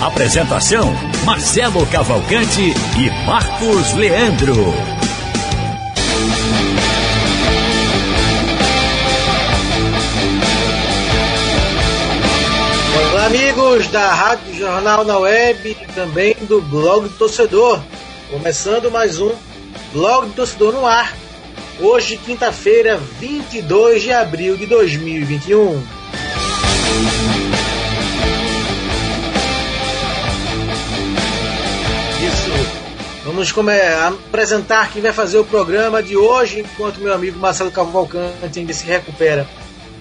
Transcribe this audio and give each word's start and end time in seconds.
Apresentação: 0.00 0.92
Marcelo 1.24 1.86
Cavalcante 1.86 2.60
e 2.98 3.26
Marcos 3.26 3.94
Leandro. 3.94 4.74
Olá, 13.10 13.26
amigos 13.26 13.86
da 13.88 14.12
Rádio 14.12 14.54
Jornal 14.54 15.04
na 15.04 15.18
Web 15.18 15.76
e 15.80 15.92
também 15.92 16.36
do 16.42 16.60
Blog 16.60 17.08
do 17.08 17.14
Torcedor. 17.14 17.80
Começando 18.30 18.90
mais 18.90 19.20
um 19.20 19.32
Blog 19.92 20.26
do 20.26 20.32
Torcedor 20.34 20.72
no 20.72 20.86
ar. 20.86 21.14
Hoje, 21.80 22.16
quinta-feira, 22.18 23.00
22 23.20 24.02
de 24.02 24.12
abril 24.12 24.56
de 24.56 24.66
2021. 24.66 25.82
Vamos 33.34 33.52
apresentar 34.28 34.92
quem 34.92 35.02
vai 35.02 35.12
fazer 35.12 35.38
o 35.38 35.44
programa 35.44 36.00
de 36.00 36.16
hoje, 36.16 36.60
enquanto 36.60 37.00
meu 37.00 37.12
amigo 37.12 37.36
Marcelo 37.36 37.68
Cavalcante 37.68 38.60
ainda 38.60 38.72
se 38.72 38.86
recupera 38.86 39.44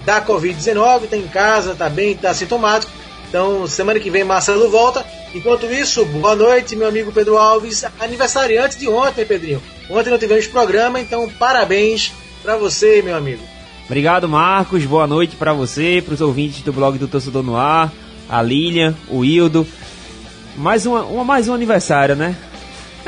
da 0.06 0.24
Covid-19, 0.24 1.06
está 1.06 1.18
em 1.18 1.28
casa, 1.28 1.72
está 1.72 1.90
bem, 1.90 2.12
está 2.12 2.32
sintomático. 2.32 2.92
Então, 3.28 3.66
semana 3.66 4.00
que 4.00 4.12
vem 4.12 4.24
Marcelo 4.24 4.70
volta. 4.70 5.04
Enquanto 5.34 5.66
isso, 5.66 6.06
boa 6.06 6.36
noite, 6.36 6.76
meu 6.76 6.88
amigo 6.88 7.12
Pedro 7.12 7.36
Alves, 7.36 7.84
aniversariante 8.00 8.78
de 8.78 8.88
ontem, 8.88 9.26
Pedrinho. 9.26 9.64
Ontem 9.90 10.12
não 10.12 10.20
tivemos 10.20 10.46
programa, 10.46 11.00
então 11.00 11.28
parabéns 11.28 12.14
para 12.44 12.56
você, 12.56 13.02
meu 13.02 13.16
amigo. 13.16 13.42
Obrigado, 13.88 14.30
Marcos. 14.30 14.86
Boa 14.86 15.08
noite 15.08 15.36
para 15.36 15.54
você, 15.54 16.04
para 16.06 16.14
os 16.14 16.22
ouvintes 16.22 16.62
do 16.62 16.72
blog 16.72 17.00
do 17.00 17.08
Torcedor 17.08 17.42
no 17.42 17.58
Ar, 17.58 17.92
a 18.30 18.44
Lilian, 18.44 18.94
o 19.10 19.26
Hildo. 19.26 19.66
Mais, 20.56 20.86
uma, 20.86 21.02
uma, 21.02 21.24
mais 21.24 21.50
um 21.50 21.54
aniversário, 21.56 22.16
né? 22.16 22.36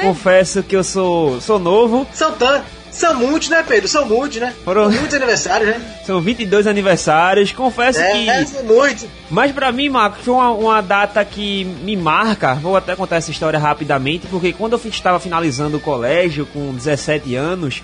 Confesso 0.02 0.64
que 0.64 0.76
eu 0.76 0.84
sou, 0.84 1.40
sou 1.42 1.60
novo. 1.60 2.08
São 2.14 2.32
tantos. 2.34 2.76
São 2.96 3.14
muitos, 3.14 3.50
né, 3.50 3.62
Pedro? 3.68 3.90
São 3.90 4.06
muitos, 4.06 4.40
né? 4.40 4.54
Foram 4.64 4.90
muitos 4.90 5.14
aniversários, 5.14 5.70
né? 5.70 5.82
São 6.06 6.22
22 6.22 6.66
aniversários. 6.66 7.52
Confesso 7.52 8.00
é, 8.00 8.12
que. 8.12 8.30
É, 8.30 8.46
são 8.46 8.64
muitos. 8.64 9.06
Mas 9.30 9.52
para 9.52 9.70
mim, 9.72 9.90
Marcos, 9.90 10.24
foi 10.24 10.34
uma, 10.34 10.52
uma, 10.52 10.82
data 10.82 11.24
que 11.26 11.66
me 11.66 11.98
marca. 11.98 12.54
Vou 12.56 12.78
até 12.78 12.96
contar 12.96 13.18
essa 13.18 13.32
história 13.32 13.60
rapidamente, 13.60 14.28
porque 14.28 14.54
quando 14.54 14.74
eu 14.74 14.90
estava 14.90 15.20
finalizando 15.20 15.76
o 15.76 15.82
colégio 15.82 16.46
com 16.46 16.74
17 16.74 17.36
anos, 17.36 17.84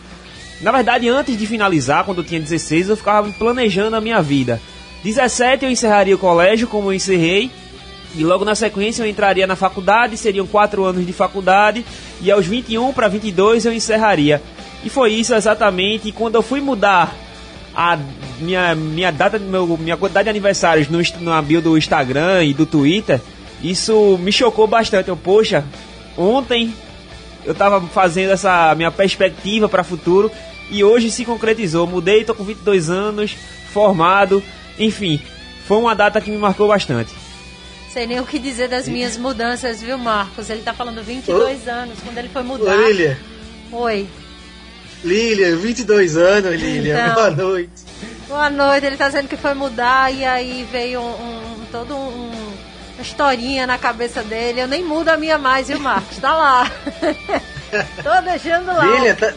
na 0.62 0.72
verdade, 0.72 1.10
antes 1.10 1.38
de 1.38 1.46
finalizar, 1.46 2.06
quando 2.06 2.20
eu 2.20 2.24
tinha 2.24 2.40
16, 2.40 2.90
eu 2.90 2.96
ficava 2.96 3.30
planejando 3.32 3.98
a 3.98 4.02
minha 4.02 4.22
vida. 4.22 4.62
17 5.04 5.66
eu 5.66 5.72
encerraria 5.72 6.16
o 6.16 6.20
colégio, 6.20 6.68
como 6.68 6.90
eu 6.90 6.94
encerrei. 6.94 7.52
E 8.16 8.24
logo 8.24 8.44
na 8.44 8.56
sequência 8.56 9.04
eu 9.04 9.08
entraria 9.08 9.48
na 9.48 9.56
faculdade, 9.56 10.18
seriam 10.18 10.46
4 10.46 10.84
anos 10.84 11.06
de 11.06 11.14
faculdade. 11.14 11.86
E 12.22 12.30
aos 12.30 12.46
21 12.46 12.92
para 12.94 13.08
22 13.08 13.66
eu 13.66 13.74
encerraria. 13.74 14.42
E 14.84 14.90
foi 14.90 15.14
isso 15.14 15.34
exatamente. 15.34 16.10
E 16.10 16.12
quando 16.12 16.36
eu 16.36 16.42
fui 16.42 16.60
mudar 16.60 17.16
a 17.74 17.98
minha, 18.40 18.76
minha 18.76 19.12
data, 19.12 19.40
meu, 19.40 19.78
minha 19.78 19.96
quantidade 19.96 20.26
de 20.26 20.30
aniversários 20.30 20.90
no, 20.90 21.02
na 21.22 21.42
bio 21.42 21.62
do 21.62 21.78
Instagram 21.78 22.44
e 22.44 22.54
do 22.54 22.66
Twitter, 22.66 23.22
isso 23.64 24.18
me 24.18 24.32
chocou 24.32 24.68
bastante. 24.68 25.10
Eu, 25.10 25.16
poxa, 25.16 25.64
ontem 26.18 26.74
eu 27.46 27.56
tava 27.56 27.80
fazendo 27.82 28.32
essa 28.32 28.74
minha 28.76 28.92
perspectiva 28.92 29.70
para 29.70 29.84
futuro 29.84 30.30
e 30.70 30.84
hoje 30.84 31.10
se 31.10 31.24
concretizou. 31.24 31.88
Mudei, 31.88 32.24
tô 32.26 32.36
com 32.36 32.44
22 32.44 32.90
anos, 32.90 33.36
formado, 33.72 34.44
enfim, 34.78 35.22
foi 35.66 35.78
uma 35.78 35.96
data 35.96 36.20
que 36.20 36.30
me 36.30 36.38
marcou 36.38 36.68
bastante. 36.68 37.21
Sei 37.92 38.08
nem 38.08 38.22
o 38.22 38.26
que 38.26 38.40
dizer 38.40 38.70
das 38.70 38.88
minhas 38.88 39.18
mudanças, 39.18 39.82
viu, 39.82 39.98
Marcos? 39.98 40.50
Ele 40.50 40.62
tá 40.62 40.74
falando 40.74 41.04
22 41.04 41.68
anos, 41.68 42.00
quando 42.02 42.18
ele 42.18 42.30
foi 42.30 42.42
mudar. 42.42 42.72
Oi, 42.72 42.94
Lilia. 42.94 43.20
Oi. 43.70 44.08
Lilia, 45.04 45.56
22 45.58 46.16
anos, 46.16 46.62
Lilia. 46.62 46.94
Então, 46.94 47.16
Boa 47.16 47.32
noite. 47.32 47.84
Boa 48.30 48.50
noite. 48.50 48.86
Ele 48.86 48.96
tá 48.96 49.08
dizendo 49.08 49.28
que 49.28 49.36
foi 49.36 49.54
mudar 49.54 50.14
e 50.14 50.24
aí 50.24 50.66
veio 50.72 51.02
um, 51.02 51.62
um 51.62 51.66
todo 51.70 51.94
um, 51.94 52.32
uma 52.94 53.02
historinha 53.02 53.68
na 53.68 53.78
cabeça 53.78 54.24
dele. 54.24 54.62
Eu 54.62 54.68
nem 54.70 54.86
mudo 54.86 55.10
a 55.10 55.18
minha 55.18 55.38
mais, 55.38 55.68
viu, 55.68 55.80
Marcos? 55.80 56.18
Tá 56.18 56.34
lá. 56.34 56.72
Tô 58.02 58.22
deixando 58.24 58.68
lá. 58.68 58.86
Lilia, 58.86 59.16
tá, 59.16 59.34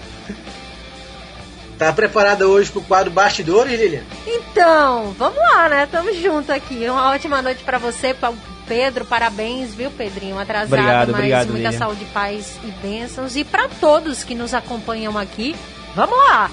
tá 1.79 1.93
preparada 1.93 2.49
hoje 2.49 2.71
pro 2.71 2.81
quadro 2.83 3.11
Bastidores, 3.11 3.79
Lilia? 3.79 4.05
Então, 4.27 5.15
vamos 5.19 5.39
lá, 5.39 5.69
né? 5.69 5.87
Tamo 5.91 6.13
junto 6.15 6.53
aqui. 6.53 6.89
Uma 6.89 7.11
ótima 7.11 7.43
noite 7.43 7.63
para 7.65 7.79
você, 7.79 8.15
pra 8.15 8.33
Pedro, 8.67 9.05
parabéns, 9.05 9.75
viu, 9.75 9.91
Pedrinho? 9.91 10.39
Atrasado, 10.39 10.73
obrigado, 10.73 11.09
mas 11.09 11.19
obrigado, 11.19 11.47
muita 11.49 11.71
Lilian. 11.71 11.79
saúde, 11.79 12.05
paz 12.07 12.59
e 12.65 12.71
bênçãos. 12.87 13.37
E 13.37 13.45
para 13.45 13.69
todos 13.69 14.25
que 14.25 14.35
nos 14.35 14.55
acompanham 14.55 15.17
aqui, 15.19 15.55
vamos 15.95 16.17
lá. 16.17 16.51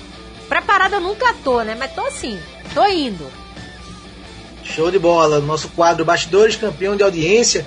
Preparada 0.49 0.97
eu 0.97 1.01
nunca 1.01 1.33
tô, 1.43 1.61
né? 1.61 1.75
Mas 1.77 1.93
tô 1.93 2.01
assim, 2.01 2.37
tô 2.73 2.85
indo. 2.85 3.25
Show 4.63 4.91
de 4.91 4.99
bola. 4.99 5.39
Nosso 5.39 5.69
quadro 5.69 6.03
Bastidores, 6.03 6.55
campeão 6.55 6.95
de 6.95 7.03
audiência, 7.03 7.65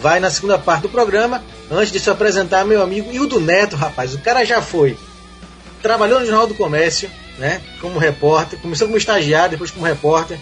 vai 0.00 0.18
na 0.18 0.30
segunda 0.30 0.58
parte 0.58 0.82
do 0.82 0.88
programa. 0.88 1.42
Antes 1.70 1.92
de 1.92 2.00
se 2.00 2.10
apresentar, 2.10 2.64
meu 2.64 2.82
amigo 2.82 3.12
Hildo 3.12 3.40
Neto, 3.40 3.76
rapaz. 3.76 4.14
O 4.14 4.18
cara 4.18 4.44
já 4.44 4.60
foi. 4.62 4.96
Trabalhou 5.82 6.20
no 6.20 6.26
Jornal 6.26 6.46
do 6.46 6.54
Comércio, 6.54 7.10
né? 7.38 7.60
Como 7.80 7.98
repórter. 7.98 8.58
Começou 8.60 8.86
como 8.86 8.98
estagiário, 8.98 9.52
depois 9.52 9.70
como 9.70 9.84
repórter. 9.84 10.38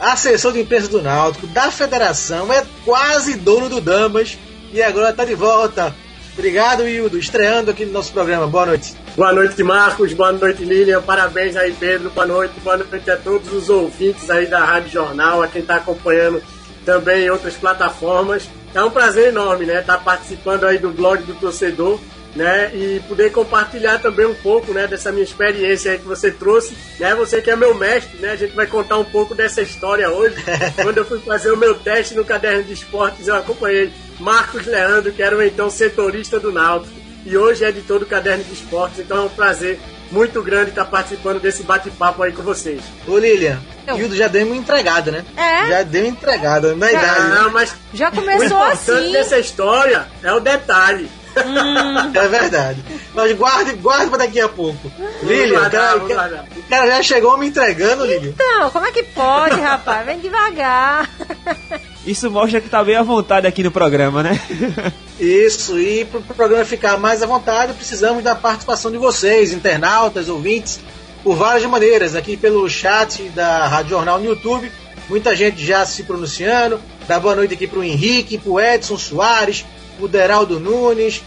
Assessor 0.00 0.52
de 0.52 0.60
imprensa 0.60 0.88
do 0.88 1.02
Náutico, 1.02 1.46
da 1.46 1.70
federação, 1.70 2.52
é 2.52 2.64
quase 2.84 3.34
dono 3.34 3.68
do 3.68 3.80
Damas. 3.80 4.38
E 4.72 4.82
agora 4.82 5.12
tá 5.12 5.24
de 5.24 5.34
volta. 5.34 5.94
Obrigado, 6.34 6.86
Hildo, 6.86 7.18
estreando 7.18 7.70
aqui 7.70 7.86
no 7.86 7.92
nosso 7.92 8.12
programa. 8.12 8.46
Boa 8.46 8.66
noite. 8.66 8.94
Boa 9.16 9.32
noite, 9.32 9.62
Marcos. 9.62 10.12
Boa 10.12 10.32
noite, 10.32 10.64
Lilian. 10.64 11.00
Parabéns 11.00 11.56
aí, 11.56 11.72
Pedro. 11.72 12.10
Boa 12.10 12.26
noite. 12.26 12.60
Boa 12.60 12.76
noite 12.76 13.10
a 13.10 13.16
todos 13.16 13.50
os 13.54 13.70
ouvintes 13.70 14.28
aí 14.28 14.46
da 14.46 14.62
Rádio 14.62 14.90
Jornal, 14.90 15.42
a 15.42 15.48
quem 15.48 15.62
está 15.62 15.76
acompanhando 15.76 16.42
também 16.84 17.24
em 17.24 17.30
outras 17.30 17.54
plataformas. 17.54 18.50
É 18.74 18.84
um 18.84 18.90
prazer 18.90 19.28
enorme, 19.28 19.64
né? 19.64 19.80
Estar 19.80 19.96
participando 20.04 20.64
aí 20.64 20.76
do 20.76 20.90
blog 20.90 21.22
do 21.22 21.34
torcedor, 21.34 21.98
né? 22.36 22.70
E 22.74 23.00
poder 23.08 23.32
compartilhar 23.32 23.98
também 23.98 24.26
um 24.26 24.34
pouco, 24.34 24.72
né? 24.72 24.86
Dessa 24.86 25.10
minha 25.10 25.24
experiência 25.24 25.90
aí 25.92 25.98
que 25.98 26.04
você 26.06 26.30
trouxe, 26.30 26.76
né? 27.00 27.14
Você 27.14 27.42
que 27.42 27.50
é 27.50 27.56
meu 27.56 27.74
mestre, 27.74 28.18
né? 28.18 28.30
A 28.30 28.36
gente 28.36 28.54
vai 28.54 28.66
contar 28.66 28.98
um 28.98 29.04
pouco 29.04 29.34
dessa 29.34 29.62
história 29.62 30.08
hoje. 30.10 30.36
Quando 30.80 30.98
eu 30.98 31.04
fui 31.04 31.18
fazer 31.20 31.50
o 31.50 31.56
meu 31.56 31.74
teste 31.74 32.14
no 32.14 32.24
caderno 32.24 32.62
de 32.62 32.74
esportes, 32.74 33.26
eu 33.26 33.34
acompanhei 33.34 33.92
Marcos 34.20 34.66
Leandro, 34.66 35.12
que 35.12 35.22
era 35.22 35.36
o 35.36 35.42
então 35.42 35.68
setorista 35.70 36.38
do 36.38 36.52
Náutico 36.52 36.94
e 37.26 37.36
hoje 37.36 37.64
é 37.64 37.70
editor 37.70 37.98
do 37.98 38.06
Caderno 38.06 38.44
de 38.44 38.52
Esportes, 38.52 39.00
então 39.00 39.16
é 39.16 39.20
um 39.22 39.28
prazer 39.28 39.80
muito 40.12 40.40
grande 40.40 40.70
estar 40.70 40.84
participando 40.84 41.40
desse 41.40 41.64
bate-papo 41.64 42.22
aí 42.22 42.30
com 42.32 42.42
vocês. 42.42 42.80
Ô 43.06 43.18
Lilian, 43.18 43.58
Eu. 43.84 43.98
Hildo 43.98 44.14
já 44.14 44.28
deu 44.28 44.46
uma 44.46 44.54
entregada, 44.54 45.10
né? 45.10 45.24
É. 45.36 45.68
Já 45.68 45.82
deu 45.82 46.02
uma 46.02 46.10
entregada 46.10 46.76
na 46.76 46.92
idade. 46.92 47.20
né? 47.28 47.34
Não, 47.34 47.50
mas 47.50 47.74
Já 47.92 48.10
o 48.10 48.12
começou 48.12 48.46
importante 48.46 48.90
assim. 48.90 49.12
dessa 49.12 49.38
história 49.40 50.06
é 50.22 50.32
o 50.32 50.38
detalhe. 50.38 51.10
É 52.14 52.28
verdade. 52.28 52.82
Mas 53.14 53.32
guarde, 53.36 53.72
guarde 53.74 54.08
pra 54.08 54.18
daqui 54.18 54.40
a 54.40 54.48
pouco. 54.48 54.90
Lilian, 55.22 55.66
o 55.66 55.70
cara, 55.70 55.96
o 55.96 56.00
cara- 56.08 56.14
guardar. 56.28 56.44
o 56.56 56.62
cara 56.68 56.86
já 56.86 57.02
chegou 57.02 57.36
me 57.38 57.46
entregando, 57.48 58.04
Lilian. 58.04 58.30
Então, 58.30 58.70
como 58.70 58.86
é 58.86 58.92
que 58.92 59.02
pode, 59.02 59.60
rapaz? 59.60 60.04
Vem 60.06 60.18
devagar. 60.18 61.08
Isso 62.06 62.30
mostra 62.30 62.60
que 62.60 62.68
tá 62.68 62.82
bem 62.84 62.96
à 62.96 63.02
vontade 63.02 63.46
aqui 63.46 63.62
no 63.62 63.70
programa, 63.70 64.22
né? 64.22 64.40
Isso, 65.18 65.78
e 65.78 66.04
para 66.04 66.20
o 66.20 66.22
programa 66.22 66.64
ficar 66.64 66.96
mais 66.98 67.22
à 67.22 67.26
vontade, 67.26 67.72
precisamos 67.72 68.22
da 68.22 68.34
participação 68.34 68.90
de 68.90 68.98
vocês, 68.98 69.52
internautas, 69.52 70.28
ouvintes, 70.28 70.78
por 71.24 71.34
várias 71.36 71.64
maneiras. 71.68 72.14
Aqui 72.14 72.36
pelo 72.36 72.68
chat 72.68 73.22
da 73.30 73.66
Rádio 73.66 73.90
Jornal 73.90 74.18
no 74.20 74.26
YouTube, 74.26 74.70
muita 75.08 75.34
gente 75.34 75.64
já 75.64 75.84
se 75.84 76.04
pronunciando. 76.04 76.80
Dá 77.08 77.18
boa 77.18 77.34
noite 77.34 77.54
aqui 77.54 77.66
para 77.66 77.78
o 77.80 77.84
Henrique, 77.84 78.38
para 78.38 78.50
o 78.52 78.60
Edson 78.60 78.96
Soares, 78.98 79.64
o 80.00 80.08
Deraldo 80.08 80.60
Nunes, 80.60 81.22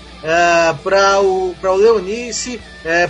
para 0.84 1.22
o, 1.22 1.56
o 1.62 1.76
Leonice, 1.76 2.60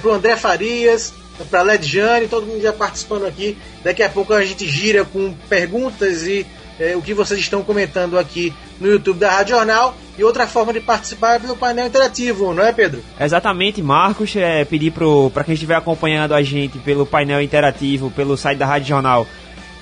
para 0.02 0.10
o 0.10 0.14
André 0.14 0.36
Farias, 0.36 1.14
para 1.50 1.60
a 1.60 1.64
Ledjane, 1.64 2.28
todo 2.28 2.46
mundo 2.46 2.62
já 2.62 2.74
participando 2.74 3.26
aqui. 3.26 3.58
Daqui 3.84 4.04
a 4.04 4.10
pouco 4.10 4.34
a 4.34 4.44
gente 4.44 4.68
gira 4.68 5.06
com 5.06 5.34
perguntas 5.48 6.24
e 6.24 6.46
é, 6.80 6.96
o 6.96 7.02
que 7.02 7.14
vocês 7.14 7.40
estão 7.40 7.62
comentando 7.62 8.18
aqui 8.18 8.54
no 8.80 8.88
YouTube 8.88 9.20
da 9.20 9.32
Rádio 9.32 9.56
Jornal. 9.56 9.96
E 10.18 10.24
outra 10.24 10.48
forma 10.48 10.74
de 10.74 10.82
participar 10.82 11.36
é 11.36 11.40
pelo 11.40 11.56
painel 11.56 11.88
interativo, 11.88 12.54
não 12.54 12.64
é, 12.64 12.74
Pedro? 12.74 13.02
Exatamente, 13.20 13.82
Marcos. 13.82 14.36
É, 14.36 14.66
pedir 14.66 14.94
para 15.34 15.44
quem 15.44 15.54
estiver 15.54 15.76
acompanhando 15.76 16.34
a 16.34 16.42
gente 16.42 16.78
pelo 16.80 17.06
painel 17.06 17.42
interativo, 17.42 18.12
pelo 18.12 18.36
site 18.36 18.58
da 18.58 18.66
Rádio 18.66 18.90
Jornal 18.90 19.28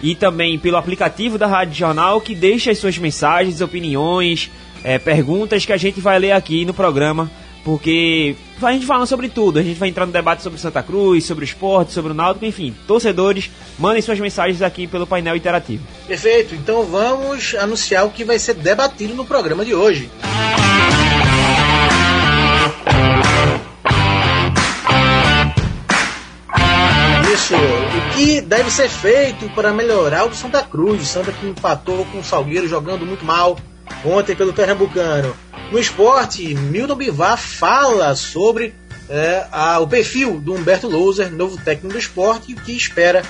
e 0.01 0.13
também 0.13 0.59
pelo 0.59 0.77
aplicativo 0.77 1.39
da 1.39 1.47
Rádio 1.47 1.73
Jornal, 1.73 2.21
que 2.21 2.35
deixe 2.35 2.69
as 2.69 2.77
suas 2.77 2.99
mensagens, 2.99 3.61
opiniões, 3.61 4.51
é, 4.83 4.97
perguntas 4.97 5.65
que 5.65 5.73
a 5.73 5.77
gente 5.77 5.99
vai 5.99 6.19
ler 6.19 6.31
aqui 6.31 6.65
no 6.65 6.73
programa 6.73 7.29
porque 7.67 8.33
a 8.61 8.71
gente 8.71 8.85
fala 8.85 9.05
sobre 9.05 9.27
tudo, 9.27 9.59
a 9.59 9.61
gente 9.61 9.77
vai 9.77 9.89
entrar 9.89 10.05
no 10.05 10.11
debate 10.13 10.41
sobre 10.41 10.57
Santa 10.57 10.81
Cruz, 10.81 11.25
sobre 11.25 11.43
o 11.43 11.45
esporte, 11.45 11.91
sobre 11.91 12.13
o 12.13 12.15
Náutico, 12.15 12.45
enfim, 12.45 12.73
torcedores, 12.87 13.51
mandem 13.77 14.01
suas 14.01 14.17
mensagens 14.21 14.61
aqui 14.61 14.87
pelo 14.87 15.05
painel 15.05 15.35
interativo. 15.35 15.83
Perfeito, 16.07 16.55
então 16.55 16.85
vamos 16.85 17.55
anunciar 17.55 18.05
o 18.05 18.09
que 18.09 18.23
vai 18.23 18.39
ser 18.39 18.53
debatido 18.53 19.13
no 19.15 19.25
programa 19.25 19.65
de 19.65 19.75
hoje. 19.75 20.09
Isso, 27.33 27.53
o 27.53 28.15
que 28.15 28.39
deve 28.39 28.71
ser 28.71 28.87
feito 28.87 29.49
para 29.49 29.73
melhorar 29.73 30.25
o 30.25 30.33
Santa 30.33 30.63
Cruz, 30.63 31.01
o 31.01 31.05
Santa 31.05 31.33
que 31.33 31.45
empatou 31.45 32.05
com 32.05 32.19
o 32.19 32.23
Salgueiro 32.23 32.65
jogando 32.65 33.05
muito 33.05 33.25
mal 33.25 33.57
ontem 34.05 34.35
pelo 34.35 34.53
Pernambucano. 34.53 35.35
No 35.71 35.79
esporte, 35.79 36.53
Milton 36.53 36.95
Bivar 36.95 37.37
fala 37.37 38.15
sobre 38.15 38.73
é, 39.09 39.45
a, 39.51 39.79
o 39.79 39.87
perfil 39.87 40.39
do 40.39 40.53
Humberto 40.53 40.87
Louser, 40.87 41.31
novo 41.31 41.57
técnico 41.57 41.93
do 41.93 41.99
esporte, 41.99 42.51
e 42.51 42.55
o 42.55 42.57
que 42.57 42.71
espera 42.71 43.23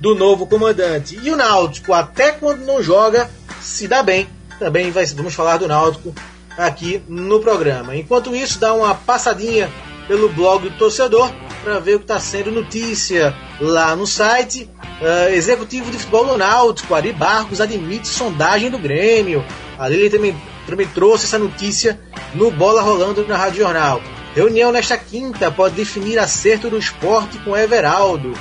do 0.00 0.14
novo 0.14 0.46
comandante. 0.46 1.18
E 1.22 1.30
o 1.30 1.36
Náutico, 1.36 1.92
até 1.92 2.32
quando 2.32 2.64
não 2.64 2.82
joga, 2.82 3.30
se 3.60 3.86
dá 3.86 4.02
bem. 4.02 4.28
Também 4.58 4.90
vai, 4.90 5.06
vamos 5.06 5.34
falar 5.34 5.56
do 5.56 5.68
Náutico 5.68 6.14
aqui 6.56 7.02
no 7.08 7.40
programa. 7.40 7.96
Enquanto 7.96 8.34
isso, 8.34 8.58
dá 8.58 8.72
uma 8.72 8.94
passadinha 8.94 9.70
pelo 10.06 10.28
blog 10.28 10.68
do 10.68 10.78
torcedor 10.78 11.32
para 11.64 11.80
ver 11.80 11.96
o 11.96 11.98
que 11.98 12.04
está 12.04 12.20
sendo 12.20 12.52
notícia 12.52 13.34
lá 13.60 13.96
no 13.96 14.06
site. 14.06 14.70
Uh, 15.00 15.34
executivo 15.34 15.90
de 15.90 15.98
futebol 15.98 16.26
do 16.26 16.36
Náutico, 16.36 16.94
Ari 16.94 17.12
Barcos, 17.12 17.60
admite 17.60 18.06
sondagem 18.06 18.70
do 18.70 18.78
Grêmio. 18.78 19.44
A 19.78 19.88
Lili 19.88 20.08
também 20.08 20.36
também 20.66 20.86
trouxe 20.86 21.26
essa 21.26 21.38
notícia 21.38 22.00
no 22.34 22.50
Bola 22.50 22.82
Rolando 22.82 23.26
na 23.26 23.36
Rádio 23.36 23.62
Jornal. 23.62 24.00
Reunião 24.34 24.72
nesta 24.72 24.96
quinta 24.96 25.50
pode 25.50 25.74
definir 25.74 26.18
acerto 26.18 26.70
do 26.70 26.78
esporte 26.78 27.38
com 27.38 27.56
Everaldo. 27.56 28.32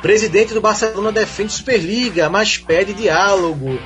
Presidente 0.00 0.54
do 0.54 0.60
Barcelona 0.60 1.10
defende 1.10 1.52
Superliga, 1.52 2.28
mas 2.28 2.56
pede 2.56 2.94
diálogo. 2.94 3.78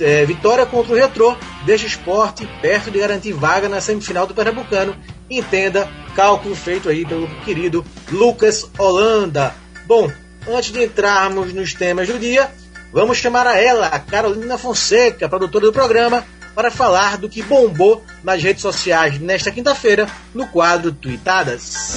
É, 0.00 0.24
vitória 0.24 0.64
contra 0.64 0.92
o 0.92 0.96
Retrô 0.96 1.36
deixa 1.66 1.84
o 1.84 1.88
esporte 1.88 2.48
perto 2.62 2.90
de 2.90 2.98
garantir 2.98 3.32
vaga 3.32 3.68
na 3.68 3.80
semifinal 3.80 4.26
do 4.26 4.34
Pernambucano. 4.34 4.96
Entenda, 5.28 5.88
cálculo 6.14 6.54
feito 6.54 6.88
aí 6.88 7.04
pelo 7.04 7.26
querido 7.44 7.84
Lucas 8.10 8.68
Holanda. 8.78 9.54
Bom, 9.86 10.10
antes 10.48 10.72
de 10.72 10.82
entrarmos 10.82 11.52
nos 11.52 11.74
temas 11.74 12.08
do 12.08 12.18
dia, 12.18 12.50
vamos 12.92 13.18
chamar 13.18 13.46
a 13.46 13.60
ela, 13.60 13.86
a 13.88 13.98
Carolina 13.98 14.56
Fonseca, 14.56 15.28
produtora 15.28 15.66
do 15.66 15.72
programa, 15.72 16.24
para 16.54 16.70
falar 16.70 17.18
do 17.18 17.28
que 17.28 17.42
bombou 17.42 18.04
nas 18.22 18.42
redes 18.42 18.62
sociais 18.62 19.18
nesta 19.18 19.50
quinta-feira 19.50 20.08
no 20.32 20.46
quadro 20.46 20.92
Tuitadas. 20.92 21.96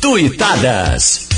Tuitadas. 0.00 1.28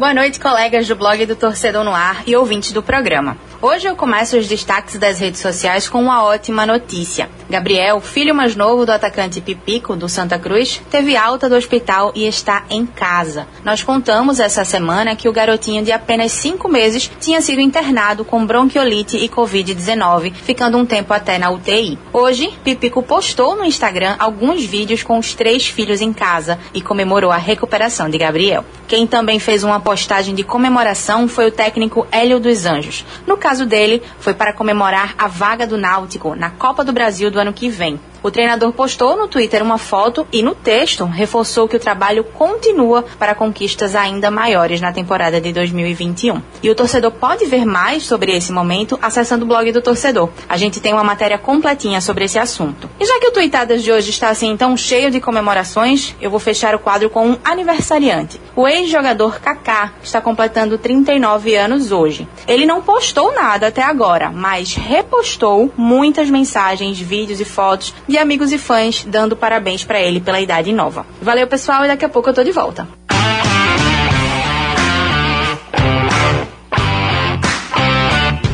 Boa 0.00 0.14
noite, 0.14 0.40
colegas 0.40 0.88
do 0.88 0.96
blog 0.96 1.26
do 1.26 1.36
Torcedor 1.36 1.84
no 1.84 1.94
Ar 1.94 2.22
e 2.26 2.34
ouvintes 2.34 2.72
do 2.72 2.82
programa. 2.82 3.36
Hoje 3.60 3.86
eu 3.86 3.94
começo 3.94 4.34
os 4.38 4.48
destaques 4.48 4.98
das 4.98 5.20
redes 5.20 5.40
sociais 5.40 5.90
com 5.90 6.00
uma 6.00 6.24
ótima 6.24 6.64
notícia. 6.64 7.28
Gabriel, 7.50 8.00
filho 8.00 8.32
mais 8.32 8.54
novo 8.54 8.86
do 8.86 8.92
atacante 8.92 9.40
Pipico, 9.40 9.96
do 9.96 10.08
Santa 10.08 10.38
Cruz, 10.38 10.80
teve 10.88 11.16
alta 11.16 11.48
do 11.48 11.56
hospital 11.56 12.12
e 12.14 12.24
está 12.24 12.62
em 12.70 12.86
casa. 12.86 13.48
Nós 13.64 13.82
contamos 13.82 14.38
essa 14.38 14.64
semana 14.64 15.16
que 15.16 15.28
o 15.28 15.32
garotinho 15.32 15.84
de 15.84 15.90
apenas 15.90 16.30
cinco 16.30 16.68
meses 16.68 17.10
tinha 17.20 17.42
sido 17.42 17.60
internado 17.60 18.24
com 18.24 18.46
bronquiolite 18.46 19.16
e 19.16 19.28
Covid-19, 19.28 20.32
ficando 20.32 20.78
um 20.78 20.86
tempo 20.86 21.12
até 21.12 21.38
na 21.38 21.50
UTI. 21.50 21.98
Hoje, 22.12 22.56
Pipico 22.62 23.02
postou 23.02 23.56
no 23.56 23.64
Instagram 23.64 24.14
alguns 24.20 24.64
vídeos 24.64 25.02
com 25.02 25.18
os 25.18 25.34
três 25.34 25.66
filhos 25.66 26.00
em 26.00 26.12
casa 26.12 26.56
e 26.72 26.80
comemorou 26.80 27.32
a 27.32 27.36
recuperação 27.36 28.08
de 28.08 28.16
Gabriel. 28.16 28.64
Quem 28.86 29.08
também 29.08 29.40
fez 29.40 29.64
uma 29.64 29.80
postagem 29.80 30.36
de 30.36 30.44
comemoração 30.44 31.26
foi 31.26 31.48
o 31.48 31.52
técnico 31.52 32.06
Hélio 32.12 32.38
dos 32.38 32.64
Anjos. 32.64 33.04
No 33.26 33.36
caso 33.36 33.66
dele, 33.66 34.02
foi 34.20 34.34
para 34.34 34.52
comemorar 34.52 35.14
a 35.18 35.26
vaga 35.26 35.66
do 35.66 35.76
Náutico 35.76 36.36
na 36.36 36.50
Copa 36.50 36.84
do 36.84 36.92
Brasil 36.92 37.30
do 37.30 37.39
ano 37.40 37.52
que 37.52 37.68
vem. 37.68 37.98
O 38.22 38.30
treinador 38.30 38.72
postou 38.72 39.16
no 39.16 39.26
Twitter 39.26 39.62
uma 39.62 39.78
foto 39.78 40.26
e 40.30 40.42
no 40.42 40.54
texto 40.54 41.06
reforçou 41.06 41.66
que 41.66 41.76
o 41.76 41.80
trabalho 41.80 42.22
continua 42.22 43.02
para 43.18 43.34
conquistas 43.34 43.94
ainda 43.94 44.30
maiores 44.30 44.80
na 44.80 44.92
temporada 44.92 45.40
de 45.40 45.52
2021. 45.52 46.42
E 46.62 46.68
o 46.68 46.74
torcedor 46.74 47.12
pode 47.12 47.46
ver 47.46 47.64
mais 47.64 48.02
sobre 48.02 48.36
esse 48.36 48.52
momento 48.52 48.98
acessando 49.00 49.44
o 49.44 49.48
blog 49.48 49.72
do 49.72 49.80
torcedor. 49.80 50.28
A 50.46 50.58
gente 50.58 50.80
tem 50.80 50.92
uma 50.92 51.02
matéria 51.02 51.38
completinha 51.38 52.00
sobre 52.02 52.26
esse 52.26 52.38
assunto. 52.38 52.90
E 53.00 53.06
já 53.06 53.18
que 53.18 53.28
o 53.28 53.32
Tweetadas 53.32 53.82
de 53.82 53.90
hoje 53.90 54.10
está 54.10 54.28
assim 54.28 54.54
tão 54.54 54.76
cheio 54.76 55.10
de 55.10 55.20
comemorações, 55.20 56.14
eu 56.20 56.30
vou 56.30 56.38
fechar 56.38 56.74
o 56.74 56.78
quadro 56.78 57.08
com 57.08 57.26
um 57.26 57.38
aniversariante. 57.42 58.38
O 58.54 58.68
ex-jogador 58.68 59.40
Kaká 59.40 59.94
está 60.02 60.20
completando 60.20 60.76
39 60.76 61.54
anos 61.54 61.90
hoje. 61.90 62.28
Ele 62.46 62.66
não 62.66 62.82
postou 62.82 63.32
nada 63.34 63.68
até 63.68 63.82
agora, 63.82 64.30
mas 64.30 64.74
repostou 64.74 65.72
muitas 65.74 66.28
mensagens, 66.28 66.98
vídeos 66.98 67.40
e 67.40 67.44
fotos 67.44 67.94
de 68.10 68.18
amigos 68.18 68.50
e 68.50 68.58
fãs 68.58 69.04
dando 69.04 69.36
parabéns 69.36 69.84
para 69.84 70.00
ele 70.00 70.20
pela 70.20 70.40
idade 70.40 70.72
nova. 70.72 71.06
Valeu, 71.22 71.46
pessoal, 71.46 71.84
e 71.84 71.88
daqui 71.88 72.04
a 72.04 72.08
pouco 72.08 72.28
eu 72.28 72.34
tô 72.34 72.42
de 72.42 72.50
volta. 72.50 72.86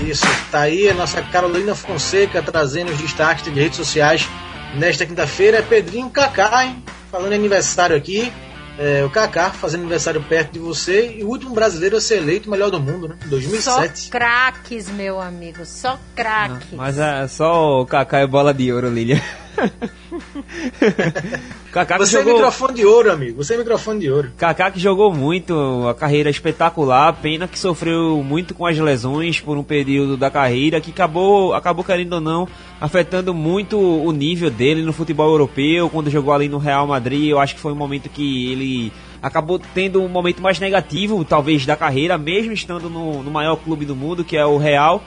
Isso, 0.06 0.26
tá 0.52 0.60
aí 0.60 0.88
a 0.88 0.94
nossa 0.94 1.20
Carolina 1.22 1.74
Fonseca 1.74 2.40
trazendo 2.42 2.92
os 2.92 2.98
destaques 2.98 3.44
de 3.44 3.50
redes 3.50 3.76
sociais 3.76 4.28
nesta 4.76 5.04
quinta-feira. 5.06 5.58
É 5.58 5.62
Pedrinho 5.62 6.10
Cacá, 6.10 6.64
hein? 6.64 6.82
Falando 7.10 7.32
em 7.32 7.36
aniversário 7.36 7.96
aqui. 7.96 8.30
É, 8.78 9.02
o 9.04 9.08
Kaká 9.08 9.48
fazendo 9.48 9.80
aniversário 9.80 10.22
perto 10.22 10.52
de 10.52 10.58
você 10.58 11.16
e 11.16 11.24
o 11.24 11.28
último 11.28 11.54
brasileiro 11.54 11.96
a 11.96 12.00
ser 12.00 12.18
eleito 12.18 12.50
melhor 12.50 12.70
do 12.70 12.78
mundo, 12.78 13.08
né? 13.08 13.16
2007. 13.24 13.98
Só 13.98 14.10
craques, 14.10 14.90
meu 14.90 15.18
amigo, 15.18 15.64
só 15.64 15.98
craques. 16.14 16.68
Mas 16.72 16.98
é 16.98 17.26
só 17.26 17.80
o 17.80 17.86
Kaká 17.86 18.18
é 18.18 18.26
bola 18.26 18.52
de 18.52 18.70
ouro, 18.70 18.90
Lilian. 18.90 19.20
Kaká 21.72 21.98
Você 21.98 22.18
jogou... 22.18 22.32
é 22.32 22.36
microfone 22.36 22.74
de 22.74 22.86
ouro, 22.86 23.12
amigo. 23.12 23.42
Você 23.42 23.54
é 23.54 23.58
microfone 23.58 24.00
de 24.00 24.10
ouro. 24.10 24.32
Kaká 24.36 24.70
que 24.70 24.80
jogou 24.80 25.12
muito, 25.12 25.86
a 25.88 25.94
carreira 25.94 26.30
espetacular, 26.30 27.12
pena 27.20 27.48
que 27.48 27.58
sofreu 27.58 28.22
muito 28.22 28.54
com 28.54 28.66
as 28.66 28.78
lesões 28.78 29.40
por 29.40 29.56
um 29.56 29.62
período 29.62 30.16
da 30.16 30.30
carreira 30.30 30.80
que 30.80 30.90
acabou, 30.90 31.54
acabou 31.54 31.84
querendo 31.84 32.14
ou 32.14 32.20
não, 32.20 32.48
afetando 32.80 33.34
muito 33.34 33.78
o 33.78 34.12
nível 34.12 34.50
dele 34.50 34.82
no 34.82 34.92
futebol 34.92 35.30
europeu, 35.30 35.90
quando 35.90 36.10
jogou 36.10 36.32
ali 36.32 36.48
no 36.48 36.58
Real 36.58 36.86
Madrid, 36.86 37.28
eu 37.28 37.38
acho 37.38 37.54
que 37.54 37.60
foi 37.60 37.72
um 37.72 37.76
momento 37.76 38.08
que 38.08 38.52
ele 38.52 38.92
acabou 39.22 39.58
tendo 39.58 40.02
um 40.02 40.08
momento 40.08 40.40
mais 40.40 40.60
negativo, 40.60 41.24
talvez, 41.24 41.66
da 41.66 41.76
carreira, 41.76 42.16
mesmo 42.16 42.52
estando 42.52 42.88
no, 42.88 43.22
no 43.22 43.30
maior 43.30 43.56
clube 43.56 43.84
do 43.84 43.96
mundo, 43.96 44.24
que 44.24 44.36
é 44.36 44.46
o 44.46 44.56
Real, 44.56 45.02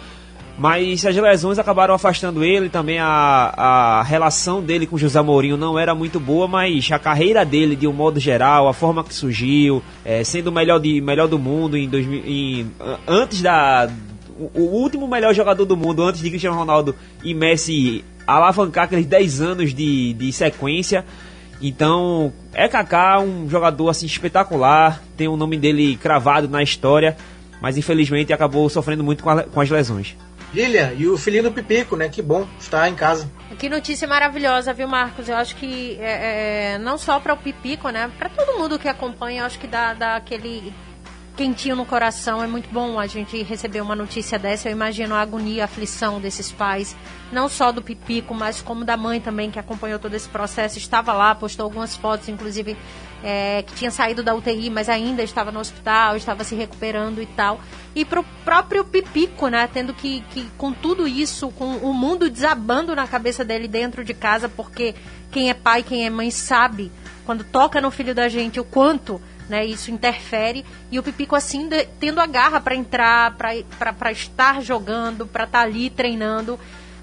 mas 0.60 1.06
as 1.06 1.16
lesões 1.16 1.58
acabaram 1.58 1.94
afastando 1.94 2.44
ele, 2.44 2.68
também 2.68 3.00
a, 3.00 3.54
a 3.56 4.04
relação 4.04 4.62
dele 4.62 4.86
com 4.86 4.98
José 4.98 5.22
Mourinho 5.22 5.56
não 5.56 5.80
era 5.80 5.96
muito 5.96 6.20
boa, 6.20 6.50
mas 6.50 6.92
a 6.92 7.00
carreira 7.00 7.46
dele, 7.46 7.78
de 7.78 7.88
um 7.88 7.94
modo 7.94 8.20
geral, 8.20 8.68
a 8.68 8.74
forma 8.74 9.02
que 9.02 9.14
surgiu, 9.14 9.82
é, 10.04 10.22
sendo 10.22 10.48
o 10.48 10.52
melhor, 10.52 10.78
de, 10.78 11.00
melhor 11.00 11.30
do 11.30 11.40
mundo 11.40 11.78
em, 11.78 11.88
2000, 11.88 12.24
em 12.26 12.72
antes 13.08 13.42
da. 13.42 13.90
O, 14.38 14.60
o 14.60 14.64
último 14.82 15.08
melhor 15.08 15.34
jogador 15.34 15.64
do 15.64 15.78
mundo, 15.78 16.04
antes 16.04 16.20
de 16.22 16.30
Cristiano 16.30 16.58
Ronaldo 16.58 16.94
e 17.24 17.34
Messi 17.34 18.04
alavancar 18.28 18.84
aqueles 18.84 19.06
10 19.06 19.42
anos 19.42 19.74
de, 19.74 20.12
de 20.12 20.34
sequência. 20.34 21.06
Então, 21.62 22.34
é 22.54 22.68
Kaká, 22.68 23.22
um 23.22 23.50
jogador 23.50 23.88
assim 23.88 24.06
espetacular, 24.06 25.02
tem 25.16 25.30
o 25.30 25.38
nome 25.38 25.58
dele 25.58 25.96
cravado 25.96 26.50
na 26.50 26.62
história, 26.62 27.16
mas 27.62 27.78
infelizmente 27.78 28.34
acabou 28.34 28.70
sofrendo 28.70 29.06
muito 29.06 29.24
com, 29.24 29.30
a, 29.30 29.44
com 29.44 29.62
as 29.62 29.70
lesões. 29.70 30.18
Lilian, 30.54 30.94
e 30.94 31.08
o 31.08 31.18
filhinho 31.18 31.52
Pipico, 31.52 31.96
né? 31.96 32.10
Que 32.10 32.22
bom 32.22 32.48
estar 32.60 32.90
em 32.90 32.96
casa. 32.96 33.30
Que 33.58 33.70
notícia 33.70 34.08
maravilhosa, 34.08 34.74
viu, 34.74 34.88
Marcos? 34.88 35.30
Eu 35.30 35.36
acho 35.36 35.56
que 35.56 35.98
é, 36.00 36.74
é, 36.74 36.78
não 36.80 36.98
só 36.98 37.20
para 37.20 37.34
o 37.34 37.38
Pipico, 37.38 37.90
né? 37.90 38.10
Para 38.18 38.30
todo 38.30 38.58
mundo 38.58 38.80
que 38.80 38.88
acompanha, 38.88 39.42
eu 39.42 39.46
acho 39.46 39.60
que 39.60 39.68
dá, 39.68 39.94
dá 39.94 40.16
aquele 40.16 40.74
quentinho 41.40 41.76
no 41.76 41.86
coração. 41.86 42.44
É 42.44 42.48
muito 42.48 42.70
bom 42.70 43.00
a 43.00 43.08
gente 43.08 43.42
receber 43.44 43.80
uma 43.80 43.96
notícia 43.96 44.38
dessa. 44.38 44.68
Eu 44.68 44.74
imagino 44.74 45.16
a 45.16 45.22
agonia, 45.22 45.64
a 45.64 45.66
aflição 45.66 46.20
desses 46.20 46.52
pais, 46.52 46.96
não 47.32 47.48
só 47.48 47.72
do 47.72 47.82
Pipico, 47.82 48.34
mas 48.34 48.62
como 48.62 48.84
da 48.84 48.98
mãe 48.98 49.22
também, 49.22 49.50
que 49.50 49.58
acompanhou 49.58 50.00
todo 50.00 50.14
esse 50.14 50.28
processo. 50.28 50.78
Estava 50.78 51.14
lá, 51.14 51.34
postou 51.34 51.64
algumas 51.64 51.96
fotos, 51.96 52.28
inclusive, 52.28 52.76
é, 53.24 53.64
que 53.64 53.74
tinha 53.74 53.92
saído 53.92 54.24
da 54.24 54.34
UTI, 54.34 54.70
mas 54.70 54.90
ainda 54.90 55.22
estava 55.24 55.52
no 55.52 55.60
hospital, 55.60 56.16
estava 56.16 56.44
se 56.44 56.56
recuperando 56.56 57.22
e 57.22 57.26
tal. 57.26 57.60
E 57.96 58.06
pro 58.06 58.24
próprio 58.44 58.84
Pipico, 58.84 59.48
né, 59.48 59.70
tendo 59.72 59.94
que, 59.94 60.22
que, 60.32 60.48
com 60.58 60.72
tudo 60.72 61.08
isso, 61.08 61.50
com 61.52 61.78
o 61.78 61.94
mundo 61.94 62.30
desabando 62.30 62.96
na 62.96 63.08
cabeça 63.08 63.44
dele 63.44 63.68
dentro 63.68 64.04
de 64.04 64.14
casa, 64.14 64.48
porque 64.48 64.96
quem 65.32 65.50
é 65.50 65.54
pai, 65.54 65.84
quem 65.84 66.06
é 66.06 66.10
mãe 66.10 66.32
sabe, 66.32 66.92
quando 67.26 67.44
toca 67.44 67.82
no 67.82 67.92
filho 67.92 68.16
da 68.16 68.30
gente, 68.30 68.60
o 68.60 68.64
quanto 68.64 69.22
né? 69.50 69.66
Isso 69.66 69.90
interfere 69.90 70.64
e 70.92 71.00
o 71.00 71.04
Pipico 71.04 71.36
assim 71.36 71.68
de, 71.68 71.84
tendo 72.00 72.22
a 72.22 72.28
garra 72.28 72.62
para 72.62 72.76
entrar, 72.76 73.36
para 73.36 74.12
estar 74.12 74.62
jogando, 74.62 75.26
para 75.26 75.46
estar 75.46 75.60
tá 75.60 75.66
ali 75.66 75.90
treinando, 75.90 76.58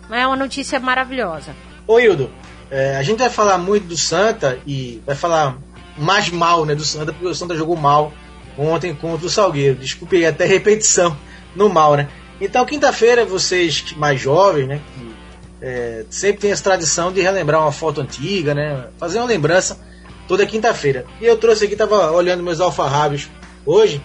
é 0.09 0.25
uma 0.27 0.37
notícia 0.37 0.79
maravilhosa. 0.79 1.55
Ô 1.87 1.99
Hildo, 1.99 2.31
é, 2.71 2.97
a 2.97 3.03
gente 3.03 3.19
vai 3.19 3.31
falar 3.31 3.59
muito 3.59 3.89
do 3.89 3.97
Santa 3.97 4.59
e 4.65 5.03
vai 5.05 5.17
falar 5.17 5.59
mais 5.99 6.31
mal, 6.31 6.65
né, 6.65 6.75
do 6.75 6.85
Santa 6.85 7.13
porque 7.13 7.27
o 7.27 7.35
Santa 7.35 7.57
jogou 7.57 7.77
mal 7.77 8.13
ontem 8.59 8.95
contra 8.95 9.27
o 9.27 9.31
Salgueiro. 9.31 9.77
Desculpe 9.77 10.25
até 10.25 10.45
repetição 10.45 11.17
no 11.55 11.69
mal, 11.69 11.95
né? 11.95 12.09
Então 12.41 12.65
quinta-feira 12.65 13.25
vocês 13.25 13.93
mais 13.97 14.21
jovens, 14.21 14.67
né, 14.67 14.81
que 14.95 15.17
é, 15.61 16.05
sempre 16.11 16.43
tem 16.43 16.51
essa 16.51 16.63
tradição 16.63 17.11
de 17.11 17.21
relembrar 17.21 17.61
uma 17.61 17.73
foto 17.73 18.01
antiga, 18.01 18.55
né, 18.55 18.89
fazer 18.99 19.19
uma 19.19 19.27
lembrança 19.27 19.81
toda 20.29 20.47
quinta-feira. 20.47 21.07
E 21.21 21.25
eu 21.25 21.37
trouxe 21.37 21.65
aqui, 21.65 21.75
tava 21.75 22.11
olhando 22.13 22.43
meus 22.43 22.61
alfarrábios 22.61 23.29
hoje, 23.65 24.03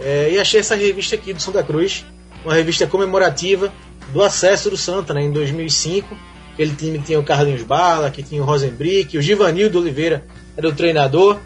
é, 0.00 0.30
e 0.32 0.38
achei 0.38 0.60
essa 0.60 0.74
revista 0.74 1.14
aqui 1.14 1.32
do 1.32 1.40
Santa 1.40 1.62
Cruz, 1.62 2.04
uma 2.44 2.54
revista 2.54 2.86
comemorativa 2.86 3.72
do 4.12 4.22
acesso 4.22 4.68
do 4.68 4.76
Santa, 4.76 5.14
né, 5.14 5.22
em 5.22 5.30
2005. 5.30 6.16
Aquele 6.52 6.74
time 6.74 6.98
tinha 6.98 7.18
o 7.18 7.22
Carlinhos 7.22 7.62
Bala, 7.62 8.10
que 8.10 8.22
tinha 8.22 8.42
o 8.42 8.44
Rosenbrick, 8.44 9.16
o 9.16 9.22
Givanildo 9.22 9.78
Oliveira 9.78 10.24
era 10.56 10.68
o 10.68 10.72
treinador. 10.72 11.38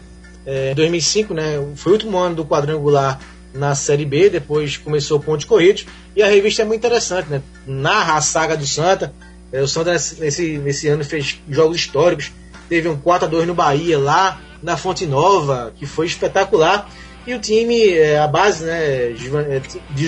É, 0.45 0.71
em 0.71 0.75
2005, 0.75 1.33
né, 1.33 1.65
foi 1.75 1.91
o 1.91 1.95
último 1.95 2.17
ano 2.17 2.35
do 2.35 2.45
quadrangular 2.45 3.19
na 3.53 3.73
Série 3.75 4.05
B, 4.05 4.29
depois 4.29 4.77
começou 4.77 5.17
o 5.17 5.23
Ponte 5.23 5.45
Corridos, 5.45 5.85
e 6.15 6.21
a 6.21 6.27
revista 6.27 6.61
é 6.61 6.65
muito 6.65 6.79
interessante, 6.79 7.29
né, 7.29 7.41
narra 7.65 8.15
a 8.15 8.21
saga 8.21 8.55
do 8.55 8.65
Santa. 8.65 9.13
É, 9.51 9.61
o 9.61 9.67
Santa 9.67 9.91
nesse, 9.91 10.57
nesse 10.57 10.87
ano 10.87 11.03
fez 11.03 11.41
jogos 11.49 11.77
históricos, 11.77 12.31
teve 12.69 12.87
um 12.87 12.97
4 12.97 13.27
a 13.27 13.29
2 13.29 13.47
no 13.47 13.53
Bahia 13.53 13.97
lá 13.97 14.41
na 14.61 14.77
Fonte 14.77 15.05
Nova, 15.05 15.73
que 15.75 15.85
foi 15.85 16.05
espetacular. 16.05 16.89
E 17.25 17.33
o 17.33 17.39
time, 17.39 17.89
é, 17.89 18.19
a 18.19 18.27
base 18.27 18.63
né, 18.63 19.11
é, 19.11 19.61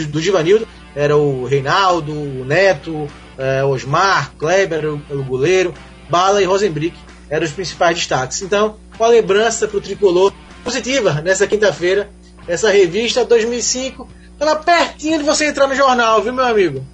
do 0.09 0.21
Givanildo 0.21 0.67
era 0.95 1.17
o 1.17 1.45
Reinaldo, 1.45 2.13
o 2.13 2.45
Neto, 2.45 3.07
é, 3.39 3.63
Osmar, 3.63 4.33
Kleber, 4.37 4.85
o, 4.85 5.01
o 5.11 5.23
goleiro, 5.23 5.73
Bala 6.09 6.41
e 6.41 6.45
Rosenbrick 6.45 6.97
eram 7.29 7.45
os 7.45 7.53
principais 7.53 7.95
destaques. 7.95 8.41
Então, 8.41 8.77
uma 8.99 9.07
lembrança 9.07 9.67
para 9.67 9.77
o 9.77 9.81
tricolor 9.81 10.33
positiva 10.63 11.21
nessa 11.21 11.47
quinta-feira. 11.47 12.09
Essa 12.47 12.69
revista 12.69 13.23
2005 13.23 14.07
está 14.33 14.55
pertinho 14.55 15.19
de 15.19 15.23
você 15.23 15.45
entrar 15.45 15.67
no 15.67 15.75
jornal, 15.75 16.21
viu, 16.21 16.33
meu 16.33 16.45
amigo? 16.45 16.85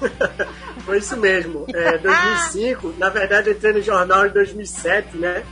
Foi 0.84 0.98
isso 0.98 1.16
mesmo. 1.16 1.66
É, 1.74 1.98
2005, 1.98 2.94
na 2.96 3.08
verdade, 3.08 3.50
entrei 3.50 3.72
no 3.72 3.82
jornal 3.82 4.26
em 4.26 4.30
2007, 4.30 5.16
né? 5.16 5.42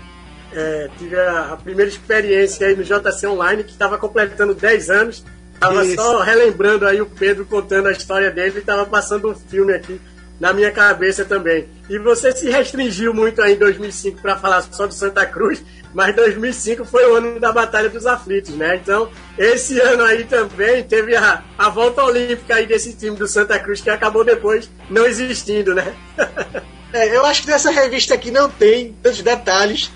É, 0.52 0.88
tive 0.96 1.18
a, 1.18 1.52
a, 1.52 1.56
primeira 1.56 1.90
experiência 1.90 2.68
aí 2.68 2.76
no 2.76 2.84
JC 2.84 3.26
Online, 3.26 3.64
que 3.64 3.72
estava 3.72 3.98
completando 3.98 4.54
10 4.54 4.90
anos. 4.90 5.24
Tava 5.58 5.84
isso. 5.84 5.96
só 5.96 6.20
relembrando 6.20 6.86
aí 6.86 7.00
o 7.00 7.06
Pedro 7.06 7.44
contando 7.44 7.88
a 7.88 7.92
história 7.92 8.30
dele 8.30 8.58
e 8.58 8.62
tava 8.62 8.86
passando 8.86 9.30
um 9.30 9.34
filme 9.34 9.72
aqui 9.72 10.00
na 10.38 10.52
minha 10.52 10.70
cabeça 10.70 11.24
também. 11.24 11.68
E 11.88 11.98
você 11.98 12.32
se 12.32 12.48
restringiu 12.50 13.12
muito 13.12 13.40
aí 13.42 13.54
em 13.54 13.58
2005 13.58 14.20
para 14.20 14.36
falar 14.36 14.62
só 14.62 14.86
do 14.86 14.94
Santa 14.94 15.24
Cruz, 15.26 15.62
mas 15.92 16.14
2005 16.14 16.84
foi 16.84 17.06
o 17.10 17.14
ano 17.14 17.38
da 17.38 17.52
Batalha 17.52 17.88
dos 17.88 18.06
Aflitos, 18.06 18.54
né? 18.54 18.76
Então, 18.76 19.08
esse 19.38 19.78
ano 19.80 20.02
aí 20.02 20.24
também 20.24 20.82
teve 20.82 21.14
a, 21.14 21.42
a 21.56 21.68
volta 21.68 22.02
olímpica 22.02 22.56
aí 22.56 22.66
desse 22.66 22.94
time 22.94 23.16
do 23.16 23.28
Santa 23.28 23.58
Cruz 23.58 23.80
que 23.80 23.90
acabou 23.90 24.24
depois 24.24 24.68
não 24.90 25.06
existindo, 25.06 25.74
né? 25.74 25.94
é, 26.92 27.16
eu 27.16 27.24
acho 27.24 27.42
que 27.42 27.50
nessa 27.50 27.70
revista 27.70 28.14
aqui 28.14 28.30
não 28.30 28.50
tem 28.50 28.96
tantos 29.02 29.22
detalhes 29.22 29.90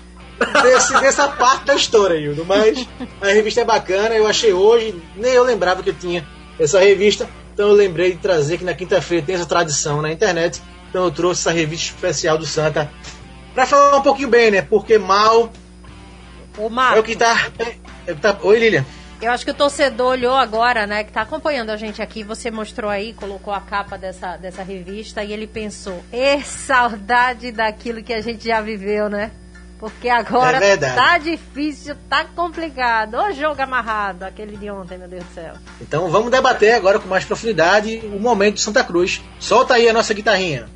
desse, 0.63 0.93
dessa 1.01 1.27
parte 1.27 1.65
da 1.65 1.75
história, 1.75 2.15
Hildo, 2.15 2.45
mas 2.45 2.87
a 3.21 3.27
revista 3.27 3.61
é 3.61 3.65
bacana, 3.65 4.15
eu 4.15 4.25
achei 4.25 4.53
hoje, 4.53 4.95
nem 5.15 5.33
eu 5.33 5.43
lembrava 5.43 5.83
que 5.83 5.89
eu 5.89 5.93
tinha 5.93 6.25
essa 6.57 6.79
revista, 6.79 7.29
então 7.59 7.71
eu 7.71 7.75
lembrei 7.75 8.13
de 8.13 8.19
trazer 8.19 8.57
que 8.57 8.63
na 8.63 8.73
quinta-feira 8.73 9.25
tem 9.25 9.35
essa 9.35 9.45
tradição 9.45 10.01
na 10.01 10.09
internet. 10.09 10.61
Então 10.89 11.03
eu 11.03 11.11
trouxe 11.11 11.41
essa 11.41 11.51
revista 11.51 11.93
especial 11.93 12.37
do 12.37 12.45
Santa 12.45 12.89
para 13.53 13.65
falar 13.65 13.97
um 13.97 14.01
pouquinho 14.01 14.29
bem, 14.29 14.49
né? 14.49 14.61
Porque 14.61 14.97
mal 14.97 15.51
o 16.57 16.69
Marco, 16.69 16.95
é 16.95 16.99
o 17.01 17.03
que 17.03 17.17
tá, 17.17 17.51
é, 18.07 18.13
tá. 18.13 18.37
Oi, 18.43 18.59
Lilian. 18.59 18.85
Eu 19.21 19.33
acho 19.33 19.43
que 19.43 19.51
o 19.51 19.53
torcedor 19.53 20.11
olhou 20.11 20.37
agora, 20.37 20.87
né, 20.87 21.03
que 21.03 21.11
tá 21.11 21.23
acompanhando 21.23 21.71
a 21.71 21.75
gente 21.75 22.01
aqui, 22.01 22.23
você 22.23 22.49
mostrou 22.49 22.89
aí, 22.89 23.11
colocou 23.11 23.53
a 23.53 23.59
capa 23.59 23.97
dessa, 23.97 24.37
dessa 24.37 24.63
revista 24.63 25.21
e 25.21 25.33
ele 25.33 25.45
pensou, 25.45 26.01
e 26.13 26.41
saudade 26.41 27.51
daquilo 27.51 28.01
que 28.01 28.13
a 28.13 28.21
gente 28.21 28.47
já 28.47 28.61
viveu, 28.61 29.09
né? 29.09 29.31
Porque 29.79 30.09
agora 30.09 30.57
é 30.63 30.75
tá 30.75 31.17
difícil, 31.17 31.95
tá 32.09 32.25
complicado. 32.25 33.15
O 33.15 33.31
jogo 33.31 33.61
amarrado, 33.61 34.23
aquele 34.23 34.57
de 34.57 34.69
ontem, 34.69 34.97
meu 34.97 35.07
Deus 35.07 35.23
do 35.23 35.33
céu. 35.33 35.53
Então 35.79 36.09
vamos 36.09 36.29
debater 36.29 36.73
agora 36.73 36.99
com 36.99 37.07
mais 37.07 37.23
profundidade 37.23 38.01
o 38.03 38.19
momento 38.19 38.55
de 38.55 38.61
Santa 38.61 38.83
Cruz. 38.83 39.21
Solta 39.39 39.75
aí 39.75 39.87
a 39.87 39.93
nossa 39.93 40.13
guitarrinha. 40.13 40.67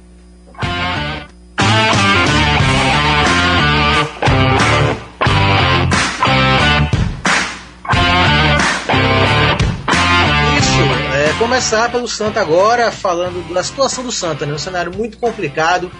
Isso, 10.58 10.82
é, 11.14 11.34
começar 11.38 11.92
pelo 11.92 12.08
Santa 12.08 12.40
agora, 12.40 12.90
falando 12.90 13.54
da 13.54 13.64
situação 13.66 14.02
do 14.02 14.14
Santa, 14.14 14.46
né? 14.46 14.54
Um 14.54 14.58
cenário 14.58 14.96
muito 14.96 15.18
complicado 15.18 15.92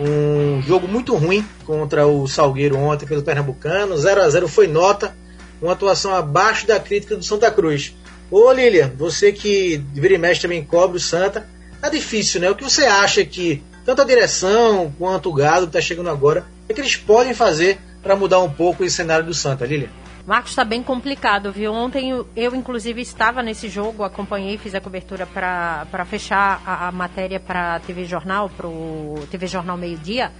um 0.00 0.62
jogo 0.62 0.88
muito 0.88 1.14
ruim 1.14 1.46
contra 1.66 2.06
o 2.06 2.26
Salgueiro 2.26 2.76
ontem 2.76 3.06
pelo 3.06 3.22
Pernambucano. 3.22 3.96
0 3.96 4.22
a 4.22 4.28
0 4.28 4.48
foi 4.48 4.66
nota, 4.66 5.14
uma 5.60 5.72
atuação 5.72 6.14
abaixo 6.14 6.66
da 6.66 6.80
crítica 6.80 7.16
do 7.16 7.22
Santa 7.22 7.50
Cruz. 7.50 7.94
Ô 8.30 8.50
Lilian, 8.52 8.92
você 8.96 9.32
que 9.32 9.82
vira 9.92 10.14
e 10.14 10.18
mexe 10.18 10.42
também 10.42 10.64
cobre 10.64 10.96
o 10.96 11.00
Santa, 11.00 11.46
tá 11.80 11.88
difícil, 11.88 12.40
né? 12.40 12.50
O 12.50 12.54
que 12.54 12.64
você 12.64 12.84
acha 12.84 13.24
que 13.24 13.62
tanto 13.84 14.02
a 14.02 14.04
direção 14.04 14.92
quanto 14.98 15.28
o 15.28 15.34
Galo 15.34 15.66
que 15.66 15.72
tá 15.72 15.80
chegando 15.80 16.10
agora, 16.10 16.44
é 16.68 16.74
que 16.74 16.80
eles 16.80 16.96
podem 16.96 17.34
fazer 17.34 17.78
para 18.02 18.16
mudar 18.16 18.38
um 18.40 18.50
pouco 18.50 18.84
esse 18.84 18.96
cenário 18.96 19.26
do 19.26 19.34
Santa, 19.34 19.66
Lilian? 19.66 19.99
Marcos, 20.26 20.52
está 20.52 20.64
bem 20.64 20.82
complicado, 20.82 21.50
viu? 21.50 21.72
Ontem 21.72 22.10
eu, 22.10 22.28
eu, 22.36 22.54
inclusive, 22.54 23.00
estava 23.00 23.42
nesse 23.42 23.68
jogo, 23.68 24.04
acompanhei, 24.04 24.58
fiz 24.58 24.74
a 24.74 24.80
cobertura 24.80 25.26
para 25.26 26.04
fechar 26.04 26.62
a, 26.64 26.88
a 26.88 26.92
matéria 26.92 27.40
para 27.40 27.80
TV 27.80 28.04
Jornal, 28.04 28.48
para 28.50 28.66
o 28.66 29.26
TV 29.30 29.46
Jornal 29.46 29.76
Meio 29.76 29.98
Dia. 29.98 30.30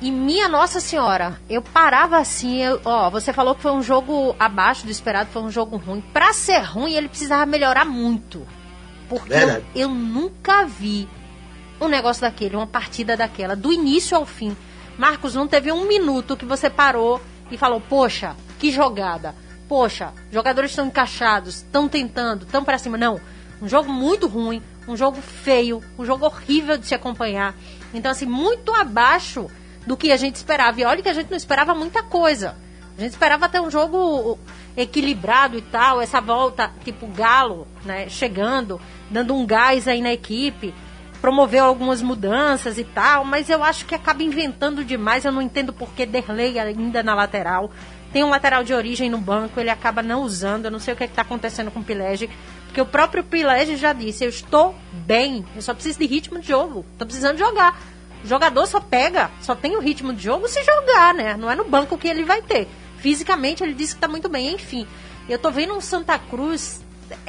E 0.00 0.10
minha 0.10 0.48
Nossa 0.48 0.80
Senhora, 0.80 1.40
eu 1.48 1.62
parava 1.62 2.18
assim, 2.18 2.60
eu, 2.60 2.80
ó, 2.84 3.08
você 3.08 3.32
falou 3.32 3.54
que 3.54 3.62
foi 3.62 3.70
um 3.70 3.82
jogo 3.82 4.34
abaixo 4.38 4.84
do 4.84 4.90
esperado, 4.90 5.30
foi 5.30 5.42
um 5.42 5.50
jogo 5.50 5.76
ruim. 5.76 6.02
Para 6.12 6.32
ser 6.32 6.58
ruim, 6.58 6.94
ele 6.94 7.08
precisava 7.08 7.46
melhorar 7.46 7.84
muito. 7.84 8.44
Porque 9.08 9.32
eu, 9.32 9.64
eu 9.76 9.88
nunca 9.88 10.64
vi 10.64 11.08
um 11.80 11.86
negócio 11.86 12.22
daquele, 12.22 12.56
uma 12.56 12.66
partida 12.66 13.16
daquela, 13.16 13.54
do 13.54 13.72
início 13.72 14.16
ao 14.16 14.26
fim. 14.26 14.56
Marcos, 14.98 15.34
não 15.34 15.46
teve 15.46 15.70
um 15.70 15.86
minuto 15.86 16.36
que 16.36 16.44
você 16.44 16.68
parou 16.68 17.20
e 17.50 17.56
falou, 17.56 17.80
poxa, 17.80 18.34
que 18.62 18.70
jogada. 18.70 19.34
Poxa, 19.68 20.12
jogadores 20.30 20.70
estão 20.70 20.86
encaixados, 20.86 21.56
estão 21.56 21.88
tentando, 21.88 22.44
estão 22.44 22.62
para 22.62 22.78
cima. 22.78 22.96
Não, 22.96 23.20
um 23.60 23.66
jogo 23.66 23.90
muito 23.92 24.28
ruim, 24.28 24.62
um 24.86 24.96
jogo 24.96 25.20
feio, 25.20 25.82
um 25.98 26.04
jogo 26.04 26.26
horrível 26.26 26.78
de 26.78 26.86
se 26.86 26.94
acompanhar. 26.94 27.56
Então, 27.92 28.12
assim, 28.12 28.24
muito 28.24 28.72
abaixo 28.72 29.50
do 29.84 29.96
que 29.96 30.12
a 30.12 30.16
gente 30.16 30.36
esperava. 30.36 30.80
E 30.80 30.84
olha 30.84 31.02
que 31.02 31.08
a 31.08 31.12
gente 31.12 31.28
não 31.28 31.36
esperava 31.36 31.74
muita 31.74 32.04
coisa. 32.04 32.54
A 32.96 33.00
gente 33.00 33.10
esperava 33.10 33.48
ter 33.48 33.60
um 33.60 33.68
jogo 33.68 34.38
equilibrado 34.76 35.58
e 35.58 35.62
tal, 35.62 36.00
essa 36.00 36.20
volta, 36.20 36.70
tipo, 36.84 37.08
Galo, 37.08 37.66
né, 37.84 38.08
chegando, 38.08 38.80
dando 39.10 39.34
um 39.34 39.44
gás 39.44 39.88
aí 39.88 40.00
na 40.00 40.12
equipe, 40.12 40.72
promoveu 41.20 41.64
algumas 41.64 42.00
mudanças 42.00 42.78
e 42.78 42.84
tal, 42.84 43.24
mas 43.24 43.50
eu 43.50 43.64
acho 43.64 43.86
que 43.86 43.94
acaba 43.94 44.22
inventando 44.22 44.84
demais. 44.84 45.24
Eu 45.24 45.32
não 45.32 45.42
entendo 45.42 45.72
por 45.72 45.88
que 45.94 46.06
Derlei 46.06 46.60
ainda 46.60 47.02
na 47.02 47.14
lateral 47.14 47.72
tem 48.12 48.22
um 48.22 48.28
lateral 48.28 48.62
de 48.62 48.74
origem 48.74 49.08
no 49.08 49.18
banco, 49.18 49.58
ele 49.58 49.70
acaba 49.70 50.02
não 50.02 50.22
usando. 50.22 50.66
Eu 50.66 50.70
não 50.70 50.78
sei 50.78 50.92
o 50.92 50.96
que 50.96 51.04
é 51.04 51.06
está 51.06 51.22
acontecendo 51.22 51.70
com 51.70 51.80
o 51.80 51.84
Pilege, 51.84 52.28
porque 52.66 52.80
o 52.80 52.86
próprio 52.86 53.24
Pilege 53.24 53.76
já 53.76 53.92
disse: 53.92 54.24
Eu 54.24 54.28
estou 54.28 54.74
bem, 54.92 55.44
eu 55.56 55.62
só 55.62 55.72
preciso 55.72 55.98
de 55.98 56.06
ritmo 56.06 56.38
de 56.38 56.48
jogo, 56.48 56.84
estou 56.92 57.06
precisando 57.06 57.38
jogar. 57.38 57.80
O 58.22 58.26
jogador 58.26 58.66
só 58.66 58.80
pega, 58.80 59.30
só 59.40 59.54
tem 59.54 59.76
o 59.76 59.80
ritmo 59.80 60.12
de 60.12 60.22
jogo 60.22 60.46
se 60.46 60.62
jogar, 60.62 61.12
né? 61.14 61.36
Não 61.36 61.50
é 61.50 61.56
no 61.56 61.64
banco 61.64 61.98
que 61.98 62.06
ele 62.06 62.24
vai 62.24 62.40
ter. 62.40 62.68
Fisicamente 62.98 63.64
ele 63.64 63.74
disse 63.74 63.94
que 63.94 63.98
está 63.98 64.06
muito 64.06 64.28
bem, 64.28 64.54
enfim. 64.54 64.86
Eu 65.28 65.38
tô 65.38 65.50
vendo 65.50 65.74
um 65.74 65.80
Santa 65.80 66.18
Cruz. 66.18 66.80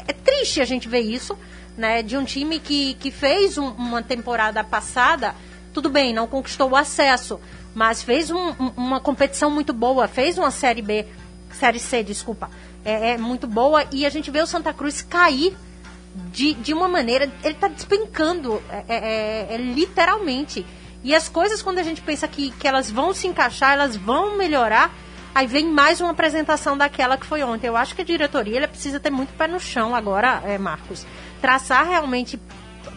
É 0.08 0.14
triste 0.14 0.62
a 0.62 0.66
gente 0.66 0.88
ver 0.88 1.00
isso, 1.00 1.38
né? 1.78 2.04
De 2.04 2.16
um 2.16 2.24
time 2.24 2.60
que, 2.60 2.94
que 2.96 3.10
fez 3.10 3.58
um, 3.58 3.70
uma 3.70 4.04
temporada 4.04 4.64
passada, 4.64 5.34
tudo 5.74 5.90
bem, 5.90 6.14
não 6.14 6.28
conquistou 6.28 6.70
o 6.70 6.76
acesso, 6.76 7.40
mas 7.74 8.04
fez 8.04 8.30
um, 8.30 8.50
um, 8.60 8.72
uma 8.76 9.00
competição 9.00 9.50
muito 9.50 9.74
boa, 9.74 10.08
fez 10.08 10.38
uma 10.38 10.52
Série 10.52 10.82
B, 10.82 11.06
Série 11.52 11.80
C, 11.80 12.04
desculpa, 12.04 12.50
é, 12.84 13.12
é, 13.12 13.18
muito 13.18 13.48
boa, 13.48 13.86
e 13.92 14.06
a 14.06 14.10
gente 14.10 14.30
vê 14.30 14.42
o 14.42 14.48
Santa 14.48 14.74
Cruz 14.74 15.02
cair 15.02 15.56
de, 16.32 16.54
de 16.54 16.74
uma 16.74 16.88
maneira. 16.88 17.32
Ele 17.44 17.56
tá 17.56 17.68
despencando, 17.68 18.62
é, 18.70 18.84
é, 18.88 18.98
é, 18.98 19.56
é 19.56 19.58
literalmente. 19.58 20.66
E 21.04 21.14
as 21.14 21.28
coisas, 21.28 21.62
quando 21.62 21.80
a 21.80 21.84
gente 21.84 22.02
pensa 22.02 22.28
que, 22.28 22.52
que 22.52 22.68
elas 22.68 22.90
vão 22.90 23.14
se 23.14 23.28
encaixar, 23.28 23.74
elas 23.74 23.96
vão 23.96 24.38
melhorar, 24.38 24.94
aí 25.36 25.46
vem 25.48 25.68
mais 25.68 26.00
uma 26.00 26.12
apresentação 26.12 26.78
daquela 26.78 27.18
que 27.18 27.26
foi 27.26 27.44
ontem. 27.44 27.68
Eu 27.68 27.76
acho 27.76 27.96
que 27.96 28.02
a 28.02 28.06
diretoria 28.06 28.58
ela 28.58 28.68
precisa 28.68 29.00
ter 29.00 29.10
muito 29.10 29.34
pé 29.34 29.48
no 29.48 29.60
chão 29.60 29.96
agora, 29.96 30.42
é, 30.46 30.58
Marcos. 30.58 31.06
Traçar 31.42 31.86
realmente, 31.86 32.40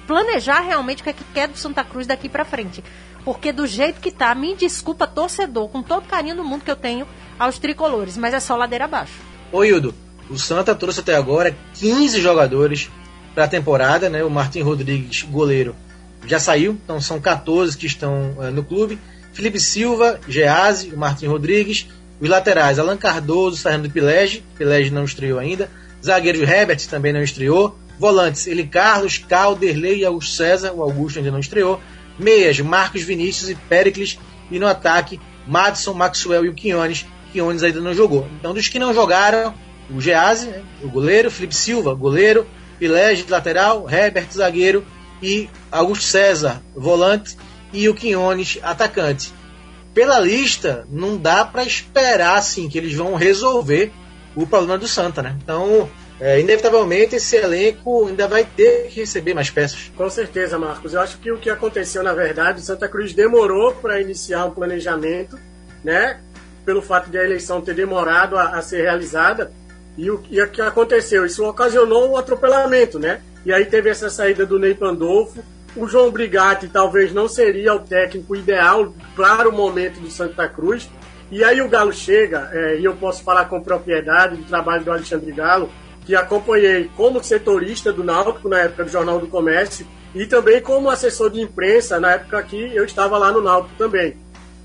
planejar 0.06 0.60
realmente 0.60 1.00
o 1.00 1.04
que 1.04 1.10
é 1.10 1.12
que 1.12 1.24
quer 1.34 1.48
do 1.48 1.58
Santa 1.58 1.84
Cruz 1.84 2.06
daqui 2.06 2.28
para 2.28 2.44
frente. 2.44 2.82
Porque 3.24 3.52
do 3.52 3.66
jeito 3.66 4.00
que 4.00 4.10
tá, 4.10 4.34
me 4.34 4.54
desculpa, 4.54 5.06
torcedor, 5.06 5.68
com 5.68 5.82
todo 5.82 6.06
carinho 6.06 6.36
do 6.36 6.44
mundo 6.44 6.64
que 6.64 6.70
eu 6.70 6.76
tenho 6.76 7.06
aos 7.38 7.58
tricolores, 7.58 8.16
mas 8.16 8.32
é 8.32 8.40
só 8.40 8.56
ladeira 8.56 8.84
abaixo. 8.84 9.14
Ô 9.50 9.64
Hildo, 9.64 9.94
o 10.30 10.38
Santa 10.38 10.74
trouxe 10.74 11.00
até 11.00 11.14
agora 11.14 11.56
15 11.74 12.20
jogadores 12.20 12.90
para 13.34 13.44
a 13.44 13.48
temporada, 13.48 14.08
né? 14.08 14.24
O 14.24 14.30
Martin 14.30 14.60
Rodrigues, 14.60 15.22
goleiro, 15.22 15.74
já 16.26 16.38
saiu, 16.38 16.72
então 16.72 17.00
são 17.00 17.20
14 17.20 17.76
que 17.76 17.86
estão 17.86 18.34
uh, 18.38 18.50
no 18.50 18.64
clube. 18.64 18.98
Felipe 19.32 19.60
Silva, 19.60 20.18
Gease, 20.28 20.90
o 20.94 20.96
Martin 20.96 21.26
Rodrigues, 21.26 21.88
os 22.20 22.28
laterais, 22.28 22.78
Alan 22.78 22.96
Cardoso, 22.96 23.56
saindo 23.56 23.88
do 23.88 23.90
Pilege, 23.90 24.42
Pilege 24.56 24.90
não 24.90 25.04
estreou 25.04 25.38
ainda. 25.38 25.68
Zagueiro 26.02 26.42
Herbert 26.42 26.86
também 26.88 27.12
não 27.12 27.22
estreou. 27.22 27.76
Volantes, 27.98 28.46
ele 28.46 28.66
Carlos, 28.66 29.18
Calderley 29.18 30.00
e 30.00 30.04
Augusto 30.04 30.34
César, 30.34 30.72
o 30.72 30.82
Augusto 30.82 31.18
ainda 31.18 31.30
não 31.30 31.38
estreou. 31.38 31.80
Meias, 32.18 32.60
Marcos 32.60 33.02
Vinícius 33.02 33.50
e 33.50 33.54
Pericles. 33.54 34.18
E 34.50 34.58
no 34.58 34.66
ataque, 34.66 35.20
Madison, 35.46 35.94
Maxwell 35.94 36.44
e 36.44 36.48
o 36.48 36.54
Quiones. 36.54 37.06
Quiones 37.32 37.62
ainda 37.62 37.80
não 37.80 37.94
jogou. 37.94 38.26
Então, 38.38 38.54
dos 38.54 38.68
que 38.68 38.78
não 38.78 38.94
jogaram, 38.94 39.54
o 39.90 40.00
Gease, 40.00 40.46
né, 40.46 40.62
o 40.82 40.88
goleiro, 40.88 41.30
Felipe 41.30 41.54
Silva, 41.54 41.94
goleiro, 41.94 42.46
Pilege, 42.78 43.24
lateral, 43.28 43.88
Herbert, 43.90 44.28
zagueiro 44.32 44.84
e 45.22 45.48
Augusto 45.70 46.04
César, 46.04 46.62
volante, 46.74 47.36
e 47.72 47.88
o 47.88 47.94
Quinones, 47.94 48.58
atacante. 48.62 49.32
Pela 49.94 50.20
lista, 50.20 50.86
não 50.90 51.16
dá 51.16 51.44
para 51.44 51.64
esperar 51.64 52.36
assim 52.36 52.68
que 52.68 52.76
eles 52.76 52.94
vão 52.94 53.14
resolver 53.14 53.92
o 54.34 54.46
problema 54.46 54.76
do 54.76 54.86
Santa, 54.86 55.22
né? 55.22 55.36
Então, 55.42 55.88
é, 56.18 56.40
inevitavelmente 56.40 57.16
esse 57.16 57.36
elenco 57.36 58.06
ainda 58.06 58.26
vai 58.26 58.44
ter 58.44 58.88
que 58.88 59.00
receber 59.00 59.34
mais 59.34 59.50
peças. 59.50 59.92
Com 59.96 60.08
certeza, 60.08 60.58
Marcos. 60.58 60.94
Eu 60.94 61.00
acho 61.00 61.18
que 61.18 61.30
o 61.30 61.38
que 61.38 61.50
aconteceu, 61.50 62.02
na 62.02 62.14
verdade, 62.14 62.62
Santa 62.62 62.88
Cruz 62.88 63.12
demorou 63.12 63.72
para 63.74 64.00
iniciar 64.00 64.46
o 64.46 64.52
planejamento, 64.52 65.38
né? 65.84 66.20
Pelo 66.64 66.80
fato 66.80 67.10
de 67.10 67.18
a 67.18 67.24
eleição 67.24 67.60
ter 67.60 67.74
demorado 67.74 68.36
a, 68.36 68.56
a 68.56 68.62
ser 68.62 68.82
realizada. 68.82 69.52
E 69.96 70.10
o, 70.10 70.22
e 70.30 70.44
que 70.46 70.62
aconteceu? 70.62 71.26
Isso 71.26 71.44
ocasionou 71.44 72.10
um 72.10 72.16
atropelamento, 72.16 72.98
né? 72.98 73.20
E 73.44 73.52
aí 73.52 73.66
teve 73.66 73.90
essa 73.90 74.08
saída 74.08 74.46
do 74.46 74.58
Ney 74.58 74.74
Pandolfo. 74.74 75.44
O 75.76 75.86
João 75.86 76.10
Brigatti 76.10 76.68
talvez 76.68 77.12
não 77.12 77.28
seria 77.28 77.74
o 77.74 77.80
técnico 77.80 78.34
ideal 78.34 78.94
para 79.14 79.48
o 79.48 79.52
momento 79.52 80.00
do 80.00 80.10
Santa 80.10 80.48
Cruz. 80.48 80.88
E 81.30 81.44
aí 81.44 81.60
o 81.60 81.68
Galo 81.68 81.92
chega, 81.92 82.50
é, 82.52 82.78
e 82.78 82.84
eu 82.84 82.94
posso 82.94 83.22
falar 83.22 83.44
com 83.46 83.60
propriedade 83.60 84.36
do 84.36 84.44
trabalho 84.44 84.84
do 84.84 84.92
Alexandre 84.92 85.32
Galo, 85.32 85.70
que 86.06 86.14
acompanhei 86.14 86.88
como 86.96 87.22
setorista 87.22 87.92
do 87.92 88.04
Náutico 88.04 88.48
na 88.48 88.60
época 88.60 88.84
do 88.84 88.90
Jornal 88.90 89.18
do 89.18 89.26
Comércio 89.26 89.84
e 90.14 90.24
também 90.24 90.62
como 90.62 90.88
assessor 90.88 91.28
de 91.28 91.40
imprensa 91.40 91.98
na 91.98 92.12
época 92.12 92.40
que 92.44 92.56
eu 92.56 92.84
estava 92.84 93.18
lá 93.18 93.32
no 93.32 93.42
Náutico 93.42 93.74
também. 93.76 94.16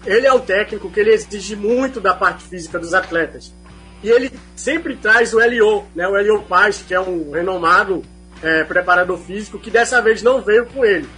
Ele 0.05 0.27
é 0.27 0.31
um 0.31 0.39
técnico 0.39 0.89
que 0.89 0.99
ele 0.99 1.11
exige 1.11 1.55
muito 1.55 1.99
da 1.99 2.13
parte 2.13 2.43
física 2.43 2.77
dos 2.77 2.93
atletas. 2.93 3.51
E 4.03 4.09
ele 4.09 4.31
sempre 4.55 4.95
traz 4.95 5.33
o 5.33 5.41
Elio, 5.41 5.83
né, 5.95 6.07
o 6.07 6.15
Elio 6.15 6.43
Paz, 6.43 6.83
que 6.87 6.93
é 6.93 6.99
um 6.99 7.31
renomado 7.31 8.03
é, 8.41 8.63
preparador 8.63 9.17
físico, 9.17 9.59
que 9.59 9.71
dessa 9.71 9.99
vez 10.01 10.21
não 10.21 10.41
veio 10.41 10.67
com 10.67 10.85
ele. 10.85 11.09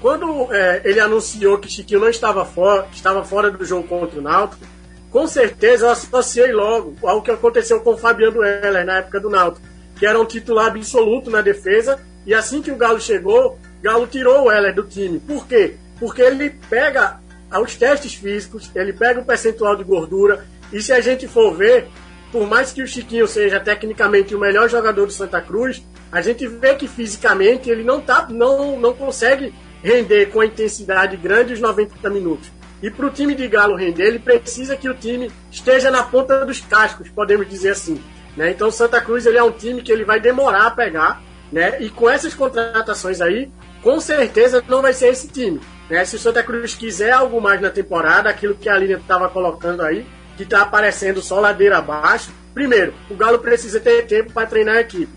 Quando 0.00 0.52
é, 0.52 0.80
ele 0.84 1.00
anunciou 1.00 1.58
que 1.58 1.70
Chiquinho 1.70 2.00
não 2.00 2.08
estava 2.08 2.44
fora, 2.44 2.86
estava 2.92 3.22
fora 3.24 3.50
do 3.50 3.64
jogo 3.64 3.86
contra 3.86 4.18
o 4.18 4.22
Náutico, 4.22 4.64
com 5.10 5.26
certeza 5.26 5.86
eu 5.86 5.90
associei 5.90 6.52
logo 6.52 6.94
ao 7.02 7.22
que 7.22 7.30
aconteceu 7.30 7.80
com 7.80 7.94
o 7.94 7.96
Fabiano 7.96 8.44
Heller 8.44 8.84
na 8.84 8.98
época 8.98 9.20
do 9.20 9.30
Náutico, 9.30 9.66
que 9.96 10.06
era 10.06 10.20
um 10.20 10.24
titular 10.24 10.66
absoluto 10.66 11.30
na 11.30 11.40
defesa, 11.40 11.98
e 12.26 12.34
assim 12.34 12.60
que 12.60 12.70
o 12.70 12.76
Galo 12.76 13.00
chegou, 13.00 13.58
Galo 13.82 14.06
tirou 14.06 14.44
o 14.44 14.52
Heller 14.52 14.74
do 14.74 14.82
time. 14.82 15.18
Por 15.18 15.46
quê? 15.46 15.76
Porque 15.98 16.22
ele 16.22 16.50
pega 16.68 17.20
os 17.62 17.74
testes 17.74 18.14
físicos, 18.14 18.70
ele 18.74 18.92
pega 18.92 19.20
o 19.20 19.24
percentual 19.24 19.74
de 19.74 19.84
gordura, 19.84 20.44
e 20.72 20.82
se 20.82 20.92
a 20.92 21.00
gente 21.00 21.26
for 21.26 21.54
ver, 21.54 21.88
por 22.30 22.46
mais 22.46 22.72
que 22.72 22.82
o 22.82 22.86
Chiquinho 22.86 23.26
seja 23.26 23.58
tecnicamente 23.58 24.34
o 24.34 24.38
melhor 24.38 24.68
jogador 24.68 25.06
do 25.06 25.12
Santa 25.12 25.40
Cruz, 25.40 25.82
a 26.12 26.20
gente 26.20 26.46
vê 26.46 26.74
que 26.74 26.86
fisicamente 26.86 27.70
ele 27.70 27.82
não, 27.82 28.00
tá, 28.00 28.26
não, 28.28 28.78
não 28.78 28.92
consegue 28.92 29.54
render 29.82 30.26
com 30.26 30.40
a 30.40 30.46
intensidade 30.46 31.16
grande 31.16 31.54
os 31.54 31.60
90 31.60 32.10
minutos. 32.10 32.50
E 32.82 32.90
para 32.90 33.06
o 33.06 33.10
time 33.10 33.34
de 33.34 33.48
Galo 33.48 33.74
render, 33.74 34.04
ele 34.04 34.18
precisa 34.18 34.76
que 34.76 34.88
o 34.88 34.94
time 34.94 35.30
esteja 35.50 35.90
na 35.90 36.02
ponta 36.02 36.44
dos 36.46 36.60
cascos, 36.60 37.08
podemos 37.08 37.48
dizer 37.48 37.70
assim. 37.70 38.00
Né? 38.36 38.50
Então, 38.50 38.70
Santa 38.70 39.00
Cruz 39.00 39.26
ele 39.26 39.36
é 39.36 39.42
um 39.42 39.50
time 39.50 39.82
que 39.82 39.90
ele 39.90 40.04
vai 40.04 40.20
demorar 40.20 40.66
a 40.66 40.70
pegar, 40.70 41.20
né? 41.50 41.80
E 41.82 41.90
com 41.90 42.08
essas 42.08 42.34
contratações 42.34 43.20
aí, 43.20 43.50
com 43.82 43.98
certeza 44.00 44.62
não 44.68 44.80
vai 44.80 44.92
ser 44.92 45.08
esse 45.08 45.28
time. 45.28 45.60
Né? 45.90 46.04
Se 46.04 46.16
o 46.16 46.18
Santa 46.18 46.42
Cruz 46.42 46.74
quiser 46.74 47.10
algo 47.10 47.40
mais 47.40 47.60
na 47.60 47.70
temporada, 47.70 48.28
aquilo 48.28 48.54
que 48.54 48.68
a 48.68 48.76
Lilian 48.76 48.98
estava 48.98 49.28
colocando 49.28 49.82
aí, 49.82 50.06
que 50.36 50.44
está 50.44 50.62
aparecendo 50.62 51.20
só 51.20 51.40
ladeira 51.40 51.78
abaixo. 51.78 52.30
Primeiro, 52.54 52.94
o 53.10 53.14
Galo 53.16 53.40
precisa 53.40 53.80
ter 53.80 54.06
tempo 54.06 54.32
para 54.32 54.46
treinar 54.46 54.76
a 54.76 54.80
equipe. 54.80 55.12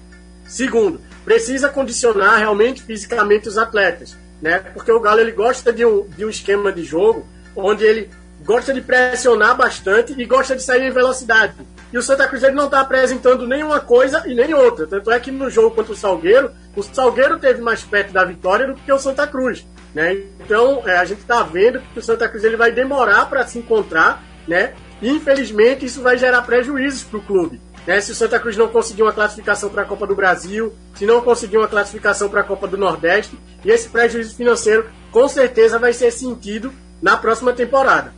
Segundo, 0.45 1.00
precisa 1.24 1.69
condicionar 1.69 2.39
realmente 2.39 2.82
fisicamente 2.82 3.47
os 3.47 3.58
atletas, 3.58 4.17
né? 4.41 4.60
Porque 4.74 4.91
o 4.91 5.00
Galo 5.00 5.19
ele 5.19 5.32
gosta 5.32 5.71
de 5.71 5.86
um, 5.86 6.08
de 6.08 6.26
um 6.26 6.30
esquema 6.30 6.71
de 6.71 6.84
jogo 6.84 7.28
onde 7.55 7.83
ele 7.83 8.09
gosta 8.43 8.73
de 8.73 8.81
pressionar 8.81 9.55
bastante 9.55 10.13
e 10.17 10.25
gosta 10.25 10.55
de 10.55 10.63
sair 10.63 10.87
em 10.87 10.91
velocidade. 10.91 11.53
E 11.93 11.97
o 11.97 12.01
Santa 12.01 12.27
Cruz 12.27 12.41
ele 12.43 12.55
não 12.55 12.65
está 12.65 12.81
apresentando 12.81 13.47
nenhuma 13.47 13.79
coisa 13.79 14.23
e 14.25 14.33
nem 14.33 14.53
outra. 14.53 14.87
Tanto 14.87 15.11
é 15.11 15.19
que 15.19 15.31
no 15.31 15.49
jogo 15.49 15.75
contra 15.75 15.93
o 15.93 15.95
Salgueiro, 15.95 16.51
o 16.75 16.81
Salgueiro 16.81 17.37
teve 17.37 17.61
mais 17.61 17.83
perto 17.83 18.11
da 18.13 18.23
vitória 18.23 18.67
do 18.67 18.75
que 18.75 18.91
o 18.91 18.97
Santa 18.97 19.27
Cruz. 19.27 19.65
Né? 19.93 20.23
Então 20.39 20.81
é, 20.85 20.97
a 20.97 21.05
gente 21.05 21.19
está 21.19 21.43
vendo 21.43 21.81
que 21.93 21.99
o 21.99 22.03
Santa 22.03 22.27
Cruz 22.27 22.43
ele 22.43 22.55
vai 22.55 22.71
demorar 22.71 23.25
para 23.25 23.45
se 23.45 23.59
encontrar, 23.59 24.23
né? 24.47 24.73
E 25.01 25.09
infelizmente 25.09 25.85
isso 25.85 26.01
vai 26.01 26.17
gerar 26.17 26.43
prejuízos 26.43 27.03
para 27.03 27.19
o 27.19 27.23
clube. 27.23 27.59
Né? 27.85 27.99
Se 27.99 28.11
o 28.11 28.15
Santa 28.15 28.39
Cruz 28.39 28.55
não 28.55 28.67
conseguir 28.67 29.01
uma 29.01 29.11
classificação 29.11 29.69
para 29.69 29.81
a 29.81 29.85
Copa 29.85 30.07
do 30.07 30.15
Brasil, 30.15 30.73
se 30.95 31.05
não 31.05 31.21
conseguir 31.21 31.57
uma 31.57 31.67
classificação 31.67 32.29
para 32.29 32.41
a 32.41 32.43
Copa 32.43 32.67
do 32.67 32.77
Nordeste, 32.77 33.37
e 33.65 33.69
esse 33.69 33.89
prejuízo 33.89 34.35
financeiro 34.35 34.89
com 35.11 35.27
certeza 35.27 35.77
vai 35.77 35.91
ser 35.91 36.11
sentido 36.11 36.71
na 37.01 37.17
próxima 37.17 37.53
temporada. 37.53 38.13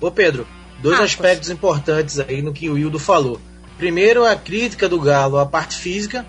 Ô 0.00 0.10
Pedro, 0.10 0.46
dois 0.80 1.00
ah, 1.00 1.04
aspectos 1.04 1.50
importantes 1.50 2.20
aí 2.20 2.42
no 2.42 2.52
que 2.52 2.68
o 2.68 2.78
Hildo 2.78 2.98
falou. 2.98 3.40
Primeiro, 3.76 4.24
a 4.24 4.36
crítica 4.36 4.88
do 4.88 5.00
Galo 5.00 5.38
à 5.38 5.46
parte 5.46 5.76
física, 5.76 6.24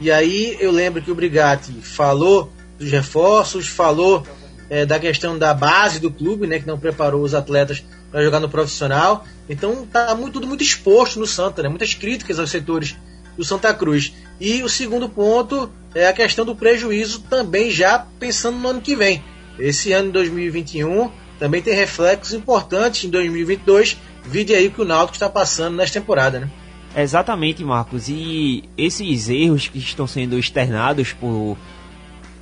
e 0.00 0.10
aí 0.10 0.56
eu 0.60 0.70
lembro 0.70 1.02
que 1.02 1.10
o 1.10 1.14
Brigatti 1.14 1.72
falou 1.82 2.52
dos 2.78 2.90
reforços, 2.90 3.68
falou 3.68 4.26
é, 4.68 4.86
da 4.86 4.98
questão 4.98 5.38
da 5.38 5.52
base 5.52 5.98
do 5.98 6.10
clube, 6.10 6.46
né, 6.46 6.58
que 6.58 6.66
não 6.66 6.78
preparou 6.78 7.22
os 7.22 7.34
atletas 7.34 7.82
para 8.10 8.22
jogar 8.22 8.40
no 8.40 8.48
profissional. 8.48 9.24
Então 9.48 9.86
tá 9.86 10.14
muito, 10.14 10.34
tudo 10.34 10.46
muito 10.46 10.62
exposto 10.62 11.18
no 11.18 11.26
Santa, 11.26 11.62
né? 11.62 11.68
Muitas 11.68 11.94
críticas 11.94 12.38
aos 12.38 12.50
setores 12.50 12.96
do 13.36 13.44
Santa 13.44 13.72
Cruz. 13.72 14.12
E 14.40 14.62
o 14.62 14.68
segundo 14.68 15.08
ponto 15.08 15.70
é 15.94 16.06
a 16.08 16.12
questão 16.12 16.44
do 16.44 16.54
prejuízo 16.54 17.20
também 17.22 17.70
já 17.70 17.98
pensando 18.18 18.58
no 18.58 18.68
ano 18.68 18.80
que 18.80 18.96
vem. 18.96 19.22
Esse 19.58 19.92
ano 19.92 20.06
de 20.06 20.12
2021 20.12 21.10
também 21.40 21.60
tem 21.60 21.74
reflexos 21.74 22.34
importantes 22.34 23.02
em 23.04 23.10
2022. 23.10 23.96
Vide 24.24 24.54
aí 24.54 24.70
que 24.70 24.80
o 24.80 24.84
Náutico 24.84 25.16
está 25.16 25.28
passando 25.28 25.76
nesta 25.76 25.98
temporada, 25.98 26.38
né? 26.38 26.50
Exatamente, 26.96 27.64
Marcos. 27.64 28.08
E 28.08 28.64
esses 28.76 29.28
erros 29.28 29.66
que 29.66 29.78
estão 29.78 30.06
sendo 30.06 30.38
externados 30.38 31.12
por 31.12 31.56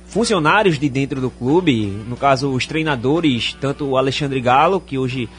funcionários 0.05 0.77
de 0.77 0.89
dentro 0.89 1.21
do 1.21 1.29
clube, 1.29 1.85
no 2.07 2.17
caso 2.17 2.51
os 2.51 2.67
treinadores, 2.67 3.55
tanto 3.59 3.85
o 3.85 3.97
Alexandre 3.97 4.41
Galo, 4.41 4.81
que 4.81 4.97
hoje 4.97 5.29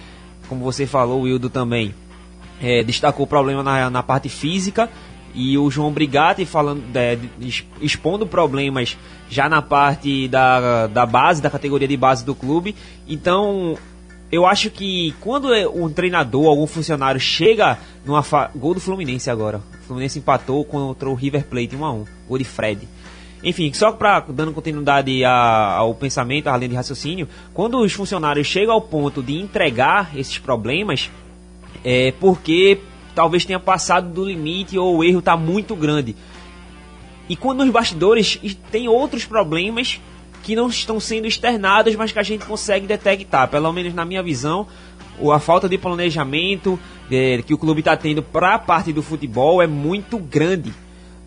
como 0.50 0.64
você 0.64 0.84
falou, 0.84 1.20
o 1.20 1.22
Wildo 1.22 1.48
também 1.48 1.94
é, 2.60 2.82
destacou 2.82 3.24
o 3.24 3.28
problema 3.28 3.62
na, 3.62 3.88
na 3.88 4.02
parte 4.02 4.28
física 4.28 4.90
e 5.34 5.56
o 5.56 5.70
João 5.70 5.92
Brigatti 5.92 6.44
falando, 6.44 6.82
é, 6.94 7.18
expondo 7.80 8.26
problemas 8.26 8.96
já 9.28 9.48
na 9.48 9.62
parte 9.62 10.28
da, 10.28 10.86
da 10.86 11.06
base, 11.06 11.40
da 11.40 11.50
categoria 11.50 11.86
de 11.86 11.96
base 11.96 12.24
do 12.24 12.34
clube. 12.34 12.74
Então, 13.08 13.76
eu 14.30 14.46
acho 14.46 14.70
que 14.70 15.14
quando 15.20 15.52
é 15.52 15.66
um 15.68 15.88
treinador, 15.88 16.46
algum 16.46 16.66
funcionário 16.66 17.20
chega 17.20 17.78
numa 18.04 18.22
fa... 18.22 18.50
gol 18.54 18.74
do 18.74 18.80
Fluminense 18.80 19.30
agora. 19.30 19.58
O 19.58 19.86
Fluminense 19.86 20.18
empatou 20.18 20.64
contra 20.64 21.08
o 21.08 21.14
River 21.14 21.44
Plate 21.46 21.76
1 21.76 21.84
a 21.84 21.92
1, 21.92 22.04
gol 22.28 22.38
de 22.38 22.44
Fred. 22.44 22.88
Enfim, 23.42 23.72
só 23.72 23.90
para 23.92 24.20
dando 24.20 24.52
continuidade 24.52 25.24
ao 25.24 25.94
pensamento, 25.94 26.48
linha 26.56 26.68
de 26.68 26.74
raciocínio, 26.74 27.26
quando 27.54 27.78
os 27.78 27.92
funcionários 27.92 28.46
chegam 28.46 28.74
ao 28.74 28.82
ponto 28.82 29.22
de 29.22 29.40
entregar 29.40 30.10
esses 30.14 30.38
problemas, 30.38 31.10
é 31.82 32.12
porque 32.20 32.78
talvez 33.14 33.44
tenha 33.44 33.60
passado 33.60 34.12
do 34.12 34.24
limite 34.24 34.78
ou 34.78 34.98
o 34.98 35.04
erro 35.04 35.18
está 35.20 35.36
muito 35.36 35.74
grande. 35.74 36.16
E 37.28 37.36
quando 37.36 37.64
nos 37.64 37.72
bastidores 37.72 38.40
tem 38.70 38.88
outros 38.88 39.24
problemas 39.24 40.00
que 40.42 40.56
não 40.56 40.68
estão 40.68 40.98
sendo 40.98 41.26
externados, 41.26 41.94
mas 41.94 42.12
que 42.12 42.18
a 42.18 42.22
gente 42.22 42.44
consegue 42.44 42.86
detectar, 42.86 43.48
pelo 43.48 43.72
menos 43.72 43.94
na 43.94 44.04
minha 44.04 44.22
visão, 44.22 44.66
a 45.32 45.38
falta 45.38 45.68
de 45.68 45.76
planejamento 45.76 46.78
é, 47.10 47.42
que 47.42 47.52
o 47.52 47.58
clube 47.58 47.80
está 47.80 47.96
tendo 47.96 48.22
para 48.22 48.54
a 48.54 48.58
parte 48.58 48.92
do 48.92 49.02
futebol 49.02 49.60
é 49.60 49.66
muito 49.66 50.18
grande. 50.18 50.72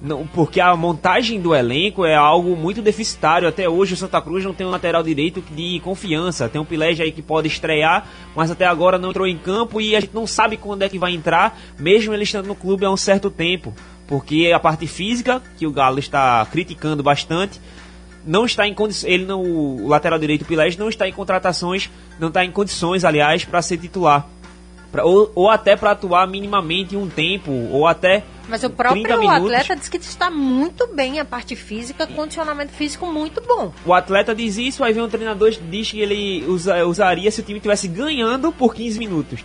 Não, 0.03 0.27
porque 0.27 0.59
a 0.59 0.75
montagem 0.75 1.39
do 1.39 1.55
elenco 1.55 2.05
é 2.05 2.13
algo 2.13 2.57
muito 2.57 2.81
deficitário. 2.81 3.47
Até 3.47 3.69
hoje 3.69 3.93
o 3.93 3.97
Santa 3.97 4.21
Cruz 4.21 4.43
não 4.43 4.53
tem 4.53 4.67
um 4.67 4.69
lateral 4.69 5.01
direito 5.01 5.41
de 5.55 5.79
confiança. 5.79 6.49
Tem 6.49 6.59
um 6.59 6.65
Pilege 6.65 7.01
aí 7.01 7.09
que 7.09 7.21
pode 7.21 7.47
estrear, 7.47 8.05
mas 8.35 8.51
até 8.51 8.65
agora 8.65 8.97
não 8.97 9.11
entrou 9.11 9.25
em 9.25 9.37
campo 9.37 9.79
e 9.79 9.95
a 9.95 10.01
gente 10.01 10.13
não 10.13 10.27
sabe 10.27 10.57
quando 10.57 10.81
é 10.81 10.89
que 10.89 10.99
vai 10.99 11.13
entrar, 11.13 11.57
mesmo 11.79 12.13
ele 12.13 12.23
estando 12.23 12.47
no 12.47 12.55
clube 12.55 12.83
há 12.83 12.91
um 12.91 12.97
certo 12.97 13.29
tempo. 13.29 13.73
Porque 14.05 14.51
a 14.53 14.59
parte 14.59 14.87
física, 14.87 15.41
que 15.57 15.65
o 15.65 15.71
Galo 15.71 15.99
está 15.99 16.45
criticando 16.51 17.01
bastante, 17.01 17.61
não 18.27 18.45
está 18.45 18.67
em 18.67 18.73
condições. 18.73 19.09
Ele 19.09 19.23
não, 19.23 19.41
o 19.41 19.87
lateral 19.87 20.19
direito 20.19 20.43
Pilés 20.43 20.75
não 20.75 20.89
está 20.89 21.07
em 21.07 21.13
contratações, 21.13 21.89
não 22.19 22.27
está 22.27 22.43
em 22.43 22.51
condições, 22.51 23.05
aliás, 23.05 23.45
para 23.45 23.61
ser 23.61 23.77
titular. 23.77 24.27
Pra, 24.91 25.05
ou, 25.05 25.31
ou 25.33 25.49
até 25.49 25.77
para 25.77 25.91
atuar 25.91 26.27
minimamente 26.27 26.97
um 26.97 27.07
tempo, 27.07 27.53
ou 27.71 27.87
até. 27.87 28.21
Mas 28.47 28.63
o 28.63 28.69
próprio 28.69 29.29
atleta 29.29 29.75
diz 29.75 29.87
que 29.87 29.97
está 29.97 30.29
muito 30.29 30.87
bem 30.87 31.19
a 31.19 31.25
parte 31.25 31.55
física, 31.55 32.05
condicionamento 32.05 32.73
físico 32.73 33.05
muito 33.05 33.41
bom. 33.41 33.73
O 33.85 33.93
atleta 33.93 34.35
diz 34.35 34.57
isso, 34.57 34.83
aí 34.83 34.93
vem 34.93 35.03
um 35.03 35.09
treinador 35.09 35.51
diz 35.51 35.91
que 35.91 35.99
ele 35.99 36.43
usa, 36.47 36.85
usaria 36.85 37.31
se 37.31 37.39
o 37.39 37.43
time 37.43 37.57
estivesse 37.57 37.87
ganhando 37.87 38.51
por 38.51 38.75
15 38.75 38.99
minutos. 38.99 39.39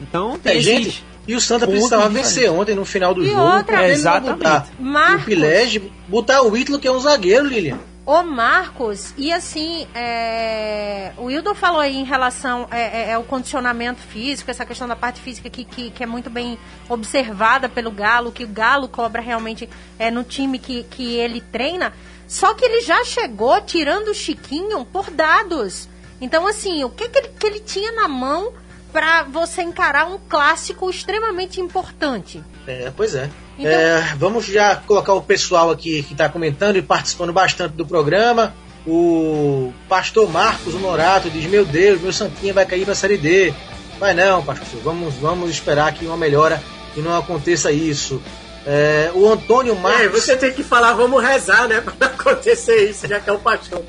Então, 0.00 0.38
tem 0.38 0.60
gente, 0.60 1.04
e 1.26 1.34
o 1.34 1.40
Santa 1.40 1.66
precisava 1.66 2.08
vencer 2.08 2.50
ontem 2.50 2.74
no 2.74 2.84
final 2.84 3.14
do 3.14 3.22
e 3.22 3.30
jogo. 3.30 3.40
Outra, 3.40 3.84
é, 3.84 3.92
exatamente. 3.92 4.38
Botar 4.38 4.68
Marcos, 4.78 5.22
o 5.22 5.26
Pilege, 5.26 5.92
botar 6.08 6.42
o 6.42 6.56
Ítalo, 6.56 6.78
que 6.78 6.88
é 6.88 6.92
um 6.92 6.98
zagueiro, 6.98 7.46
Lilian. 7.46 7.78
O 8.04 8.20
Marcos, 8.24 9.14
e 9.16 9.32
assim, 9.32 9.86
é, 9.94 11.12
o 11.16 11.30
Hildo 11.30 11.54
falou 11.54 11.78
aí 11.78 11.96
em 11.96 12.02
relação 12.02 12.66
é, 12.68 12.80
é, 12.80 13.10
é, 13.12 13.18
o 13.18 13.22
condicionamento 13.22 14.00
físico, 14.00 14.50
essa 14.50 14.66
questão 14.66 14.88
da 14.88 14.96
parte 14.96 15.20
física 15.20 15.48
que, 15.48 15.64
que, 15.64 15.90
que, 15.92 16.02
é 16.02 16.06
muito 16.06 16.28
bem 16.28 16.58
observada 16.88 17.68
pelo 17.68 17.92
Galo, 17.92 18.32
que 18.32 18.42
o 18.42 18.48
Galo 18.48 18.88
cobra 18.88 19.22
realmente 19.22 19.70
é, 20.00 20.10
no 20.10 20.24
time 20.24 20.58
que, 20.58 20.82
que 20.82 21.14
ele 21.14 21.40
treina. 21.40 21.92
Só 22.26 22.54
que 22.54 22.64
ele 22.64 22.80
já 22.80 23.04
chegou 23.04 23.60
tirando 23.60 24.08
o 24.08 24.14
Chiquinho 24.14 24.84
por 24.84 25.08
dados. 25.08 25.88
Então, 26.20 26.44
assim, 26.44 26.82
o 26.82 26.90
que, 26.90 27.08
que, 27.08 27.18
ele, 27.18 27.28
que 27.28 27.46
ele 27.46 27.60
tinha 27.60 27.92
na 27.92 28.08
mão 28.08 28.52
para 28.92 29.22
você 29.24 29.62
encarar 29.62 30.06
um 30.06 30.18
clássico 30.28 30.88
extremamente 30.90 31.60
importante? 31.60 32.42
É, 32.66 32.92
pois 32.94 33.14
é. 33.14 33.30
Então... 33.58 33.70
É, 33.70 34.14
vamos 34.16 34.44
já 34.44 34.76
colocar 34.76 35.14
o 35.14 35.22
pessoal 35.22 35.70
aqui 35.70 36.02
que 36.02 36.12
está 36.12 36.28
comentando 36.28 36.76
e 36.76 36.82
participando 36.82 37.32
bastante 37.32 37.72
do 37.72 37.86
programa. 37.86 38.54
O 38.86 39.72
pastor 39.88 40.28
Marcos 40.30 40.74
Honorato 40.74 41.30
diz: 41.30 41.44
Meu 41.46 41.64
Deus, 41.64 42.00
meu 42.00 42.12
Santinha 42.12 42.52
vai 42.52 42.66
cair 42.66 42.84
para 42.84 42.92
a 42.92 42.96
Série 42.96 43.16
D. 43.16 43.54
Vai 43.98 44.12
não, 44.12 44.44
pastor. 44.44 44.80
Vamos, 44.82 45.14
vamos 45.14 45.50
esperar 45.50 45.92
que 45.92 46.04
uma 46.04 46.16
melhora 46.16 46.62
e 46.96 47.00
não 47.00 47.16
aconteça 47.16 47.70
isso. 47.70 48.20
É, 48.66 49.10
o 49.14 49.28
Antônio 49.30 49.74
Marcos. 49.76 50.02
É, 50.02 50.08
você 50.08 50.36
tem 50.36 50.52
que 50.52 50.62
falar, 50.62 50.92
vamos 50.94 51.22
rezar, 51.22 51.68
né? 51.68 51.80
Para 51.98 52.08
acontecer 52.08 52.90
isso, 52.90 53.06
já 53.06 53.20
que 53.20 53.30
é 53.30 53.32
o 53.32 53.38
pastor. 53.38 53.82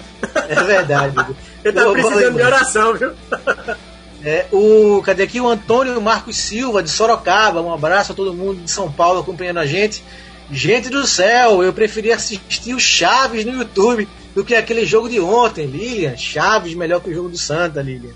É 0.47 0.63
verdade. 0.63 1.15
Ele 1.63 1.73
tá 1.73 1.91
precisando 1.91 2.35
de 2.35 2.41
oração, 2.41 2.93
viu? 2.93 3.11
É, 4.25 4.45
o, 4.51 5.01
cadê 5.03 5.23
aqui? 5.23 5.41
O 5.41 5.49
Antônio 5.49 5.99
Marcos 6.01 6.37
Silva, 6.37 6.81
de 6.81 6.89
Sorocaba. 6.89 7.61
Um 7.61 7.73
abraço 7.73 8.13
a 8.13 8.15
todo 8.15 8.33
mundo 8.33 8.61
de 8.61 8.71
São 8.71 8.91
Paulo 8.91 9.19
acompanhando 9.19 9.59
a 9.59 9.65
gente. 9.65 10.03
Gente 10.49 10.89
do 10.89 11.05
céu, 11.05 11.63
eu 11.63 11.73
preferi 11.73 12.11
assistir 12.11 12.73
o 12.73 12.79
Chaves 12.79 13.43
no 13.43 13.53
YouTube 13.53 14.07
do 14.33 14.45
que 14.45 14.55
aquele 14.55 14.85
jogo 14.85 15.09
de 15.09 15.19
ontem, 15.19 15.65
Lilian. 15.65 16.15
Chaves 16.15 16.73
melhor 16.73 17.01
que 17.01 17.09
o 17.09 17.13
jogo 17.13 17.29
do 17.29 17.37
Santa, 17.37 17.81
Lilian. 17.81 18.13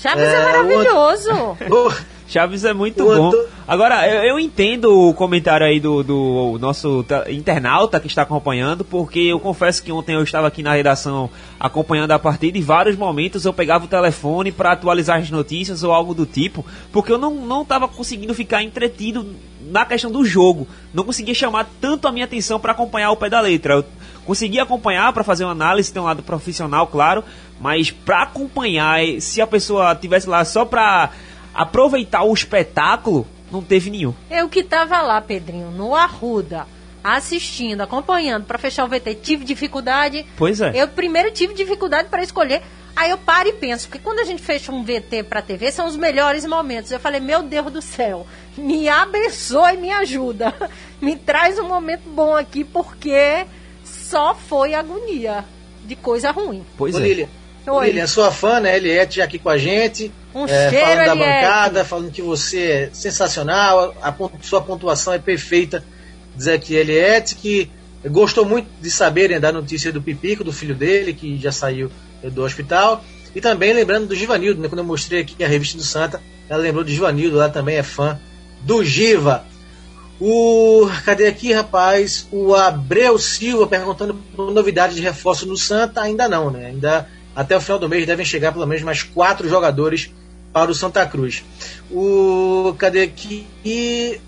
Chaves 0.00 0.24
é, 0.24 0.34
é 0.34 0.44
maravilhoso. 0.44 1.30
O, 1.70 1.92
Chaves 2.28 2.62
é 2.64 2.74
muito 2.74 3.04
bom. 3.04 3.32
Agora, 3.66 4.06
eu, 4.06 4.22
eu, 4.22 4.38
entendo 4.38 5.08
o 5.08 5.14
comentário 5.14 5.66
aí 5.66 5.80
do, 5.80 6.02
do 6.02 6.58
nosso 6.60 7.04
internauta 7.30 7.98
que 7.98 8.06
está 8.06 8.20
acompanhando, 8.20 8.84
porque 8.84 9.20
eu 9.20 9.40
confesso 9.40 9.82
que 9.82 9.90
ontem 9.90 10.14
eu 10.14 10.22
estava 10.22 10.46
aqui 10.46 10.62
na 10.62 10.74
redação 10.74 11.30
acompanhando 11.58 12.10
a 12.10 12.18
partida 12.18 12.58
e 12.58 12.62
vários 12.62 12.96
momentos 12.96 13.46
eu 13.46 13.52
pegava 13.52 13.86
o 13.86 13.88
telefone 13.88 14.52
para 14.52 14.72
atualizar 14.72 15.18
as 15.18 15.30
notícias 15.30 15.82
ou 15.82 15.90
algo 15.90 16.12
do 16.14 16.26
tipo, 16.26 16.64
porque 16.92 17.10
eu 17.10 17.18
não 17.18 17.62
estava 17.62 17.88
conseguindo 17.88 18.34
ficar 18.34 18.62
entretido 18.62 19.34
na 19.70 19.86
questão 19.86 20.10
do 20.10 20.22
jogo. 20.22 20.68
Não 20.92 21.04
conseguia 21.04 21.34
chamar 21.34 21.66
tanto 21.80 22.06
a 22.06 22.12
minha 22.12 22.26
atenção 22.26 22.60
para 22.60 22.72
acompanhar 22.72 23.10
o 23.10 23.16
pé 23.16 23.30
da 23.30 23.40
letra. 23.40 23.74
Eu 23.74 23.84
consegui 24.26 24.60
acompanhar 24.60 25.10
para 25.14 25.24
fazer 25.24 25.44
uma 25.44 25.52
análise, 25.52 25.92
tem 25.92 26.02
um 26.02 26.04
lado 26.04 26.22
profissional, 26.22 26.86
claro, 26.86 27.24
mas 27.58 27.90
para 27.90 28.22
acompanhar, 28.22 29.00
se 29.20 29.40
a 29.40 29.46
pessoa 29.46 29.94
tivesse 29.94 30.28
lá 30.28 30.44
só 30.44 30.64
para 30.64 31.10
aproveitar 31.58 32.22
o 32.22 32.32
espetáculo, 32.32 33.26
não 33.50 33.62
teve 33.62 33.90
nenhum. 33.90 34.14
Eu 34.30 34.48
que 34.48 34.62
tava 34.62 35.02
lá, 35.02 35.20
Pedrinho, 35.20 35.72
no 35.72 35.92
Arruda, 35.92 36.66
assistindo, 37.02 37.80
acompanhando 37.80 38.44
para 38.44 38.58
fechar 38.58 38.84
o 38.84 38.88
VT, 38.88 39.16
tive 39.16 39.44
dificuldade. 39.44 40.24
Pois 40.36 40.60
é. 40.60 40.70
Eu 40.74 40.86
primeiro 40.86 41.32
tive 41.32 41.54
dificuldade 41.54 42.08
para 42.08 42.22
escolher. 42.22 42.62
Aí 42.94 43.10
eu 43.10 43.18
paro 43.18 43.48
e 43.48 43.52
penso, 43.52 43.88
porque 43.88 44.02
quando 44.02 44.20
a 44.20 44.24
gente 44.24 44.42
fecha 44.42 44.72
um 44.72 44.84
VT 44.84 45.24
para 45.24 45.42
TV, 45.42 45.70
são 45.72 45.86
os 45.86 45.96
melhores 45.96 46.44
momentos. 46.46 46.92
Eu 46.92 47.00
falei, 47.00 47.20
meu 47.20 47.42
Deus 47.42 47.72
do 47.72 47.82
céu, 47.82 48.24
me 48.56 48.88
abençoe 48.88 49.74
e 49.74 49.78
me 49.78 49.90
ajuda. 49.90 50.54
me 51.00 51.16
traz 51.16 51.58
um 51.58 51.66
momento 51.66 52.08
bom 52.08 52.36
aqui, 52.36 52.62
porque 52.62 53.46
só 53.84 54.34
foi 54.34 54.74
agonia 54.74 55.44
de 55.84 55.96
coisa 55.96 56.30
ruim. 56.30 56.64
Pois 56.76 56.94
Ô, 56.94 56.98
é. 56.98 57.02
Lilian, 57.02 57.28
Oi. 57.66 57.86
Lilian, 57.86 58.06
sua 58.06 58.30
fã, 58.30 58.60
né? 58.60 58.76
Eliette 58.76 59.20
aqui 59.20 59.38
com 59.38 59.48
a 59.48 59.58
gente. 59.58 60.12
Um 60.38 60.46
é, 60.46 60.70
cheiro, 60.70 60.86
falando 60.86 61.06
da 61.06 61.14
bancada, 61.16 61.84
falando 61.84 62.12
que 62.12 62.22
você 62.22 62.60
é 62.60 62.90
sensacional, 62.92 63.94
a, 64.00 64.10
a 64.10 64.14
sua 64.40 64.60
pontuação 64.60 65.12
é 65.12 65.18
perfeita. 65.18 65.84
Dizer 66.36 66.52
aqui, 66.52 66.74
Eliette, 66.74 67.34
que 67.34 67.68
gostou 68.08 68.44
muito 68.44 68.68
de 68.80 68.88
saberem 68.88 69.40
da 69.40 69.50
notícia 69.50 69.92
do 69.92 70.00
Pipico, 70.00 70.44
do 70.44 70.52
filho 70.52 70.76
dele, 70.76 71.12
que 71.12 71.36
já 71.38 71.50
saiu 71.50 71.90
do 72.22 72.44
hospital. 72.44 73.04
E 73.34 73.40
também 73.40 73.72
lembrando 73.72 74.06
do 74.06 74.14
Givanildo, 74.14 74.60
né? 74.60 74.68
Quando 74.68 74.78
eu 74.78 74.84
mostrei 74.84 75.22
aqui 75.22 75.42
a 75.42 75.48
revista 75.48 75.76
do 75.76 75.82
Santa, 75.82 76.22
ela 76.48 76.62
lembrou 76.62 76.84
do 76.84 76.90
Givanildo, 76.90 77.36
lá 77.36 77.48
também 77.48 77.76
é 77.76 77.82
fã 77.82 78.18
do 78.62 78.84
Giva. 78.84 79.44
O. 80.20 80.88
Cadê 81.04 81.26
aqui, 81.26 81.52
rapaz? 81.52 82.28
O 82.30 82.54
Abreu 82.54 83.18
Silva 83.18 83.66
perguntando 83.66 84.14
por 84.14 84.52
novidade 84.52 84.94
de 84.94 85.00
reforço 85.00 85.46
no 85.46 85.56
Santa. 85.56 86.00
Ainda 86.02 86.28
não, 86.28 86.50
né? 86.50 86.66
Ainda 86.66 87.08
até 87.34 87.56
o 87.56 87.60
final 87.60 87.78
do 87.78 87.88
mês 87.88 88.06
devem 88.06 88.24
chegar 88.24 88.52
pelo 88.52 88.66
menos 88.66 88.82
mais 88.82 89.02
quatro 89.02 89.48
jogadores 89.48 90.10
para 90.52 90.70
o 90.70 90.74
Santa 90.74 91.04
Cruz. 91.06 91.44
O. 91.90 92.74
Cadê 92.78 93.02
aqui? 93.02 93.46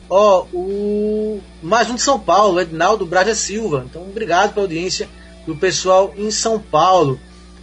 Ó, 0.09 0.47
o. 0.53 1.41
Mais 1.63 1.91
um 1.91 1.95
de 1.95 2.03
São 2.03 2.19
Paulo, 2.19 2.61
Ednaldo 2.61 3.07
Braga 3.07 3.35
Silva. 3.35 3.85
Então, 3.89 4.03
obrigado 4.03 4.55
pela 4.55 4.65
audiência 4.65 5.09
do 5.47 5.57
pessoal 5.57 6.15
em 6.17 6.31
São 6.31 6.59
Paulo. 6.59 7.19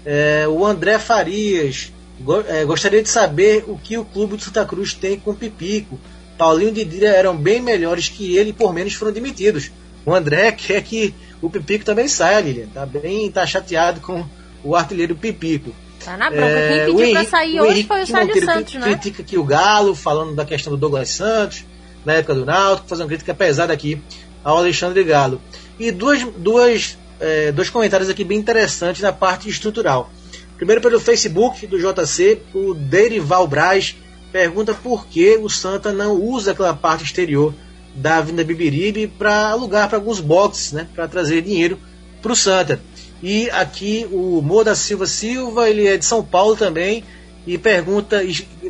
É, 0.05 0.47
o 0.47 0.65
André 0.65 0.99
Farias. 0.99 1.91
Go, 2.19 2.43
é, 2.47 2.65
gostaria 2.65 3.03
de 3.03 3.09
saber 3.09 3.63
o 3.67 3.77
que 3.77 3.97
o 3.97 4.05
clube 4.05 4.37
de 4.37 4.43
Santa 4.43 4.65
Cruz 4.65 4.93
tem 4.93 5.19
com 5.19 5.31
o 5.31 5.35
Pipico. 5.35 5.99
Paulinho 6.37 6.69
e 6.69 6.73
Didira 6.73 7.09
eram 7.09 7.35
bem 7.35 7.61
melhores 7.61 8.09
que 8.09 8.37
ele 8.37 8.53
por 8.53 8.73
menos 8.73 8.93
foram 8.93 9.11
demitidos. 9.11 9.71
O 10.05 10.13
André 10.13 10.51
quer 10.53 10.81
que 10.81 11.13
o 11.41 11.49
Pipico 11.49 11.85
também 11.85 12.07
saia, 12.07 12.39
Lilian. 12.39 12.67
Tá 12.73 12.85
bem, 12.85 13.31
tá 13.31 13.45
chateado 13.45 14.01
com 14.01 14.25
o 14.63 14.75
artilheiro 14.75 15.15
Pipico. 15.15 15.73
Tá 16.07 16.15
na 16.15 16.29
bronca. 16.29 16.45
É, 16.45 16.69
Quem 16.69 16.79
pediu 16.79 16.99
Henrique, 17.01 17.13
pra 17.19 17.25
sair 17.25 17.59
hoje 17.59 17.83
foi 17.83 18.03
o 18.03 18.07
Sérgio 18.07 18.45
Santos, 18.45 18.73
né? 18.75 18.81
Critica 18.91 19.21
aqui 19.21 19.37
o 19.37 19.43
Galo, 19.43 19.93
falando 19.93 20.33
da 20.33 20.45
questão 20.45 20.71
do 20.71 20.77
Douglas 20.77 21.09
Santos, 21.09 21.65
na 22.05 22.13
época 22.13 22.33
do 22.33 22.45
Náutico, 22.45 22.87
fazendo 22.87 23.09
crítica 23.09 23.33
pesada 23.33 23.73
aqui 23.73 24.01
ao 24.41 24.55
Alexandre 24.55 25.03
Galo. 25.03 25.41
E 25.77 25.91
duas, 25.91 26.23
duas, 26.37 26.97
é, 27.19 27.51
dois 27.51 27.69
comentários 27.69 28.09
aqui 28.09 28.23
bem 28.23 28.37
interessantes 28.39 29.01
na 29.01 29.11
parte 29.11 29.49
estrutural. 29.49 30.09
Primeiro 30.55 30.81
pelo 30.81 30.97
Facebook 30.97 31.67
do 31.67 31.77
JC, 31.77 32.41
o 32.53 32.73
Derival 32.73 33.45
Braz 33.45 33.97
pergunta 34.31 34.73
por 34.73 35.07
que 35.07 35.35
o 35.35 35.49
Santa 35.49 35.91
não 35.91 36.13
usa 36.13 36.51
aquela 36.51 36.73
parte 36.73 37.03
exterior 37.03 37.53
da 37.93 38.19
Avenida 38.19 38.45
Bibiribe 38.45 39.07
para 39.07 39.49
alugar 39.49 39.89
para 39.89 39.97
alguns 39.97 40.21
boxes, 40.21 40.71
né, 40.71 40.87
para 40.95 41.05
trazer 41.05 41.41
dinheiro 41.41 41.77
para 42.21 42.31
o 42.31 42.35
Santa. 42.35 42.79
E 43.21 43.49
aqui 43.49 44.07
o 44.11 44.41
Moda 44.41 44.75
Silva 44.75 45.07
Silva, 45.07 45.69
ele 45.69 45.87
é 45.87 45.97
de 45.97 46.05
São 46.05 46.23
Paulo 46.23 46.55
também, 46.55 47.03
e 47.45 47.57
pergunta, 47.57 48.21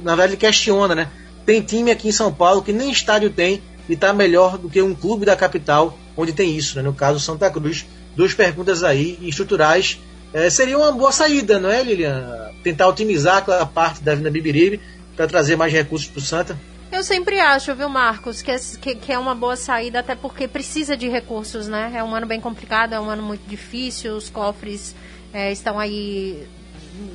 na 0.01 0.15
verdade 0.15 0.37
questiona, 0.37 0.93
né? 0.93 1.09
Tem 1.45 1.61
time 1.61 1.91
aqui 1.91 2.09
em 2.09 2.11
São 2.11 2.31
Paulo 2.33 2.61
que 2.61 2.71
nem 2.71 2.91
estádio 2.91 3.29
tem 3.29 3.61
e 3.89 3.93
está 3.93 4.13
melhor 4.13 4.57
do 4.57 4.69
que 4.69 4.81
um 4.81 4.93
clube 4.93 5.25
da 5.25 5.35
capital 5.35 5.97
onde 6.15 6.33
tem 6.33 6.55
isso, 6.55 6.75
né? 6.75 6.81
no 6.81 6.93
caso 6.93 7.19
Santa 7.19 7.49
Cruz. 7.49 7.85
Duas 8.15 8.33
perguntas 8.33 8.83
aí 8.83 9.17
estruturais. 9.21 9.99
É, 10.33 10.49
seria 10.49 10.77
uma 10.77 10.91
boa 10.91 11.11
saída, 11.11 11.59
não 11.59 11.69
é, 11.69 11.83
Lilian? 11.83 12.51
Tentar 12.63 12.87
otimizar 12.87 13.37
aquela 13.37 13.65
parte 13.65 14.01
da 14.01 14.15
Vina 14.15 14.29
Bibiribe 14.29 14.81
para 15.15 15.27
trazer 15.27 15.55
mais 15.55 15.71
recursos 15.71 16.07
para 16.07 16.19
o 16.19 16.21
Santa. 16.21 16.59
Eu 16.91 17.03
sempre 17.03 17.39
acho, 17.39 17.75
viu, 17.75 17.89
Marcos, 17.89 18.41
que 18.41 18.49
é, 18.49 18.57
que, 18.57 18.95
que 18.95 19.11
é 19.11 19.19
uma 19.19 19.35
boa 19.35 19.55
saída, 19.55 19.99
até 19.99 20.15
porque 20.15 20.47
precisa 20.47 20.95
de 20.95 21.07
recursos, 21.07 21.67
né? 21.67 21.91
É 21.93 22.03
um 22.03 22.15
ano 22.15 22.25
bem 22.25 22.39
complicado, 22.39 22.93
é 22.93 22.99
um 22.99 23.09
ano 23.09 23.23
muito 23.23 23.47
difícil, 23.47 24.15
os 24.15 24.29
cofres 24.29 24.95
é, 25.33 25.51
estão 25.51 25.77
aí 25.77 26.47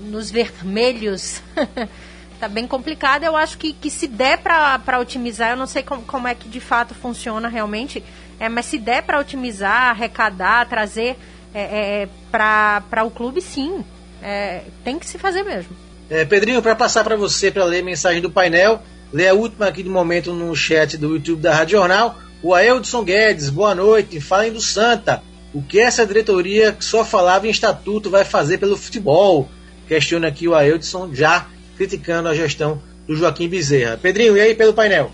nos 0.04 0.30
vermelhos. 0.30 1.42
tá 2.38 2.48
bem 2.48 2.66
complicado. 2.66 3.24
Eu 3.24 3.36
acho 3.36 3.56
que, 3.56 3.72
que 3.72 3.90
se 3.90 4.06
der 4.06 4.38
para 4.38 4.98
otimizar, 4.98 5.50
eu 5.50 5.56
não 5.56 5.66
sei 5.66 5.82
como, 5.82 6.02
como 6.02 6.28
é 6.28 6.34
que 6.34 6.48
de 6.48 6.60
fato 6.60 6.94
funciona 6.94 7.48
realmente, 7.48 8.04
é, 8.38 8.48
mas 8.48 8.66
se 8.66 8.78
der 8.78 9.02
para 9.02 9.18
otimizar, 9.18 9.90
arrecadar, 9.90 10.68
trazer 10.68 11.16
é, 11.54 12.02
é, 12.02 12.08
para 12.30 13.04
o 13.04 13.10
clube, 13.10 13.40
sim. 13.40 13.84
É, 14.22 14.62
tem 14.84 14.98
que 14.98 15.06
se 15.06 15.18
fazer 15.18 15.42
mesmo. 15.42 15.74
É, 16.10 16.24
Pedrinho, 16.24 16.62
para 16.62 16.76
passar 16.76 17.02
para 17.02 17.16
você, 17.16 17.50
para 17.50 17.64
ler 17.64 17.82
mensagem 17.82 18.20
do 18.20 18.30
painel, 18.30 18.82
ler 19.12 19.28
a 19.28 19.34
última 19.34 19.66
aqui 19.66 19.82
de 19.82 19.88
momento 19.88 20.32
no 20.32 20.54
chat 20.56 20.96
do 20.96 21.14
YouTube 21.14 21.42
da 21.42 21.54
Rádio 21.54 21.78
Jornal. 21.78 22.18
O 22.42 22.54
Aeldson 22.54 23.04
Guedes, 23.04 23.50
boa 23.50 23.74
noite. 23.74 24.20
Falem 24.20 24.52
do 24.52 24.60
Santa. 24.60 25.22
O 25.54 25.62
que 25.62 25.78
essa 25.78 26.06
diretoria 26.06 26.72
que 26.72 26.84
só 26.84 27.04
falava 27.04 27.46
em 27.46 27.50
estatuto 27.50 28.08
vai 28.08 28.24
fazer 28.24 28.58
pelo 28.58 28.76
futebol? 28.76 29.48
Questiona 29.86 30.28
aqui 30.28 30.48
o 30.48 30.54
Aeldson 30.54 31.10
já 31.12 31.46
criticando 31.76 32.28
a 32.28 32.34
gestão 32.34 32.80
do 33.06 33.14
Joaquim 33.14 33.48
Bezerra. 33.48 33.98
Pedrinho, 34.00 34.36
e 34.36 34.40
aí 34.40 34.54
pelo 34.54 34.72
painel? 34.72 35.10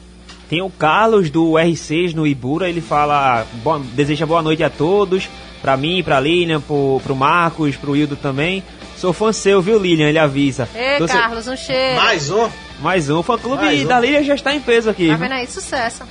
Tem 0.48 0.62
o 0.62 0.70
Carlos 0.70 1.28
do 1.28 1.52
R6 1.52 2.14
no 2.14 2.26
Ibura, 2.26 2.68
ele 2.68 2.80
fala, 2.80 3.46
boa, 3.62 3.82
deseja 3.92 4.24
boa 4.24 4.40
noite 4.40 4.62
a 4.62 4.70
todos, 4.70 5.28
para 5.60 5.76
mim, 5.76 6.02
pra 6.02 6.20
Lilian, 6.20 6.60
pro, 6.60 7.00
pro 7.04 7.14
Marcos, 7.14 7.76
pro 7.76 7.94
Hildo 7.94 8.16
também. 8.16 8.62
Sou 8.96 9.12
fã 9.12 9.32
seu, 9.32 9.60
viu, 9.60 9.78
Lilian? 9.78 10.08
Ele 10.08 10.18
avisa. 10.18 10.68
Tô 10.98 11.06
Carlos, 11.06 11.46
um 11.48 11.56
cheiro. 11.56 11.96
Mais 11.96 12.30
um. 12.30 12.48
Mais 12.80 13.10
um. 13.10 13.18
O 13.18 13.22
fã-clube 13.22 13.84
da 13.84 14.00
Lilian 14.00 14.22
já 14.22 14.34
está 14.34 14.54
em 14.54 14.60
peso 14.60 14.88
aqui. 14.88 15.08
Tá 15.08 15.16
vendo 15.16 15.32
aí? 15.32 15.46
Sucesso. 15.46 16.04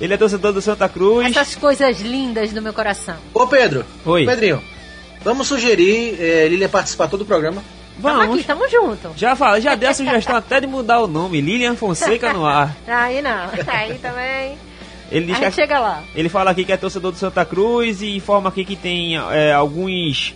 Ele 0.00 0.14
é 0.14 0.16
torcedor 0.16 0.52
do 0.52 0.60
Santa 0.62 0.88
Cruz. 0.88 1.26
Essas 1.26 1.54
coisas 1.54 2.00
lindas 2.00 2.52
do 2.52 2.62
meu 2.62 2.72
coração. 2.72 3.16
Ô, 3.34 3.46
Pedro. 3.46 3.84
Oi. 4.04 4.24
Pedrinho, 4.24 4.62
vamos 5.22 5.46
sugerir 5.46 6.16
é, 6.20 6.48
Lilian 6.48 6.68
participar 6.68 7.08
todo 7.08 7.22
o 7.22 7.24
programa. 7.24 7.62
Vamos. 7.98 8.20
Tamo 8.20 8.34
aqui, 8.34 8.44
tamo 8.44 8.68
junto. 8.68 9.12
Já 9.16 9.36
fala, 9.36 9.60
já 9.60 9.74
deu 9.74 9.90
a 9.90 9.94
sugestão 9.94 10.36
até 10.36 10.60
de 10.60 10.66
mudar 10.66 11.00
o 11.00 11.06
nome, 11.06 11.40
Lilian 11.40 11.76
Fonseca 11.76 12.32
no 12.32 12.46
ar. 12.46 12.74
Aí 12.88 13.20
não, 13.20 13.50
aí 13.66 13.98
também. 13.98 14.58
Ele 15.10 15.26
diz 15.26 15.36
a 15.36 15.38
gente 15.40 15.50
que, 15.50 15.60
chega 15.60 15.78
lá. 15.78 16.02
Ele 16.14 16.28
fala 16.28 16.50
aqui 16.50 16.64
que 16.64 16.72
é 16.72 16.76
torcedor 16.76 17.12
do 17.12 17.18
Santa 17.18 17.44
Cruz 17.44 18.00
e 18.00 18.16
informa 18.16 18.48
aqui 18.48 18.64
que 18.64 18.76
tem 18.76 19.16
é, 19.16 19.52
alguns 19.52 20.34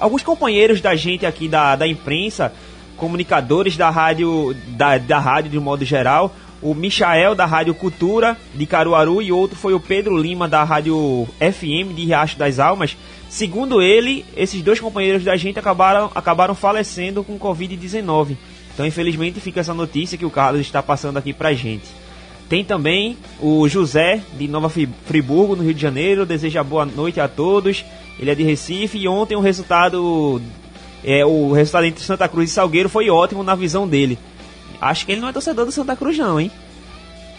alguns 0.00 0.22
companheiros 0.22 0.80
da 0.80 0.94
gente 0.94 1.26
aqui 1.26 1.48
da, 1.48 1.74
da 1.74 1.86
imprensa, 1.86 2.52
comunicadores 2.98 3.76
da 3.76 3.88
rádio 3.88 4.54
da, 4.68 4.98
da 4.98 5.18
rádio 5.18 5.50
de 5.50 5.58
modo 5.58 5.84
geral, 5.84 6.34
o 6.60 6.74
Michael 6.74 7.34
da 7.34 7.46
Rádio 7.46 7.72
Cultura 7.72 8.36
de 8.54 8.66
Caruaru 8.66 9.22
e 9.22 9.30
outro 9.30 9.56
foi 9.56 9.72
o 9.72 9.80
Pedro 9.80 10.18
Lima 10.18 10.48
da 10.48 10.64
Rádio 10.64 11.26
FM 11.38 11.94
de 11.94 12.04
Riacho 12.04 12.36
das 12.36 12.58
Almas 12.58 12.96
Segundo 13.28 13.82
ele, 13.82 14.24
esses 14.34 14.62
dois 14.62 14.80
companheiros 14.80 15.22
da 15.22 15.36
gente 15.36 15.58
acabaram, 15.58 16.10
acabaram 16.14 16.54
falecendo 16.54 17.22
com 17.22 17.38
Covid-19. 17.38 18.36
Então, 18.72 18.86
infelizmente, 18.86 19.38
fica 19.38 19.60
essa 19.60 19.74
notícia 19.74 20.16
que 20.16 20.24
o 20.24 20.30
Carlos 20.30 20.62
está 20.62 20.82
passando 20.82 21.18
aqui 21.18 21.32
pra 21.32 21.52
gente. 21.52 21.84
Tem 22.48 22.64
também 22.64 23.18
o 23.38 23.68
José, 23.68 24.22
de 24.38 24.48
Nova 24.48 24.70
Friburgo, 24.70 25.54
no 25.54 25.62
Rio 25.62 25.74
de 25.74 25.82
Janeiro. 25.82 26.24
Deseja 26.24 26.64
boa 26.64 26.86
noite 26.86 27.20
a 27.20 27.28
todos. 27.28 27.84
Ele 28.18 28.30
é 28.30 28.34
de 28.34 28.42
Recife 28.42 28.96
e 28.96 29.06
ontem 29.06 29.36
o 29.36 29.40
resultado. 29.40 30.40
É, 31.04 31.24
o 31.24 31.52
resultado 31.52 31.84
entre 31.84 32.02
Santa 32.02 32.28
Cruz 32.28 32.50
e 32.50 32.52
Salgueiro 32.52 32.88
foi 32.88 33.08
ótimo 33.08 33.42
na 33.42 33.54
visão 33.54 33.86
dele. 33.86 34.18
Acho 34.80 35.06
que 35.06 35.12
ele 35.12 35.20
não 35.20 35.28
é 35.28 35.32
torcedor 35.32 35.64
do 35.64 35.72
Santa 35.72 35.96
Cruz, 35.96 36.16
não, 36.18 36.40
hein? 36.40 36.50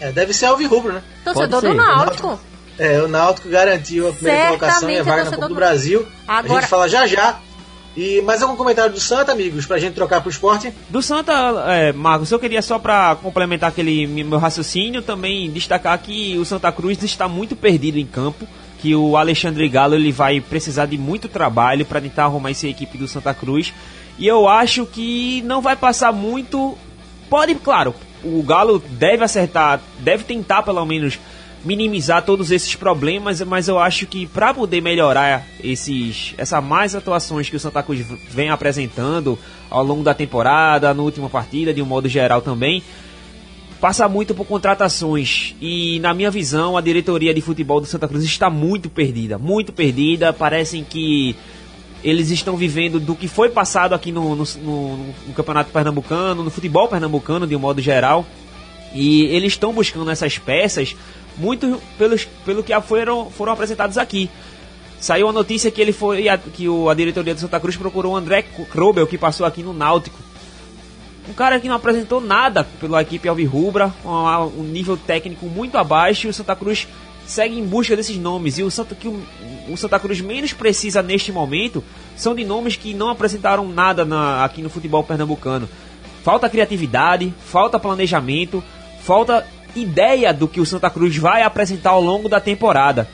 É, 0.00 0.10
deve 0.10 0.32
ser 0.32 0.46
Alvirrubro, 0.46 0.92
né? 0.92 1.02
Torcedor 1.24 1.60
do 1.60 1.74
Náutico. 1.74 2.40
É, 2.78 3.02
o 3.02 3.08
Náutico 3.08 3.48
garantiu 3.48 4.08
a 4.08 4.12
primeira 4.12 4.38
Certamente 4.38 4.58
colocação 4.58 4.90
e 4.90 4.98
a 4.98 5.02
vaga 5.02 5.24
na 5.24 5.30
Copa 5.32 5.48
do 5.48 5.54
Brasil. 5.54 6.06
Agora... 6.26 6.58
A 6.58 6.60
gente 6.60 6.70
fala 6.70 6.88
já 6.88 7.06
já. 7.06 7.38
E 7.96 8.22
mais 8.22 8.40
algum 8.40 8.56
comentário 8.56 8.92
do 8.92 9.00
Santa, 9.00 9.32
amigos, 9.32 9.66
pra 9.66 9.78
gente 9.78 9.94
trocar 9.94 10.20
pro 10.20 10.30
esporte? 10.30 10.72
Do 10.88 11.02
Santa, 11.02 11.32
é, 11.66 11.92
Marcos, 11.92 12.30
eu 12.30 12.38
queria 12.38 12.62
só 12.62 12.78
para 12.78 13.16
complementar 13.16 13.68
aquele 13.68 14.06
meu 14.06 14.38
raciocínio, 14.38 15.02
também 15.02 15.50
destacar 15.50 15.98
que 15.98 16.38
o 16.38 16.44
Santa 16.44 16.70
Cruz 16.70 17.02
está 17.02 17.26
muito 17.26 17.56
perdido 17.56 17.98
em 17.98 18.06
campo, 18.06 18.46
que 18.80 18.94
o 18.94 19.16
Alexandre 19.16 19.68
Galo 19.68 19.94
ele 19.94 20.10
vai 20.10 20.40
precisar 20.40 20.86
de 20.86 20.96
muito 20.96 21.28
trabalho 21.28 21.84
para 21.84 22.00
tentar 22.00 22.24
arrumar 22.24 22.50
essa 22.50 22.66
equipe 22.66 22.96
do 22.96 23.06
Santa 23.06 23.34
Cruz. 23.34 23.72
E 24.18 24.26
eu 24.26 24.48
acho 24.48 24.86
que 24.86 25.42
não 25.42 25.60
vai 25.60 25.76
passar 25.76 26.12
muito. 26.12 26.76
Pode, 27.28 27.54
claro, 27.56 27.94
o 28.24 28.42
Galo 28.42 28.82
deve 28.90 29.24
acertar, 29.24 29.80
deve 30.00 30.24
tentar 30.24 30.62
pelo 30.62 30.84
menos 30.84 31.18
minimizar 31.64 32.24
todos 32.24 32.50
esses 32.50 32.74
problemas, 32.74 33.40
mas 33.42 33.68
eu 33.68 33.78
acho 33.78 34.06
que 34.06 34.26
para 34.26 34.54
poder 34.54 34.80
melhorar 34.80 35.46
esses 35.62 36.34
essa 36.38 36.60
mais 36.60 36.94
atuações 36.94 37.50
que 37.50 37.56
o 37.56 37.60
Santa 37.60 37.82
Cruz 37.82 38.06
vem 38.30 38.48
apresentando 38.48 39.38
ao 39.68 39.84
longo 39.84 40.02
da 40.02 40.14
temporada, 40.14 40.94
na 40.94 41.02
última 41.02 41.28
partida, 41.28 41.72
de 41.72 41.82
um 41.82 41.86
modo 41.86 42.08
geral 42.08 42.40
também, 42.40 42.82
passa 43.80 44.06
muito 44.08 44.34
por 44.34 44.46
contratações 44.46 45.54
e 45.60 45.98
na 46.00 46.12
minha 46.12 46.30
visão 46.30 46.76
a 46.76 46.80
diretoria 46.80 47.32
de 47.32 47.40
futebol 47.40 47.80
do 47.80 47.86
Santa 47.86 48.06
Cruz 48.06 48.22
está 48.24 48.50
muito 48.50 48.90
perdida, 48.90 49.38
muito 49.38 49.72
perdida, 49.72 50.32
parecem 50.32 50.84
que 50.84 51.34
eles 52.04 52.30
estão 52.30 52.56
vivendo 52.56 53.00
do 53.00 53.14
que 53.14 53.26
foi 53.26 53.48
passado 53.48 53.94
aqui 53.94 54.12
no, 54.12 54.36
no, 54.36 54.44
no, 54.62 54.96
no 54.96 55.34
campeonato 55.34 55.70
pernambucano, 55.70 56.42
no 56.42 56.50
futebol 56.50 56.88
pernambucano 56.88 57.46
de 57.46 57.56
um 57.56 57.58
modo 57.58 57.80
geral, 57.80 58.26
e 58.94 59.24
eles 59.26 59.52
estão 59.52 59.72
buscando 59.72 60.10
essas 60.10 60.38
peças 60.38 60.94
muito 61.36 61.80
pelos, 61.96 62.26
pelo 62.44 62.62
que 62.62 62.78
foram, 62.82 63.30
foram 63.30 63.52
apresentados 63.52 63.96
aqui. 63.96 64.28
Saiu 64.98 65.28
a 65.28 65.32
notícia 65.32 65.70
que 65.70 65.80
ele 65.80 65.92
foi 65.92 66.24
que 66.52 66.68
o, 66.68 66.90
a 66.90 66.94
diretoria 66.94 67.34
do 67.34 67.40
Santa 67.40 67.58
Cruz 67.58 67.76
procurou 67.76 68.12
o 68.12 68.16
André 68.16 68.42
Krobel, 68.70 69.06
que 69.06 69.16
passou 69.16 69.46
aqui 69.46 69.62
no 69.62 69.72
Náutico. 69.72 70.29
Um 71.30 71.32
cara 71.32 71.60
que 71.60 71.68
não 71.68 71.76
apresentou 71.76 72.20
nada 72.20 72.64
pela 72.80 73.00
equipe 73.00 73.28
Alvirrubra, 73.28 73.94
um, 74.04 74.62
um 74.62 74.64
nível 74.64 74.96
técnico 74.96 75.46
muito 75.46 75.78
abaixo, 75.78 76.26
e 76.26 76.30
o 76.30 76.34
Santa 76.34 76.56
Cruz 76.56 76.88
segue 77.24 77.56
em 77.56 77.64
busca 77.64 77.94
desses 77.94 78.16
nomes. 78.18 78.58
E 78.58 78.64
o 78.64 78.70
Santa, 78.70 78.96
que 78.96 79.06
o, 79.06 79.22
o 79.68 79.76
Santa 79.76 80.00
Cruz 80.00 80.20
menos 80.20 80.52
precisa 80.52 81.04
neste 81.04 81.30
momento 81.30 81.84
são 82.16 82.34
de 82.34 82.44
nomes 82.44 82.74
que 82.74 82.92
não 82.92 83.08
apresentaram 83.08 83.68
nada 83.68 84.04
na, 84.04 84.44
aqui 84.44 84.60
no 84.60 84.68
futebol 84.68 85.04
pernambucano. 85.04 85.68
Falta 86.24 86.50
criatividade, 86.50 87.32
falta 87.46 87.78
planejamento, 87.78 88.60
falta 89.00 89.46
ideia 89.76 90.34
do 90.34 90.48
que 90.48 90.60
o 90.60 90.66
Santa 90.66 90.90
Cruz 90.90 91.16
vai 91.16 91.42
apresentar 91.42 91.90
ao 91.90 92.02
longo 92.02 92.28
da 92.28 92.40
temporada. 92.40 93.08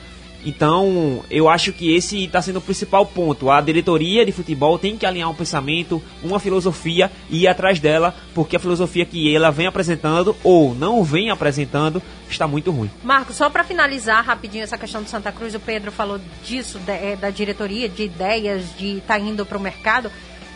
Então, 0.44 1.24
eu 1.30 1.48
acho 1.48 1.72
que 1.72 1.94
esse 1.94 2.24
está 2.24 2.40
sendo 2.40 2.58
o 2.58 2.62
principal 2.62 3.04
ponto. 3.04 3.50
A 3.50 3.60
diretoria 3.60 4.24
de 4.24 4.32
futebol 4.32 4.78
tem 4.78 4.96
que 4.96 5.04
alinhar 5.04 5.30
um 5.30 5.34
pensamento, 5.34 6.02
uma 6.22 6.38
filosofia 6.38 7.10
e 7.28 7.42
ir 7.42 7.48
atrás 7.48 7.80
dela, 7.80 8.14
porque 8.34 8.56
a 8.56 8.60
filosofia 8.60 9.04
que 9.04 9.34
ela 9.34 9.50
vem 9.50 9.66
apresentando 9.66 10.36
ou 10.44 10.74
não 10.74 11.02
vem 11.02 11.30
apresentando 11.30 12.02
está 12.28 12.46
muito 12.46 12.70
ruim. 12.70 12.90
Marcos, 13.02 13.36
só 13.36 13.50
para 13.50 13.64
finalizar 13.64 14.24
rapidinho 14.24 14.64
essa 14.64 14.78
questão 14.78 15.02
do 15.02 15.08
Santa 15.08 15.32
Cruz, 15.32 15.54
o 15.54 15.60
Pedro 15.60 15.90
falou 15.90 16.20
disso, 16.44 16.80
é, 16.86 17.16
da 17.16 17.30
diretoria, 17.30 17.88
de 17.88 18.04
ideias, 18.04 18.64
de 18.76 18.98
estar 18.98 19.14
tá 19.14 19.20
indo 19.20 19.44
para 19.44 19.58
o 19.58 19.60
mercado. 19.60 20.10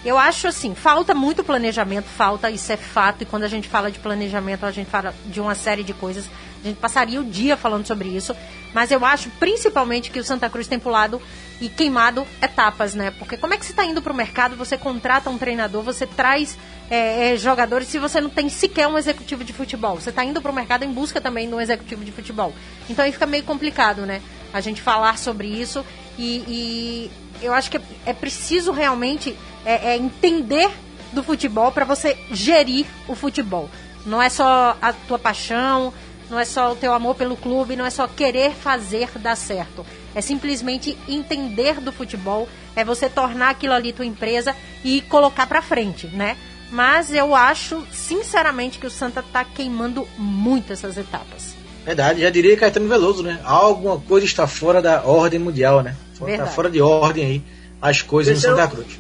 Eu 0.04 0.16
acho 0.16 0.48
assim, 0.48 0.74
falta 0.74 1.14
muito 1.14 1.44
planejamento, 1.44 2.06
falta, 2.06 2.50
isso 2.50 2.72
é 2.72 2.76
fato, 2.76 3.22
e 3.22 3.26
quando 3.26 3.42
a 3.42 3.48
gente 3.48 3.68
fala 3.68 3.90
de 3.90 3.98
planejamento, 3.98 4.64
a 4.64 4.70
gente 4.70 4.88
fala 4.88 5.14
de 5.26 5.40
uma 5.40 5.54
série 5.54 5.82
de 5.82 5.92
coisas. 5.92 6.24
A 6.62 6.68
gente 6.68 6.78
passaria 6.78 7.20
o 7.20 7.24
dia 7.24 7.56
falando 7.56 7.86
sobre 7.86 8.08
isso, 8.08 8.36
mas 8.74 8.90
eu 8.90 9.04
acho 9.04 9.30
principalmente 9.40 10.10
que 10.10 10.18
o 10.18 10.24
Santa 10.24 10.48
Cruz 10.50 10.66
tem 10.66 10.78
pulado 10.78 11.20
e 11.60 11.68
queimado 11.68 12.26
etapas, 12.40 12.94
né? 12.94 13.10
Porque 13.12 13.36
como 13.36 13.54
é 13.54 13.58
que 13.58 13.64
você 13.64 13.72
está 13.72 13.84
indo 13.84 14.00
para 14.02 14.12
o 14.12 14.16
mercado, 14.16 14.56
você 14.56 14.76
contrata 14.76 15.30
um 15.30 15.38
treinador, 15.38 15.82
você 15.82 16.06
traz 16.06 16.58
é, 16.90 17.32
é, 17.32 17.36
jogadores 17.36 17.88
se 17.88 17.98
você 17.98 18.20
não 18.20 18.30
tem 18.30 18.48
sequer 18.48 18.86
um 18.86 18.98
executivo 18.98 19.42
de 19.42 19.52
futebol? 19.52 19.98
Você 20.00 20.10
está 20.10 20.24
indo 20.24 20.40
para 20.40 20.50
o 20.50 20.54
mercado 20.54 20.84
em 20.84 20.92
busca 20.92 21.20
também 21.20 21.48
de 21.48 21.54
um 21.54 21.60
executivo 21.60 22.04
de 22.04 22.12
futebol. 22.12 22.52
Então 22.88 23.04
aí 23.04 23.12
fica 23.12 23.26
meio 23.26 23.44
complicado, 23.44 24.06
né? 24.06 24.20
A 24.52 24.60
gente 24.60 24.82
falar 24.82 25.18
sobre 25.18 25.48
isso 25.48 25.84
e, 26.18 26.44
e 26.46 27.10
eu 27.42 27.52
acho 27.54 27.70
que 27.70 27.78
é, 27.78 27.82
é 28.06 28.12
preciso 28.12 28.72
realmente 28.72 29.36
é, 29.64 29.92
é 29.92 29.96
entender 29.96 30.70
do 31.12 31.22
futebol 31.22 31.72
para 31.72 31.84
você 31.84 32.18
gerir 32.30 32.86
o 33.08 33.14
futebol. 33.14 33.68
Não 34.06 34.20
é 34.20 34.28
só 34.28 34.76
a 34.80 34.92
tua 34.92 35.18
paixão, 35.18 35.92
não 36.30 36.38
é 36.38 36.44
só 36.44 36.72
o 36.72 36.76
teu 36.76 36.92
amor 36.92 37.16
pelo 37.16 37.36
clube, 37.36 37.76
não 37.76 37.84
é 37.84 37.90
só 37.90 38.06
querer 38.06 38.52
fazer 38.52 39.10
dar 39.18 39.36
certo. 39.36 39.84
É 40.14 40.20
simplesmente 40.20 40.96
entender 41.08 41.80
do 41.80 41.92
futebol, 41.92 42.48
é 42.76 42.84
você 42.84 43.08
tornar 43.08 43.50
aquilo 43.50 43.74
ali 43.74 43.92
tua 43.92 44.06
empresa 44.06 44.54
e 44.84 45.00
colocar 45.02 45.46
para 45.46 45.60
frente, 45.60 46.06
né? 46.06 46.36
Mas 46.70 47.12
eu 47.12 47.34
acho, 47.34 47.84
sinceramente, 47.90 48.78
que 48.78 48.86
o 48.86 48.90
Santa 48.90 49.24
tá 49.32 49.44
queimando 49.44 50.06
muito 50.16 50.72
essas 50.72 50.96
etapas. 50.96 51.56
Verdade, 51.84 52.20
já 52.20 52.30
diria 52.30 52.56
Caetano 52.56 52.88
Veloso, 52.88 53.22
né? 53.22 53.40
Alguma 53.42 53.98
coisa 53.98 54.24
está 54.24 54.46
fora 54.46 54.80
da 54.80 55.02
ordem 55.02 55.40
mundial, 55.40 55.82
né? 55.82 55.96
Está 56.28 56.46
fora 56.46 56.70
de 56.70 56.80
ordem 56.80 57.24
aí 57.24 57.44
as 57.80 58.02
coisas 58.02 58.34
Deixa 58.34 58.50
no 58.50 58.56
Santa 58.56 58.68
Cruz. 58.68 58.98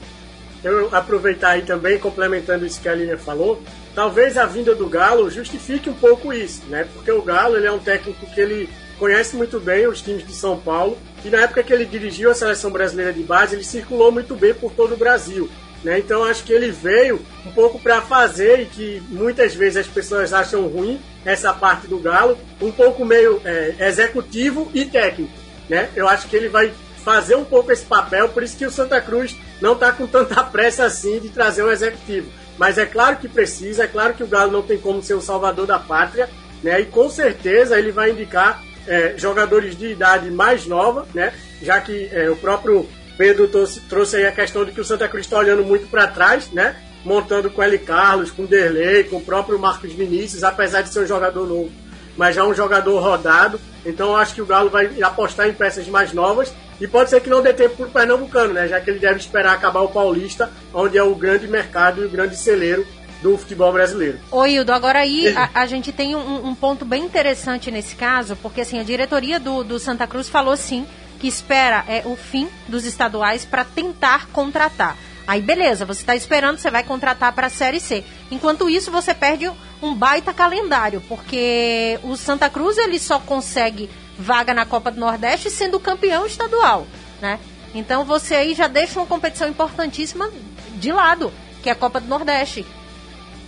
Eu, 0.62 0.94
aproveitar 0.94 1.50
aí 1.50 1.62
também, 1.62 1.98
complementando 1.98 2.66
isso 2.66 2.80
que 2.80 2.88
a 2.88 2.94
Lilian 2.94 3.16
falou, 3.16 3.62
talvez 3.94 4.36
a 4.36 4.44
vinda 4.44 4.74
do 4.74 4.86
Galo 4.86 5.30
justifique 5.30 5.88
um 5.88 5.94
pouco 5.94 6.32
isso, 6.32 6.62
né? 6.68 6.86
Porque 6.92 7.10
o 7.10 7.22
Galo 7.22 7.56
ele 7.56 7.66
é 7.66 7.72
um 7.72 7.78
técnico 7.78 8.26
que 8.26 8.40
ele 8.40 8.68
conhece 8.98 9.34
muito 9.34 9.58
bem 9.58 9.86
os 9.86 10.02
times 10.02 10.26
de 10.26 10.34
São 10.34 10.58
Paulo 10.58 10.98
e 11.24 11.30
na 11.30 11.38
época 11.38 11.62
que 11.62 11.72
ele 11.72 11.86
dirigiu 11.86 12.30
a 12.30 12.34
seleção 12.34 12.70
brasileira 12.70 13.12
de 13.12 13.22
base, 13.22 13.54
ele 13.54 13.64
circulou 13.64 14.12
muito 14.12 14.34
bem 14.34 14.52
por 14.52 14.72
todo 14.72 14.94
o 14.94 14.98
Brasil. 14.98 15.50
Né? 15.82 15.98
Então 15.98 16.24
acho 16.24 16.44
que 16.44 16.52
ele 16.52 16.70
veio 16.70 17.20
um 17.46 17.52
pouco 17.52 17.78
para 17.78 18.02
fazer 18.02 18.60
e 18.60 18.66
que 18.66 19.02
muitas 19.08 19.54
vezes 19.54 19.78
as 19.78 19.86
pessoas 19.86 20.32
acham 20.32 20.66
ruim 20.66 21.00
essa 21.24 21.52
parte 21.54 21.86
do 21.86 21.98
Galo, 21.98 22.38
um 22.60 22.70
pouco 22.70 23.04
meio 23.04 23.40
é, 23.44 23.74
executivo 23.88 24.70
e 24.74 24.84
técnico. 24.84 25.32
Né? 25.68 25.88
Eu 25.96 26.06
acho 26.06 26.28
que 26.28 26.36
ele 26.36 26.48
vai 26.48 26.70
fazer 27.00 27.34
um 27.34 27.44
pouco 27.44 27.72
esse 27.72 27.84
papel, 27.84 28.28
por 28.28 28.42
isso 28.42 28.56
que 28.56 28.66
o 28.66 28.70
Santa 28.70 29.00
Cruz 29.00 29.36
não 29.60 29.72
está 29.72 29.92
com 29.92 30.06
tanta 30.06 30.42
pressa 30.44 30.84
assim 30.84 31.18
de 31.18 31.28
trazer 31.28 31.62
um 31.62 31.70
executivo. 31.70 32.30
Mas 32.58 32.78
é 32.78 32.84
claro 32.84 33.16
que 33.16 33.28
precisa, 33.28 33.84
é 33.84 33.86
claro 33.86 34.14
que 34.14 34.22
o 34.22 34.26
Galo 34.26 34.52
não 34.52 34.62
tem 34.62 34.78
como 34.78 35.02
ser 35.02 35.14
o 35.14 35.20
salvador 35.20 35.66
da 35.66 35.78
pátria, 35.78 36.28
né? 36.62 36.80
E 36.80 36.86
com 36.86 37.08
certeza 37.08 37.78
ele 37.78 37.90
vai 37.90 38.10
indicar 38.10 38.62
é, 38.86 39.14
jogadores 39.16 39.76
de 39.76 39.86
idade 39.86 40.30
mais 40.30 40.66
nova, 40.66 41.06
né? 41.14 41.32
Já 41.62 41.80
que 41.80 42.10
é, 42.12 42.30
o 42.30 42.36
próprio 42.36 42.86
Pedro 43.16 43.48
trouxe, 43.48 43.80
trouxe 43.80 44.16
aí 44.16 44.26
a 44.26 44.32
questão 44.32 44.64
de 44.64 44.72
que 44.72 44.80
o 44.80 44.84
Santa 44.84 45.08
Cruz 45.08 45.24
está 45.24 45.38
olhando 45.38 45.64
muito 45.64 45.88
para 45.88 46.06
trás, 46.06 46.50
né? 46.50 46.76
Montando 47.02 47.50
com 47.50 47.62
L. 47.62 47.78
Carlos, 47.78 48.30
com 48.30 48.44
Derlei, 48.44 49.04
com 49.04 49.16
o 49.16 49.22
próprio 49.22 49.58
Marcos 49.58 49.92
Vinícius, 49.92 50.44
apesar 50.44 50.82
de 50.82 50.90
ser 50.90 51.00
um 51.00 51.06
jogador 51.06 51.46
novo, 51.46 51.70
mas 52.14 52.36
já 52.36 52.44
um 52.44 52.52
jogador 52.52 53.00
rodado. 53.00 53.58
Então 53.86 54.14
acho 54.14 54.34
que 54.34 54.42
o 54.42 54.46
Galo 54.46 54.68
vai 54.68 54.90
apostar 55.02 55.48
em 55.48 55.54
peças 55.54 55.88
mais 55.88 56.12
novas 56.12 56.52
e 56.80 56.88
pode 56.88 57.10
ser 57.10 57.20
que 57.20 57.28
não 57.28 57.42
dê 57.42 57.52
tempo 57.52 57.76
para 57.76 57.86
o 57.86 57.90
Pernambucano, 57.90 58.54
né? 58.54 58.66
Já 58.66 58.80
que 58.80 58.90
ele 58.90 58.98
deve 58.98 59.18
esperar 59.18 59.52
acabar 59.52 59.80
o 59.80 59.88
Paulista, 59.88 60.50
onde 60.72 60.96
é 60.96 61.02
o 61.02 61.14
grande 61.14 61.46
mercado 61.46 62.02
e 62.02 62.06
o 62.06 62.10
grande 62.10 62.36
celeiro 62.36 62.86
do 63.20 63.36
futebol 63.36 63.72
brasileiro. 63.72 64.18
Oi, 64.30 64.52
Hildo, 64.52 64.72
agora 64.72 65.00
aí 65.00 65.28
a, 65.36 65.50
a 65.52 65.66
gente 65.66 65.92
tem 65.92 66.16
um, 66.16 66.46
um, 66.46 66.54
ponto 66.54 66.84
bem 66.84 67.04
interessante 67.04 67.70
nesse 67.70 67.94
caso, 67.94 68.34
porque 68.36 68.62
assim, 68.62 68.78
a 68.78 68.82
diretoria 68.82 69.38
do, 69.38 69.62
do 69.62 69.78
Santa 69.78 70.06
Cruz 70.06 70.28
falou 70.28 70.56
sim 70.56 70.86
que 71.18 71.28
espera 71.28 71.84
é, 71.86 72.02
o 72.06 72.16
fim 72.16 72.48
dos 72.66 72.86
estaduais 72.86 73.44
para 73.44 73.62
tentar 73.62 74.28
contratar. 74.28 74.96
Aí 75.26 75.42
beleza, 75.42 75.84
você 75.84 76.00
está 76.00 76.16
esperando, 76.16 76.56
você 76.56 76.70
vai 76.70 76.82
contratar 76.82 77.32
para 77.34 77.48
a 77.48 77.50
Série 77.50 77.78
C. 77.78 78.02
Enquanto 78.30 78.70
isso, 78.70 78.90
você 78.90 79.12
perde 79.12 79.50
um 79.82 79.94
baita 79.94 80.32
calendário, 80.32 81.02
porque 81.06 82.00
o 82.02 82.16
Santa 82.16 82.48
Cruz 82.48 82.78
ele 82.78 82.98
só 82.98 83.20
consegue 83.20 83.88
vaga 84.20 84.52
na 84.52 84.66
Copa 84.66 84.90
do 84.90 85.00
Nordeste 85.00 85.50
sendo 85.50 85.80
campeão 85.80 86.26
estadual, 86.26 86.86
né? 87.20 87.40
Então 87.74 88.04
você 88.04 88.34
aí 88.34 88.54
já 88.54 88.66
deixa 88.66 89.00
uma 89.00 89.06
competição 89.06 89.48
importantíssima 89.48 90.30
de 90.74 90.92
lado, 90.92 91.32
que 91.62 91.68
é 91.68 91.72
a 91.72 91.76
Copa 91.76 92.00
do 92.00 92.06
Nordeste. 92.06 92.66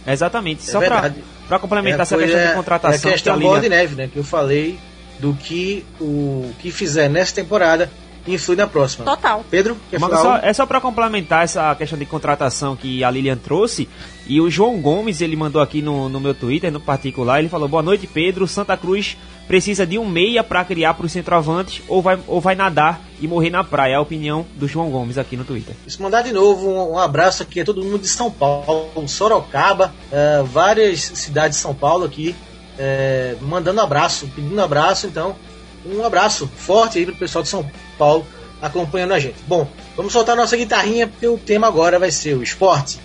Exatamente. 0.07 0.69
É 0.69 0.73
Só 0.73 0.81
para 0.81 1.59
complementar 1.59 2.01
é 2.01 2.03
essa 2.03 2.17
questão 2.17 2.47
de 2.47 2.55
contratação. 2.55 3.11
É 3.11 3.13
a 3.13 3.15
questão 3.15 3.39
que 3.39 3.45
a 3.45 3.49
bola 3.49 3.61
de 3.61 3.69
neve, 3.69 3.95
né? 3.95 4.09
Que 4.13 4.19
eu 4.19 4.25
falei 4.25 4.79
do 5.19 5.35
que 5.35 5.85
o 6.01 6.53
que 6.59 6.73
fizer 6.73 7.09
nessa 7.09 7.35
temporada 7.35 7.91
influi 8.27 8.57
na 8.57 8.67
próxima. 8.67 9.05
Total. 9.05 9.45
Pedro, 9.51 9.77
quer 9.91 9.99
falar 9.99 10.19
só, 10.19 10.37
É 10.37 10.53
só 10.53 10.67
para 10.67 10.81
complementar 10.81 11.45
essa 11.45 11.75
questão 11.75 11.99
de 11.99 12.07
contratação 12.07 12.77
que 12.77 13.03
a 13.03 13.11
Lilian 13.11 13.37
trouxe. 13.37 13.89
E 14.33 14.41
o 14.41 14.49
João 14.49 14.81
Gomes, 14.81 15.21
ele 15.21 15.37
mandou 15.37 15.61
aqui 15.61 15.83
no, 15.83 16.09
no 16.09 16.19
meu 16.19 16.33
Twitter, 16.33 16.73
no 16.73 16.81
particular, 16.81 17.39
ele 17.39 17.51
falou: 17.51 17.69
Boa 17.69 17.83
noite, 17.83 18.07
Pedro. 18.07 18.49
Santa 18.49 18.75
Cruz 18.79 19.15
precisa 19.47 19.87
de 19.87 19.99
um 19.99 20.09
meia 20.09 20.43
para 20.43 20.65
criar 20.65 20.95
para 20.95 21.05
os 21.05 21.13
centroavantes 21.13 21.83
ou 21.87 22.01
vai, 22.01 22.19
ou 22.27 22.41
vai 22.41 22.55
nadar 22.55 23.03
e 23.21 23.29
morrer 23.29 23.51
na 23.51 23.63
praia. 23.63 23.93
É 23.93 23.97
a 23.97 24.01
opinião 24.01 24.47
do 24.55 24.67
João 24.67 24.89
Gomes 24.89 25.19
aqui 25.19 25.37
no 25.37 25.45
Twitter. 25.45 25.77
Se 25.87 26.01
mandar 26.01 26.23
de 26.23 26.33
novo 26.33 26.67
um, 26.67 26.93
um, 26.93 26.99
abraço 26.99 27.43
aqui 27.43 27.61
a 27.61 27.65
todo 27.67 27.85
mundo 27.85 27.99
de 27.99 28.09
São 28.09 28.31
Paulo, 28.31 29.07
Sorocaba, 29.07 29.93
uh, 30.11 30.45
várias 30.47 31.03
cidades 31.03 31.59
de 31.59 31.63
São 31.63 31.75
Paulo 31.75 32.07
aqui, 32.07 32.35
uh, 32.79 33.45
mandando 33.45 33.83
abraço, 33.83 34.27
pedindo 34.35 34.63
abraço. 34.63 35.07
Então, 35.07 35.37
um 35.85 36.03
abraço 36.07 36.47
forte 36.57 36.99
aí 36.99 37.05
pro 37.05 37.15
pessoal 37.17 37.43
de 37.43 37.51
São 37.51 37.71
Paulo 37.99 38.27
acompanhando 38.63 39.13
a 39.13 39.19
gente. 39.19 39.37
Bom, 39.47 39.69
vamos 39.95 40.11
soltar 40.11 40.35
nossa 40.35 40.57
guitarrinha 40.57 41.07
porque 41.07 41.27
o 41.27 41.37
tema 41.37 41.67
agora 41.67 41.99
vai 41.99 42.11
ser 42.11 42.35
o 42.35 42.43
esporte. 42.43 42.99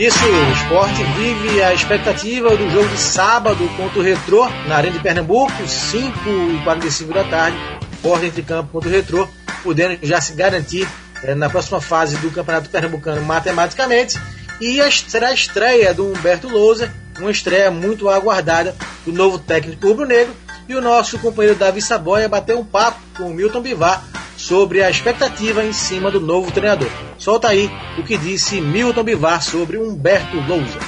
Isso, 0.00 0.24
o 0.24 0.52
esporte 0.52 1.02
vive 1.18 1.62
a 1.62 1.74
expectativa 1.74 2.56
do 2.56 2.70
jogo 2.70 2.88
de 2.88 2.96
sábado 2.96 3.68
contra 3.76 3.98
o 3.98 4.02
Retrô 4.02 4.48
na 4.66 4.76
Arena 4.76 4.94
de 4.94 5.02
Pernambuco, 5.02 5.52
5h45 5.62 7.12
da 7.12 7.24
tarde, 7.24 7.58
porta 8.00 8.24
entre 8.24 8.42
campo 8.42 8.72
contra 8.72 8.88
o 8.88 8.92
Retrô, 8.92 9.28
podendo 9.62 9.98
já 10.02 10.18
se 10.18 10.32
garantir 10.32 10.88
é, 11.22 11.34
na 11.34 11.50
próxima 11.50 11.82
fase 11.82 12.16
do 12.16 12.30
Campeonato 12.30 12.70
Pernambucano 12.70 13.22
matematicamente. 13.22 14.18
E 14.58 14.80
a, 14.80 14.90
será 14.90 15.28
a 15.28 15.34
estreia 15.34 15.92
do 15.92 16.06
Humberto 16.06 16.48
Lousa, 16.48 16.90
uma 17.18 17.30
estreia 17.30 17.70
muito 17.70 18.08
aguardada 18.08 18.74
do 19.04 19.12
novo 19.12 19.38
técnico 19.38 19.86
rubro-negro. 19.86 20.34
E 20.70 20.74
o 20.76 20.80
nosso 20.80 21.18
companheiro 21.18 21.58
Davi 21.58 21.82
Saboia 21.82 22.28
bateu 22.28 22.56
um 22.56 22.64
papo 22.64 23.00
com 23.16 23.24
o 23.24 23.34
Milton 23.34 23.60
Bivar 23.60 24.04
sobre 24.38 24.84
a 24.84 24.88
expectativa 24.88 25.64
em 25.64 25.72
cima 25.72 26.12
do 26.12 26.20
novo 26.20 26.52
treinador. 26.52 26.88
Solta 27.18 27.48
aí 27.48 27.68
o 27.98 28.04
que 28.04 28.16
disse 28.16 28.60
Milton 28.60 29.02
Bivar 29.02 29.42
sobre 29.42 29.78
Humberto 29.78 30.36
Lousa. 30.46 30.78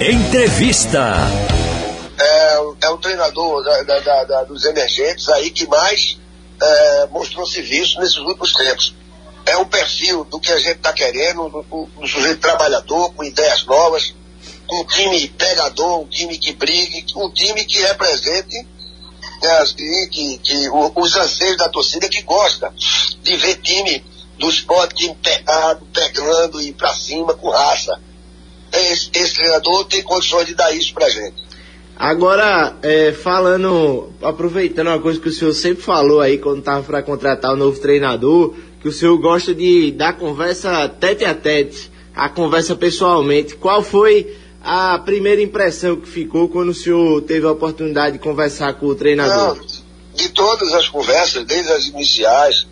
Entrevista. 0.00 1.16
É, 2.18 2.86
é 2.86 2.88
um 2.88 2.96
treinador 2.96 3.62
da, 3.62 3.82
da, 3.82 4.24
da, 4.24 4.44
dos 4.44 4.64
emergentes 4.64 5.28
aí 5.28 5.50
que 5.50 5.66
mais 5.66 6.18
é, 6.58 7.08
mostrou 7.08 7.44
serviço 7.44 8.00
nesses 8.00 8.16
últimos 8.16 8.54
tempos. 8.54 8.94
É 9.44 9.58
um 9.58 9.66
perfil 9.66 10.24
do 10.24 10.40
que 10.40 10.50
a 10.50 10.58
gente 10.58 10.78
está 10.78 10.94
querendo, 10.94 11.42
um, 11.70 11.88
um 11.98 12.06
sujeito 12.06 12.40
trabalhador, 12.40 13.12
com 13.12 13.22
ideias 13.22 13.66
novas, 13.66 14.14
um 14.70 14.84
time 14.84 15.28
pegador, 15.28 16.00
um 16.00 16.06
time 16.06 16.36
que 16.38 16.52
brigue, 16.52 17.04
um 17.16 17.30
time 17.30 17.64
que 17.64 17.78
represente 17.78 18.66
né, 19.42 19.64
que, 20.10 20.38
que 20.38 20.68
os 20.94 21.16
anseios 21.16 21.56
da 21.56 21.68
torcida 21.68 22.08
que 22.08 22.22
gosta 22.22 22.72
de 23.22 23.36
ver 23.36 23.56
time 23.56 24.04
do 24.38 24.48
esporte 24.48 24.96
time 24.96 25.16
pegado, 25.22 25.86
pegando 25.92 26.60
e 26.60 26.72
para 26.72 26.92
cima 26.94 27.34
com 27.34 27.50
raça. 27.50 28.00
Esse, 28.72 29.10
esse, 29.14 29.34
treinador 29.36 29.84
tem 29.84 30.02
condições 30.02 30.46
de 30.46 30.54
dar 30.54 30.74
isso 30.74 30.92
pra 30.92 31.08
gente. 31.08 31.46
Agora, 31.98 32.76
é, 32.82 33.12
falando, 33.12 34.10
aproveitando 34.20 34.88
uma 34.88 34.98
coisa 34.98 35.18
que 35.18 35.28
o 35.28 35.32
senhor 35.32 35.54
sempre 35.54 35.82
falou 35.82 36.20
aí 36.20 36.36
quando 36.36 36.58
estava 36.58 36.82
para 36.82 37.02
contratar 37.02 37.54
o 37.54 37.56
novo 37.56 37.80
treinador, 37.80 38.54
que 38.82 38.88
o 38.88 38.92
senhor 38.92 39.16
gosta 39.16 39.54
de 39.54 39.92
dar 39.92 40.14
conversa 40.14 40.88
tete 40.88 41.24
a 41.24 41.34
tete, 41.34 41.90
a 42.14 42.28
conversa 42.28 42.76
pessoalmente. 42.76 43.54
Qual 43.54 43.82
foi 43.82 44.36
a 44.66 44.98
primeira 44.98 45.40
impressão 45.40 45.94
que 45.94 46.08
ficou 46.08 46.48
quando 46.48 46.70
o 46.70 46.74
senhor 46.74 47.22
teve 47.22 47.46
a 47.46 47.52
oportunidade 47.52 48.14
de 48.14 48.18
conversar 48.18 48.74
com 48.74 48.86
o 48.86 48.96
treinador? 48.96 49.56
Não, 49.56 49.66
de 50.12 50.28
todas 50.30 50.74
as 50.74 50.88
conversas, 50.88 51.44
desde 51.44 51.70
as 51.70 51.84
iniciais, 51.86 52.66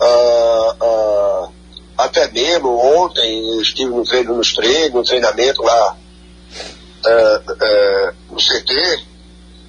uh, 0.00 0.84
uh, 0.84 1.52
até 1.96 2.28
mesmo 2.32 2.68
ontem 2.76 3.48
eu 3.54 3.62
estive 3.62 3.90
no 3.90 4.02
treino, 4.04 4.34
nos 4.34 4.52
treinos, 4.52 4.92
no 4.92 5.04
treinamento 5.04 5.62
lá 5.62 5.96
uh, 7.06 8.14
no 8.28 8.36
CT 8.36 9.04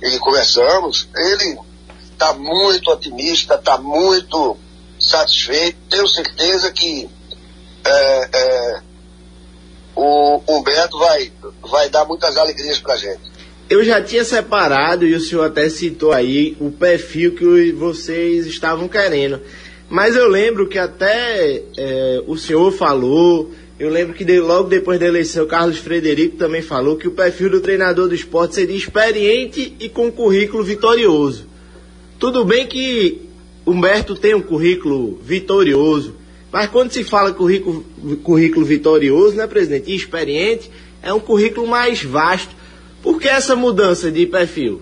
e 0.02 0.18
conversamos. 0.18 1.08
Ele 1.16 1.60
está 2.12 2.34
muito 2.34 2.90
otimista, 2.90 3.54
está 3.54 3.78
muito 3.78 4.58
satisfeito. 5.00 5.78
Tenho 5.88 6.08
certeza 6.08 6.72
que 6.72 7.08
é, 7.86 8.30
é, 8.34 8.82
o 9.96 10.42
Humberto 10.48 10.98
vai, 10.98 11.32
vai 11.62 11.90
dar 11.90 12.06
muitas 12.06 12.38
alegrias 12.38 12.80
pra 12.80 12.96
gente. 12.96 13.32
Eu 13.70 13.84
já 13.84 14.02
tinha 14.02 14.26
separado, 14.26 15.06
e 15.06 15.14
o 15.14 15.20
senhor 15.20 15.46
até 15.46 15.70
citou 15.70 16.12
aí, 16.12 16.58
o 16.60 16.72
perfil 16.72 17.34
que 17.34 17.72
vocês 17.72 18.46
estavam 18.46 18.88
querendo. 18.88 19.40
Mas 19.90 20.16
eu 20.16 20.28
lembro 20.28 20.68
que 20.68 20.78
até 20.78 21.62
é, 21.78 22.24
o 22.28 22.38
senhor 22.38 22.72
falou, 22.72 23.52
eu 23.80 23.90
lembro 23.90 24.14
que 24.14 24.24
de, 24.24 24.40
logo 24.40 24.70
depois 24.70 25.00
da 25.00 25.06
eleição, 25.06 25.48
Carlos 25.48 25.78
Frederico 25.78 26.38
também 26.38 26.62
falou 26.62 26.96
que 26.96 27.08
o 27.08 27.12
perfil 27.12 27.50
do 27.50 27.62
treinador 27.62 28.08
do 28.08 28.16
esporte 28.16 28.56
seria 28.56 28.76
experiente 28.76 29.76
e 29.80 29.90
com 29.90 30.12
currículo 30.12 30.64
vitorioso. 30.64 31.48
Tudo 32.20 32.46
bem 32.46 32.68
que 32.68 33.22
Humberto 33.66 34.16
tem 34.16 34.34
um 34.34 34.42
currículo 34.42 35.20
vitorioso, 35.24 36.16
mas 36.52 36.70
quando 36.70 36.92
se 36.92 37.04
fala 37.04 37.34
currículo, 37.34 37.84
currículo 38.24 38.66
vitorioso, 38.66 39.36
né, 39.36 39.48
presidente, 39.48 39.90
e 39.90 39.96
experiente, 39.96 40.70
é 41.02 41.14
um 41.14 41.20
currículo 41.20 41.66
mais 41.66 42.04
vasto. 42.04 42.54
Por 43.02 43.20
que 43.20 43.28
essa 43.28 43.56
mudança 43.56 44.12
de 44.12 44.26
perfil? 44.26 44.82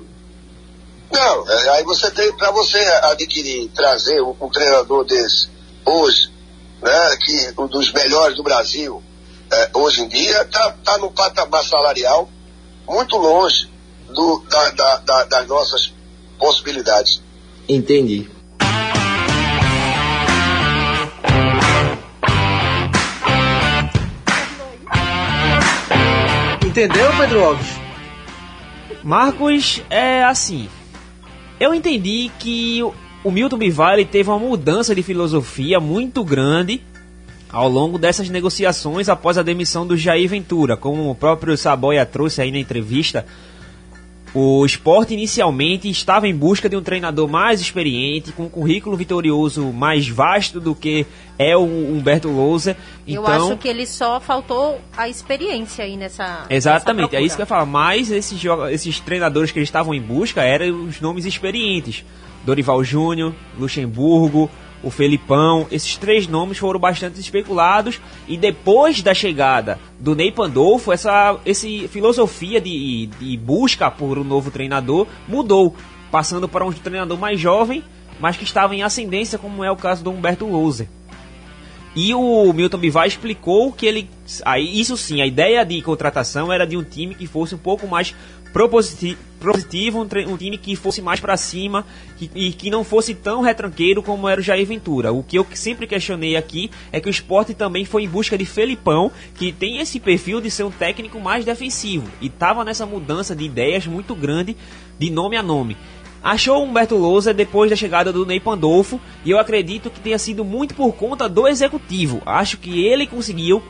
Não, 1.12 1.50
é, 1.50 1.70
aí 1.72 1.84
você 1.84 2.10
tem, 2.12 2.36
para 2.36 2.52
você 2.52 2.78
adquirir, 3.04 3.70
trazer 3.70 4.22
um, 4.22 4.36
um, 4.42 4.50
treinador 4.50 5.06
desse 5.06 5.48
hoje, 5.86 6.30
né, 6.82 7.18
que 7.18 7.62
um 7.62 7.68
dos 7.68 7.92
melhores 7.94 8.36
do 8.36 8.44
Brasil, 8.44 9.02
é, 9.52 9.70
hoje 9.74 10.02
em 10.02 10.08
dia, 10.08 10.46
tá, 10.46 10.76
tá 10.84 10.98
no 10.98 11.12
patamar 11.12 11.64
salarial 11.64 12.30
muito 12.88 13.16
longe 13.16 13.70
do, 14.10 14.44
da, 14.50 14.70
da, 14.72 14.98
da, 14.98 15.24
das 15.26 15.48
nossas 15.48 15.94
possibilidades. 16.38 17.22
Entendi. 17.68 18.30
Entendeu, 26.80 27.12
Pedro 27.18 27.44
Alves? 27.44 27.68
Marcos, 29.04 29.84
é 29.90 30.24
assim. 30.24 30.70
Eu 31.60 31.74
entendi 31.74 32.32
que 32.40 32.82
o 33.22 33.30
Milton 33.30 33.58
Bivar 33.58 33.98
teve 34.06 34.30
uma 34.30 34.40
mudança 34.40 34.96
de 34.96 35.04
filosofia 35.04 35.78
muito 35.82 36.24
grande 36.24 36.82
ao 37.52 37.68
longo 37.68 37.98
dessas 37.98 38.30
negociações 38.30 39.10
após 39.10 39.38
a 39.38 39.44
demissão 39.44 39.86
do 39.86 39.98
Jair 39.98 40.30
Ventura, 40.30 40.78
como 40.78 41.10
o 41.10 41.16
próprio 41.16 41.58
Saboia 41.58 42.06
trouxe 42.06 42.42
aí 42.42 42.50
na 42.50 42.60
entrevista. 42.60 43.26
O 44.34 44.64
esporte 44.66 45.14
inicialmente 45.14 45.90
estava 45.90 46.28
em 46.28 46.36
busca 46.36 46.70
de 46.70 46.76
um 46.76 46.84
treinador 46.84 47.28
mais 47.28 47.60
experiente, 47.60 48.32
com 48.32 48.44
um 48.44 48.50
currículo 48.50 48.96
vitorioso 48.96 49.74
mais 49.74 50.08
vasto 50.08 50.60
do 50.60 50.76
que 50.76 51.06
é 51.38 51.58
o 51.58 51.64
Humberto 51.64 52.30
Lousa. 52.30 52.78
Eu 53.08 53.24
então, 53.24 53.48
acho 53.48 53.58
que 53.58 53.68
ele 53.68 53.86
só 53.88 54.20
faltou 54.20 54.80
a 54.96 55.10
experiência 55.10 55.84
aí 55.84 55.98
nessa. 55.98 56.46
Exatamente, 56.50 57.14
nessa 57.14 57.24
é 57.24 57.26
isso 57.26 57.36
que 57.36 57.42
eu 57.42 57.44
ia 57.44 57.48
falar. 57.48 57.66
Mas 57.66 58.12
esses, 58.12 58.40
esses 58.72 59.00
treinadores 59.00 59.52
que 59.52 59.58
eles 59.58 59.70
estavam 59.70 59.94
em 59.94 60.02
busca 60.02 60.44
eram 60.44 60.84
os 60.84 61.02
nomes 61.02 61.26
experientes. 61.26 62.06
Dorival 62.46 62.84
Júnior, 62.84 63.34
Luxemburgo, 63.58 64.50
o 64.84 64.90
Felipão, 64.90 65.68
esses 65.72 65.98
três 65.98 66.28
nomes 66.28 66.58
foram 66.58 66.80
bastante 66.80 67.20
especulados 67.20 68.00
e 68.28 68.38
depois 68.38 69.02
da 69.02 69.14
chegada 69.14 69.80
do 70.00 70.16
Ney 70.16 70.32
Pandolfo, 70.32 70.92
essa, 70.92 71.38
essa 71.46 71.68
filosofia 71.90 72.62
de, 72.62 73.08
de 73.20 73.38
busca 73.38 73.92
por 73.92 74.18
um 74.18 74.24
novo 74.24 74.50
treinador 74.52 75.08
mudou, 75.28 75.76
passando 76.10 76.48
para 76.48 76.66
um 76.66 76.72
treinador 76.72 77.18
mais 77.18 77.40
jovem, 77.40 77.84
mas 78.20 78.38
que 78.38 78.44
estava 78.44 78.76
em 78.76 78.84
ascendência, 78.84 79.38
como 79.38 79.64
é 79.64 79.72
o 79.72 79.76
caso 79.76 80.04
do 80.04 80.12
Humberto 80.12 80.46
Louser. 80.46 80.88
E 81.96 82.14
o 82.14 82.54
Milton 82.54 82.78
Bivar 82.78 83.08
explicou 83.08 83.72
que 83.72 83.86
ele. 83.86 84.10
Aí, 84.46 84.80
isso 84.80 84.96
sim, 84.96 85.22
a 85.22 85.26
ideia 85.26 85.66
de 85.66 85.82
contratação 85.82 86.54
era 86.54 86.66
de 86.66 86.78
um 86.78 86.84
time 86.84 87.16
que 87.16 87.26
fosse 87.26 87.56
um 87.56 87.58
pouco 87.58 87.88
mais 87.88 88.14
propositivo, 88.52 90.02
um, 90.02 90.38
time 90.38 90.58
que 90.58 90.76
fosse 90.76 91.02
mais 91.02 91.20
para 91.20 91.38
cima 91.38 91.86
e 92.34 92.52
que 92.52 92.70
não 92.70 92.84
fosse 92.84 93.14
tão 93.14 93.42
retranqueiro 93.42 94.02
como 94.02 94.28
era 94.28 94.42
o 94.42 94.44
Jair 94.44 94.66
Ventura. 94.66 95.12
O 95.12 95.24
que 95.24 95.38
eu 95.38 95.46
sempre 95.54 95.88
questionei 95.88 96.36
aqui 96.36 96.70
é 96.92 97.00
que 97.00 97.08
o 97.08 97.12
esporte 97.12 97.54
também 97.54 97.86
foi 97.86 98.04
em 98.04 98.10
busca 98.10 98.38
de 98.38 98.46
Felipão, 98.46 99.12
que 99.36 99.52
tem 99.52 99.78
esse 99.78 100.00
perfil 100.00 100.42
de 100.42 100.50
ser 100.50 100.64
um 100.64 100.72
técnico 100.72 101.20
mais 101.20 101.46
defensivo 101.46 102.08
e 102.20 102.28
estava 102.28 102.64
nessa 102.64 102.86
mudança 102.86 103.36
de 103.36 103.46
ideias 103.46 103.86
muito 103.86 104.16
grande 104.16 104.58
de 104.98 105.10
nome 105.10 105.38
a 105.38 105.44
nome. 105.44 105.78
Achou 106.24 106.64
Humberto 106.64 106.96
Lousa 106.96 107.34
depois 107.34 107.70
da 107.70 107.76
chegada 107.76 108.12
do 108.12 108.26
Ney 108.26 108.40
Pandolfo 108.40 109.00
e 109.24 109.32
eu 109.32 109.40
acredito 109.40 109.90
que 109.90 110.00
tenha 110.00 110.20
sido 110.20 110.44
muito 110.44 110.76
por 110.76 110.94
conta 110.94 111.30
do 111.30 111.48
executivo. 111.48 112.22
Acho 112.26 112.58
que 112.58 112.86
ele 112.86 113.08
conseguiu 113.08 113.64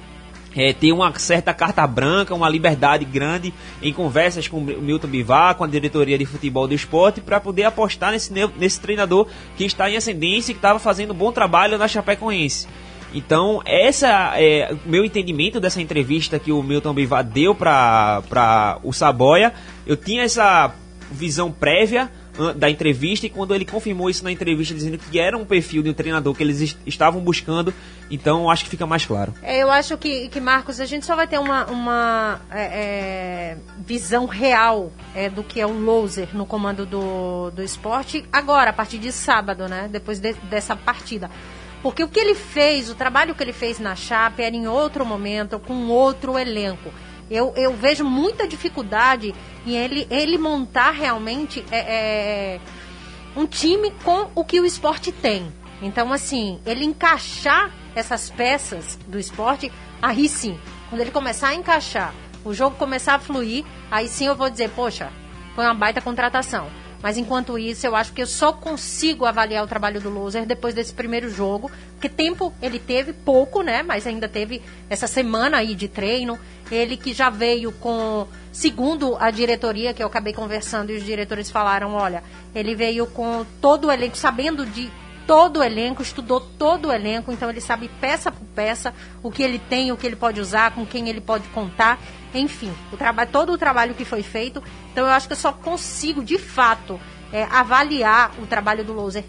é, 0.56 0.74
ter 0.74 0.91
uma 0.91 1.18
certa 1.20 1.54
carta 1.54 1.86
branca, 1.86 2.34
uma 2.34 2.50
liberdade 2.50 3.06
grande 3.06 3.54
em 3.82 3.93
conversas 3.93 4.47
com 4.47 4.58
o 4.58 4.62
Milton 4.62 5.08
Bivar, 5.08 5.56
com 5.56 5.64
a 5.64 5.68
diretoria 5.68 6.18
de 6.18 6.26
futebol 6.26 6.68
do 6.68 6.74
esporte, 6.74 7.22
para 7.22 7.39
poder 7.39 7.64
apostar 7.64 8.12
nesse, 8.12 8.34
nesse 8.58 8.80
treinador 8.80 9.28
que 9.56 9.64
está 9.64 9.89
em 9.89 9.97
ascendência 9.97 10.52
e 10.52 10.56
que 10.56 10.60
estava 10.60 10.80
fazendo 10.80 11.14
um 11.14 11.18
bom 11.18 11.32
trabalho 11.32 11.78
na 11.78 11.88
Chapecoense. 11.88 12.68
Então, 13.14 13.62
essa 13.66 14.34
é 14.36 14.72
o 14.86 14.89
meu 14.89 15.04
entendimento 15.04 15.60
dessa 15.60 15.82
entrevista 15.82 16.38
que 16.38 16.52
o 16.52 16.62
Milton 16.62 16.93
Bivar 16.93 17.24
deu 17.24 17.56
para 17.56 18.80
o 18.84 18.93
Saboia. 18.93 19.54
Eu 19.86 19.97
tinha 19.97 20.24
essa 20.24 20.72
visão 21.12 21.52
prévia 21.52 22.12
da 22.56 22.70
entrevista 22.70 23.26
e 23.26 23.30
quando 23.30 23.54
ele 23.54 23.66
confirmou 23.66 24.10
isso 24.10 24.24
na 24.24 24.32
entrevista 24.32 24.74
dizendo 24.74 24.98
que 24.98 25.20
era 25.20 25.38
um 25.38 25.46
perfil 25.46 25.84
de 25.84 25.90
um 25.90 25.94
treinador 25.94 26.34
que 26.34 26.42
eles 26.42 26.78
estavam 26.86 27.22
buscando, 27.22 27.74
então 28.10 28.50
acho 28.50 28.64
que 28.64 28.70
fica 28.70 28.86
mais 28.86 29.06
claro. 29.06 29.34
É, 29.42 29.62
eu 29.62 29.70
acho 29.70 29.98
que, 29.98 30.30
que, 30.30 30.40
Marcos, 30.40 30.80
a 30.80 30.86
gente 30.86 31.06
só 31.06 31.16
vai 31.16 31.28
ter 31.28 31.38
uma, 31.38 31.66
uma 31.66 32.42
é, 32.50 32.62
é, 32.62 33.58
visão 33.86 34.26
real 34.26 34.92
é, 35.14 35.30
do 35.30 35.44
que 35.44 35.60
é 35.60 35.66
o 35.66 35.72
loser 35.72 36.30
no 36.34 36.46
comando 36.46 36.86
do, 36.86 37.52
do 37.52 37.62
esporte 37.62 38.26
agora, 38.32 38.70
a 38.70 38.74
partir 38.74 38.98
de 38.98 39.12
sábado, 39.12 39.68
né? 39.68 39.90
Depois 39.92 40.20
de, 40.20 40.34
dessa 40.50 40.76
partida. 40.76 41.30
Porque 41.82 42.04
o 42.04 42.08
que 42.08 42.20
ele 42.20 42.36
fez, 42.36 42.90
o 42.90 42.96
trabalho 42.96 43.34
que 43.34 43.44
ele 43.44 43.54
fez 43.54 43.80
na 43.80 43.96
Chape 43.96 44.42
era 44.42 44.56
em 44.56 44.68
outro 44.68 45.06
momento, 45.06 45.60
com 45.60 45.88
outro 45.88 46.38
elenco. 46.38 46.92
Eu, 47.30 47.54
eu 47.56 47.74
vejo 47.76 48.04
muita 48.04 48.48
dificuldade 48.48 49.36
em 49.66 49.76
ele, 49.76 50.08
ele 50.10 50.38
montar 50.38 50.92
realmente 50.92 51.64
é, 51.72 51.78
é, 51.78 52.60
um 53.36 53.46
time 53.46 53.92
com 54.04 54.30
o 54.34 54.44
que 54.44 54.60
o 54.60 54.66
esporte 54.66 55.12
tem. 55.12 55.52
Então, 55.82 56.12
assim, 56.12 56.60
ele 56.66 56.84
encaixar 56.84 57.72
essas 57.96 58.30
peças 58.30 58.98
do 59.08 59.20
esporte, 59.20 59.72
aí 60.02 60.28
sim, 60.28 60.58
quando 60.90 61.02
ele 61.02 61.12
começar 61.12 61.50
a 61.50 61.56
encaixar, 61.56 62.14
o 62.44 62.54
jogo 62.54 62.76
começar 62.76 63.16
a 63.16 63.20
fluir, 63.20 63.64
aí 63.92 64.08
sim 64.08 64.26
eu 64.26 64.36
vou 64.36 64.50
dizer, 64.50 64.70
poxa, 64.72 65.12
foi 65.56 65.66
uma 65.66 65.74
baita 65.74 66.02
contratação. 66.02 66.70
Mas 67.02 67.18
enquanto 67.18 67.58
isso, 67.58 67.88
eu 67.88 67.95
acho 67.95 68.12
que 68.12 68.22
eu 68.22 68.28
só 68.28 68.52
consigo 68.52 69.26
avaliar 69.26 69.64
o 69.64 69.68
trabalho 69.68 70.02
do 70.02 70.10
Loser 70.10 70.45
depois 70.45 70.76
desse 70.76 70.93
primeiro 70.93 71.30
jogo. 71.30 71.72
Porque 71.93 72.10
tempo 72.10 72.54
ele 72.62 72.78
teve, 72.78 73.14
pouco, 73.14 73.62
né? 73.62 73.84
Mas 73.84 74.06
ainda 74.06 74.28
teve 74.28 74.62
essa 74.89 75.08
semana 75.08 75.58
aí 75.58 75.74
de 75.76 75.88
treino. 75.88 76.38
Ele 76.70 76.97
que 76.97 77.14
já 77.14 77.30
veio 77.30 77.72
com, 77.72 78.28
segundo 78.52 79.16
a 79.18 79.32
diretoria, 79.32 79.93
que 79.93 80.04
eu 80.04 80.08
acabei 80.08 80.34
conversando 80.34 80.91
e 80.91 80.97
os 80.97 81.04
diretores 81.04 81.50
falaram, 81.50 81.93
olha, 81.93 82.24
ele 82.54 82.76
veio 82.76 83.08
com 83.08 83.45
todo 83.62 83.88
o 83.88 83.91
elenco, 83.91 84.18
sabendo 84.18 84.66
de 84.66 84.91
todo 85.30 85.60
o 85.60 85.64
elenco, 85.64 86.02
estudou 86.02 86.41
todo 86.41 86.88
o 86.88 86.91
elenco, 86.91 87.32
então 87.32 87.52
ele 87.52 87.62
sabe 87.62 87.88
peça 88.02 88.32
por 88.32 88.45
peça 88.56 88.91
o 89.22 89.30
que 89.30 89.43
ele 89.43 89.60
tem, 89.60 89.91
o 89.91 89.97
que 89.97 90.08
ele 90.08 90.16
pode 90.16 90.41
usar, 90.41 90.72
com 90.72 90.84
quem 90.84 91.08
ele 91.08 91.22
pode 91.22 91.47
contar, 91.50 92.02
enfim, 92.34 92.74
o 92.92 92.98
trabalho, 92.98 93.30
todo 93.32 93.54
o 93.54 93.58
trabalho 93.58 93.94
que 93.94 94.06
foi 94.06 94.24
feito. 94.24 94.64
Então 94.92 95.06
eu 95.06 95.12
acho 95.12 95.28
que 95.28 95.34
eu 95.34 95.38
só 95.38 95.52
consigo, 95.52 96.24
de 96.24 96.38
fato, 96.38 97.00
é, 97.32 97.44
avaliar 97.44 98.32
o 98.40 98.46
trabalho 98.46 98.84
do 98.84 98.94
Loser 98.94 99.24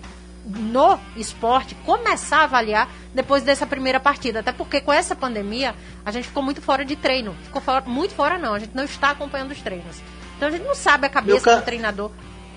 no 0.44 0.98
esporte, 1.16 1.74
começar 1.86 2.38
a 2.38 2.44
avaliar 2.44 2.88
depois 3.14 3.42
dessa 3.42 3.66
primeira 3.66 4.00
partida. 4.00 4.40
Até 4.40 4.52
porque 4.52 4.80
com 4.80 4.92
essa 4.92 5.14
pandemia 5.14 5.74
a 6.04 6.10
gente 6.10 6.28
ficou 6.28 6.42
muito 6.42 6.62
fora 6.62 6.84
de 6.84 6.96
treino. 6.96 7.34
Ficou 7.44 7.60
fora, 7.60 7.84
muito 7.86 8.14
fora 8.14 8.38
não, 8.38 8.54
a 8.54 8.58
gente 8.58 8.74
não 8.74 8.84
está 8.84 9.10
acompanhando 9.10 9.52
os 9.52 9.60
treinos. 9.60 9.96
Então 10.36 10.48
a 10.48 10.50
gente 10.50 10.64
não 10.64 10.74
sabe 10.74 11.06
a 11.06 11.10
cabeça 11.10 11.56
do 11.56 11.62
treinador. 11.62 12.10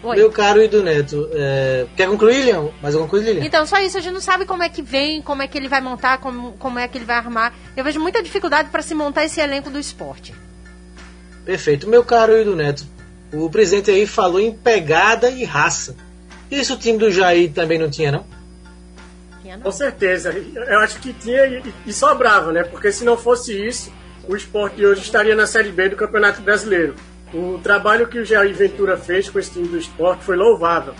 Oi. 0.03 0.17
Meu 0.17 0.29
caro 0.29 0.61
e 0.61 0.67
do 0.67 0.83
Neto, 0.83 1.29
é... 1.31 1.85
quer 1.95 2.09
concluir, 2.09 2.43
Leão? 2.43 2.73
Mais 2.81 2.93
alguma 2.93 3.09
coisa, 3.09 3.25
Lilian? 3.25 3.45
Então, 3.45 3.65
só 3.65 3.79
isso, 3.79 3.97
a 3.97 4.01
gente 4.01 4.13
não 4.13 4.19
sabe 4.19 4.45
como 4.45 4.61
é 4.61 4.67
que 4.67 4.81
vem, 4.81 5.21
como 5.21 5.41
é 5.41 5.47
que 5.47 5.57
ele 5.57 5.69
vai 5.69 5.79
montar, 5.79 6.17
como, 6.17 6.51
como 6.59 6.77
é 6.77 6.85
que 6.89 6.97
ele 6.97 7.05
vai 7.05 7.15
armar. 7.15 7.53
Eu 7.75 7.85
vejo 7.85 8.01
muita 8.01 8.21
dificuldade 8.21 8.69
para 8.69 8.81
se 8.81 8.93
montar 8.93 9.23
esse 9.23 9.39
elenco 9.39 9.69
do 9.69 9.79
esporte. 9.79 10.35
Perfeito. 11.45 11.87
Meu 11.87 12.03
caro 12.03 12.37
e 12.37 12.43
do 12.43 12.53
Neto, 12.53 12.85
o 13.31 13.49
presidente 13.49 13.91
aí 13.91 14.05
falou 14.05 14.41
em 14.41 14.51
pegada 14.51 15.29
e 15.29 15.45
raça. 15.45 15.95
Isso 16.51 16.73
o 16.73 16.77
time 16.77 16.97
do 16.97 17.09
Jair 17.09 17.53
também 17.53 17.79
não 17.79 17.89
tinha, 17.89 18.11
não? 18.11 18.25
Tinha, 19.41 19.55
não. 19.55 19.63
Com 19.63 19.71
certeza. 19.71 20.33
Eu 20.33 20.79
acho 20.79 20.99
que 20.99 21.13
tinha 21.13 21.45
e, 21.45 21.73
e 21.87 21.93
sobrava, 21.93 22.51
né? 22.51 22.63
Porque 22.63 22.91
se 22.91 23.05
não 23.05 23.15
fosse 23.15 23.53
isso, 23.65 23.89
o 24.27 24.35
esporte 24.35 24.85
hoje 24.85 25.01
estaria 25.01 25.33
na 25.33 25.47
Série 25.47 25.71
B 25.71 25.89
do 25.89 25.95
Campeonato 25.95 26.41
Brasileiro. 26.41 26.93
O 27.33 27.57
trabalho 27.57 28.07
que 28.07 28.19
o 28.19 28.25
Jair 28.25 28.53
Ventura 28.53 28.95
fez 28.95 29.27
com 29.27 29.39
esse 29.39 29.51
time 29.51 29.67
do 29.67 29.77
esporte 29.77 30.23
foi 30.23 30.35
louvável. 30.35 30.93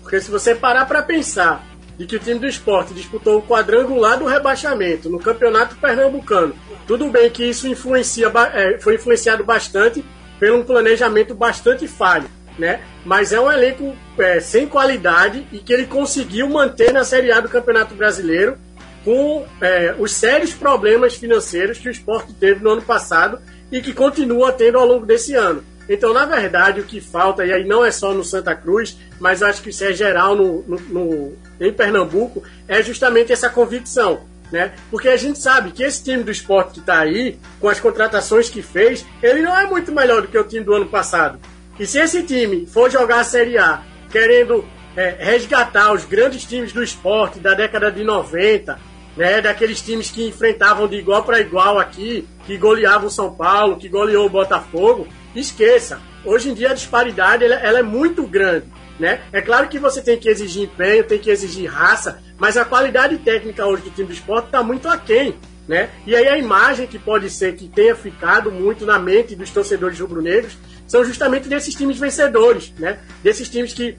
Porque 0.00 0.20
se 0.20 0.30
você 0.30 0.54
parar 0.54 0.86
para 0.86 1.02
pensar 1.02 1.66
de 1.98 2.06
que 2.06 2.16
o 2.16 2.18
time 2.20 2.38
do 2.38 2.46
esporte 2.46 2.94
disputou 2.94 3.38
o 3.38 3.42
quadrangular 3.42 4.18
do 4.18 4.24
rebaixamento 4.24 5.10
no 5.10 5.18
Campeonato 5.18 5.76
Pernambucano, 5.76 6.54
tudo 6.86 7.10
bem 7.10 7.28
que 7.28 7.44
isso 7.44 7.66
influencia, 7.66 8.30
é, 8.54 8.78
foi 8.78 8.94
influenciado 8.94 9.44
bastante 9.44 10.04
pelo 10.38 10.64
planejamento 10.64 11.34
bastante 11.34 11.86
falho, 11.86 12.28
né? 12.58 12.80
Mas 13.04 13.32
é 13.32 13.40
um 13.40 13.50
elenco 13.50 13.94
é, 14.18 14.40
sem 14.40 14.66
qualidade 14.66 15.46
e 15.52 15.58
que 15.58 15.72
ele 15.72 15.86
conseguiu 15.86 16.48
manter 16.48 16.92
na 16.92 17.04
Série 17.04 17.32
A 17.32 17.40
do 17.40 17.48
Campeonato 17.48 17.94
Brasileiro 17.94 18.56
com 19.04 19.44
é, 19.60 19.94
os 19.98 20.12
sérios 20.12 20.52
problemas 20.52 21.14
financeiros 21.16 21.78
que 21.78 21.88
o 21.88 21.92
esporte 21.92 22.32
teve 22.34 22.62
no 22.62 22.70
ano 22.70 22.82
passado 22.82 23.38
e 23.70 23.80
que 23.80 23.92
continua 23.92 24.52
tendo 24.52 24.78
ao 24.78 24.86
longo 24.86 25.04
desse 25.04 25.34
ano. 25.34 25.62
Então, 25.92 26.14
na 26.14 26.24
verdade, 26.24 26.80
o 26.80 26.84
que 26.84 27.00
falta, 27.00 27.44
e 27.44 27.52
aí 27.52 27.64
não 27.64 27.84
é 27.84 27.90
só 27.90 28.14
no 28.14 28.22
Santa 28.22 28.54
Cruz, 28.54 28.96
mas 29.18 29.42
acho 29.42 29.60
que 29.60 29.70
isso 29.70 29.82
é 29.82 29.92
geral 29.92 30.36
no, 30.36 30.62
no, 30.62 30.78
no, 30.88 31.32
em 31.60 31.72
Pernambuco, 31.72 32.44
é 32.68 32.80
justamente 32.80 33.32
essa 33.32 33.50
convicção. 33.50 34.20
Né? 34.52 34.72
Porque 34.88 35.08
a 35.08 35.16
gente 35.16 35.40
sabe 35.40 35.72
que 35.72 35.82
esse 35.82 36.04
time 36.04 36.22
do 36.22 36.30
esporte 36.30 36.74
que 36.74 36.78
está 36.78 37.00
aí, 37.00 37.40
com 37.58 37.68
as 37.68 37.80
contratações 37.80 38.48
que 38.48 38.62
fez, 38.62 39.04
ele 39.20 39.42
não 39.42 39.58
é 39.58 39.66
muito 39.66 39.90
melhor 39.90 40.22
do 40.22 40.28
que 40.28 40.38
o 40.38 40.44
time 40.44 40.64
do 40.64 40.74
ano 40.74 40.86
passado. 40.86 41.40
E 41.76 41.84
se 41.84 41.98
esse 41.98 42.22
time 42.22 42.66
for 42.66 42.88
jogar 42.88 43.20
a 43.20 43.24
Série 43.24 43.58
A 43.58 43.82
querendo 44.12 44.64
é, 44.96 45.16
resgatar 45.18 45.92
os 45.92 46.04
grandes 46.04 46.44
times 46.44 46.72
do 46.72 46.84
esporte 46.84 47.40
da 47.40 47.54
década 47.54 47.90
de 47.90 48.04
90, 48.04 48.78
né, 49.16 49.40
daqueles 49.40 49.82
times 49.82 50.08
que 50.08 50.24
enfrentavam 50.28 50.86
de 50.86 50.96
igual 50.96 51.24
para 51.24 51.40
igual 51.40 51.80
aqui, 51.80 52.28
que 52.46 52.56
goleavam 52.56 53.08
o 53.08 53.10
São 53.10 53.34
Paulo, 53.34 53.76
que 53.76 53.88
goleou 53.88 54.26
o 54.26 54.30
Botafogo, 54.30 55.08
esqueça. 55.34 56.00
Hoje 56.24 56.50
em 56.50 56.54
dia 56.54 56.70
a 56.70 56.74
disparidade 56.74 57.44
ela, 57.44 57.54
ela 57.56 57.78
é 57.78 57.82
muito 57.82 58.22
grande. 58.24 58.66
Né? 58.98 59.20
É 59.32 59.40
claro 59.40 59.68
que 59.68 59.78
você 59.78 60.02
tem 60.02 60.18
que 60.18 60.28
exigir 60.28 60.64
empenho, 60.64 61.04
tem 61.04 61.18
que 61.18 61.30
exigir 61.30 61.70
raça, 61.70 62.22
mas 62.38 62.58
a 62.58 62.66
qualidade 62.66 63.16
técnica 63.18 63.64
hoje 63.64 63.84
do 63.84 63.90
time 63.90 64.08
do 64.08 64.12
esporte 64.12 64.46
está 64.46 64.62
muito 64.62 64.88
aquém. 64.88 65.36
Né? 65.66 65.88
E 66.06 66.14
aí 66.14 66.28
a 66.28 66.36
imagem 66.36 66.86
que 66.86 66.98
pode 66.98 67.30
ser 67.30 67.54
que 67.54 67.68
tenha 67.68 67.94
ficado 67.94 68.50
muito 68.50 68.84
na 68.84 68.98
mente 68.98 69.36
dos 69.36 69.50
torcedores 69.50 69.98
rubro-negros 70.00 70.58
são 70.86 71.04
justamente 71.04 71.48
desses 71.48 71.74
times 71.74 71.96
vencedores, 71.96 72.74
né? 72.76 72.98
Desses 73.22 73.48
times 73.48 73.72
que 73.72 73.96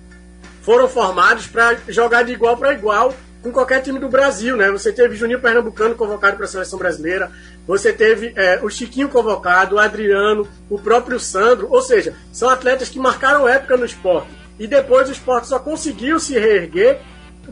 foram 0.61 0.89
formados 0.89 1.47
para 1.47 1.77
jogar 1.87 2.23
de 2.23 2.33
igual 2.33 2.57
para 2.57 2.73
igual 2.73 3.15
com 3.41 3.51
qualquer 3.51 3.81
time 3.81 3.99
do 3.99 4.07
Brasil, 4.07 4.55
né? 4.55 4.69
Você 4.71 4.91
teve 4.91 5.15
Juninho 5.15 5.41
Pernambucano 5.41 5.95
convocado 5.95 6.37
para 6.37 6.45
a 6.45 6.49
seleção 6.49 6.77
brasileira, 6.77 7.31
você 7.67 7.91
teve 7.91 8.33
é, 8.35 8.59
o 8.61 8.69
Chiquinho 8.69 9.09
convocado, 9.09 9.75
o 9.75 9.79
Adriano, 9.79 10.47
o 10.69 10.77
próprio 10.77 11.19
Sandro, 11.19 11.67
ou 11.69 11.81
seja, 11.81 12.13
são 12.31 12.49
atletas 12.49 12.89
que 12.89 12.99
marcaram 12.99 13.47
época 13.47 13.77
no 13.77 13.85
esporte. 13.85 14.29
E 14.59 14.67
depois 14.67 15.09
o 15.09 15.11
esporte 15.11 15.47
só 15.47 15.57
conseguiu 15.57 16.19
se 16.19 16.37
reerguer 16.37 17.01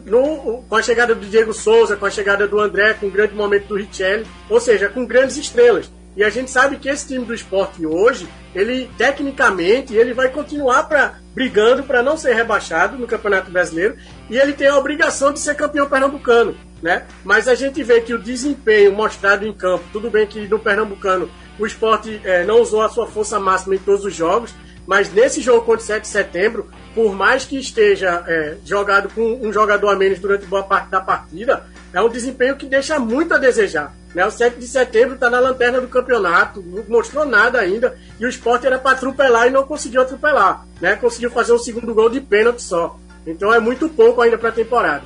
no, 0.05 0.63
com 0.69 0.75
a 0.75 0.81
chegada 0.81 1.15
do 1.15 1.25
Diego 1.25 1.53
Souza, 1.53 1.95
com 1.95 2.05
a 2.05 2.11
chegada 2.11 2.47
do 2.47 2.59
André, 2.59 2.93
com 2.93 3.07
o 3.07 3.11
grande 3.11 3.33
momento 3.33 3.67
do 3.67 3.75
Richelli, 3.75 4.27
ou 4.49 4.59
seja, 4.59 4.89
com 4.89 5.05
grandes 5.05 5.37
estrelas. 5.37 5.91
E 6.19 6.23
a 6.25 6.29
gente 6.29 6.51
sabe 6.51 6.75
que 6.75 6.89
esse 6.89 7.07
time 7.07 7.23
do 7.23 7.33
esporte 7.33 7.85
hoje, 7.85 8.27
ele 8.53 8.91
tecnicamente, 8.97 9.95
ele 9.95 10.13
vai 10.13 10.27
continuar 10.27 10.83
pra, 10.83 11.13
brigando 11.33 11.81
para 11.83 12.03
não 12.03 12.17
ser 12.17 12.33
rebaixado 12.33 12.97
no 12.97 13.07
Campeonato 13.07 13.49
Brasileiro 13.49 13.95
e 14.29 14.37
ele 14.37 14.51
tem 14.51 14.67
a 14.67 14.77
obrigação 14.77 15.31
de 15.31 15.39
ser 15.39 15.55
campeão 15.55 15.87
pernambucano. 15.87 16.57
Né? 16.81 17.05
Mas 17.23 17.47
a 17.47 17.55
gente 17.55 17.81
vê 17.83 18.01
que 18.01 18.13
o 18.13 18.19
desempenho 18.19 18.91
mostrado 18.91 19.47
em 19.47 19.53
campo, 19.53 19.85
tudo 19.93 20.11
bem 20.11 20.27
que 20.27 20.45
no 20.45 20.59
Pernambucano 20.59 21.31
o 21.57 21.65
esporte 21.65 22.19
é, 22.25 22.43
não 22.43 22.59
usou 22.61 22.81
a 22.81 22.89
sua 22.89 23.07
força 23.07 23.39
máxima 23.39 23.75
em 23.75 23.79
todos 23.79 24.03
os 24.03 24.13
jogos, 24.13 24.53
mas 24.85 25.13
nesse 25.13 25.39
jogo 25.39 25.61
contra 25.61 25.83
o 25.83 25.87
7 25.87 26.01
de 26.01 26.09
setembro, 26.09 26.69
por 26.93 27.15
mais 27.15 27.45
que 27.45 27.57
esteja 27.57 28.25
é, 28.27 28.57
jogado 28.65 29.07
com 29.15 29.39
um 29.41 29.53
jogador 29.53 29.87
a 29.87 29.95
menos 29.95 30.19
durante 30.19 30.45
boa 30.45 30.63
parte 30.63 30.89
da 30.89 30.99
partida, 30.99 31.65
é 31.93 32.01
um 32.01 32.09
desempenho 32.09 32.57
que 32.57 32.65
deixa 32.65 32.99
muito 32.99 33.33
a 33.33 33.37
desejar. 33.37 33.93
Né? 34.13 34.25
O 34.25 34.31
7 34.31 34.59
de 34.59 34.67
setembro 34.67 35.15
está 35.15 35.29
na 35.29 35.39
lanterna 35.39 35.79
do 35.79 35.87
campeonato, 35.87 36.61
não 36.61 36.83
mostrou 36.87 37.25
nada 37.25 37.59
ainda, 37.59 37.97
e 38.19 38.25
o 38.25 38.29
esporte 38.29 38.65
era 38.65 38.79
para 38.79 38.91
atropelar 38.91 39.47
e 39.47 39.51
não 39.51 39.63
conseguiu 39.63 40.01
atropelar. 40.01 40.65
Né? 40.81 40.95
Conseguiu 40.95 41.29
fazer 41.31 41.53
um 41.53 41.59
segundo 41.59 41.93
gol 41.93 42.09
de 42.09 42.19
pênalti 42.19 42.61
só. 42.61 42.97
Então 43.25 43.53
é 43.53 43.59
muito 43.59 43.87
pouco 43.89 44.21
ainda 44.21 44.37
para 44.37 44.49
a 44.49 44.53
temporada. 44.53 45.03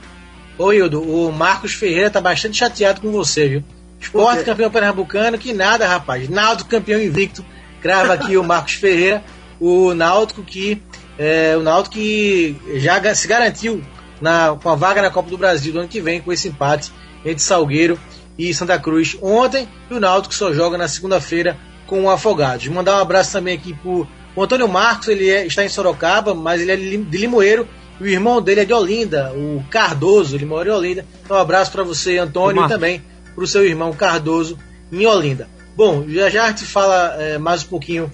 Ô 0.58 0.72
Hildo, 0.72 1.02
o 1.02 1.32
Marcos 1.32 1.74
Ferreira 1.74 2.10
tá 2.10 2.22
bastante 2.22 2.58
chateado 2.58 3.02
com 3.02 3.12
você, 3.12 3.48
viu? 3.48 3.64
Esporte 4.00 4.44
campeão 4.44 4.70
pernambucano, 4.70 5.38
que 5.38 5.54
nada, 5.54 5.88
rapaz. 5.88 6.30
Naldo 6.30 6.66
campeão 6.66 7.02
invicto. 7.02 7.44
Crava 7.82 8.14
aqui 8.14 8.38
o 8.38 8.44
Marcos 8.44 8.74
Ferreira. 8.74 9.24
O 9.60 9.94
Náutico 9.94 10.44
que. 10.44 10.82
É, 11.18 11.56
o 11.58 11.62
Náutico 11.62 11.96
que 11.96 12.56
já 12.76 13.16
se 13.16 13.28
garantiu 13.28 13.82
na, 14.22 14.58
com 14.62 14.70
a 14.70 14.76
vaga 14.76 15.02
na 15.02 15.10
Copa 15.10 15.30
do 15.30 15.38
Brasil 15.38 15.74
do 15.74 15.80
ano 15.80 15.88
que 15.88 16.02
vem, 16.02 16.22
com 16.22 16.32
esse 16.32 16.50
empate 16.50 16.92
entre 17.26 17.42
Salgueiro 17.42 17.98
e 18.38 18.54
Santa 18.54 18.80
Cruz 18.80 19.18
ontem. 19.22 19.68
E 19.90 19.94
o 19.94 20.00
Náutico 20.00 20.34
só 20.34 20.54
joga 20.54 20.78
na 20.78 20.88
segunda-feira 20.88 21.58
com 21.88 22.04
o 22.04 22.10
Afogados. 22.10 22.68
Mandar 22.68 22.98
um 22.98 23.02
abraço 23.02 23.34
também 23.34 23.56
aqui 23.56 23.74
pro 23.74 24.08
o 24.36 24.42
Antônio 24.42 24.68
Marcos, 24.68 25.08
ele 25.10 25.30
é, 25.30 25.46
está 25.46 25.64
em 25.64 25.70
Sorocaba, 25.70 26.34
mas 26.34 26.62
ele 26.62 26.72
é 26.72 26.76
de 26.76 27.18
Limoeiro. 27.18 27.68
E 28.00 28.04
o 28.04 28.08
irmão 28.08 28.42
dele 28.42 28.62
é 28.62 28.66
de 28.66 28.74
Olinda, 28.74 29.32
o 29.34 29.64
Cardoso, 29.70 30.36
ele 30.36 30.46
mora 30.46 30.70
em 30.70 30.72
Olinda. 30.72 31.06
Então, 31.24 31.38
um 31.38 31.40
abraço 31.40 31.72
para 31.72 31.84
você, 31.84 32.18
Antônio, 32.18 32.66
e 32.66 32.68
também 32.68 33.04
para 33.36 33.44
o 33.44 33.48
seu 33.48 33.64
irmão 33.64 33.94
Cardoso 33.94 34.58
em 34.92 35.06
Olinda. 35.06 35.48
Bom, 35.76 36.04
já 36.08 36.30
já 36.30 36.46
a 36.46 36.48
gente 36.50 36.66
fala 36.66 37.16
é, 37.20 37.38
mais 37.38 37.64
um 37.64 37.68
pouquinho. 37.68 38.12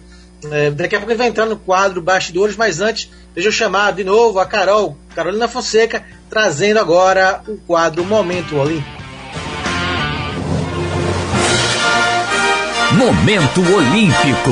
É, 0.51 0.69
daqui 0.71 0.95
a 0.95 0.99
pouco 0.99 1.11
ele 1.11 1.17
vai 1.17 1.27
entrar 1.27 1.45
no 1.45 1.57
quadro 1.57 2.01
Bastidores, 2.01 2.57
mas 2.57 2.81
antes, 2.81 3.09
deixa 3.33 3.47
eu 3.47 3.53
chamar 3.53 3.93
de 3.93 4.03
novo 4.03 4.39
a 4.39 4.45
Carol, 4.45 4.97
Carolina 5.15 5.47
Fonseca, 5.47 6.03
trazendo 6.29 6.79
agora 6.79 7.41
o 7.47 7.57
quadro 7.57 8.03
Momento 8.03 8.57
Olímpico. 8.57 8.98
Momento 12.99 13.61
Olímpico. 13.61 14.51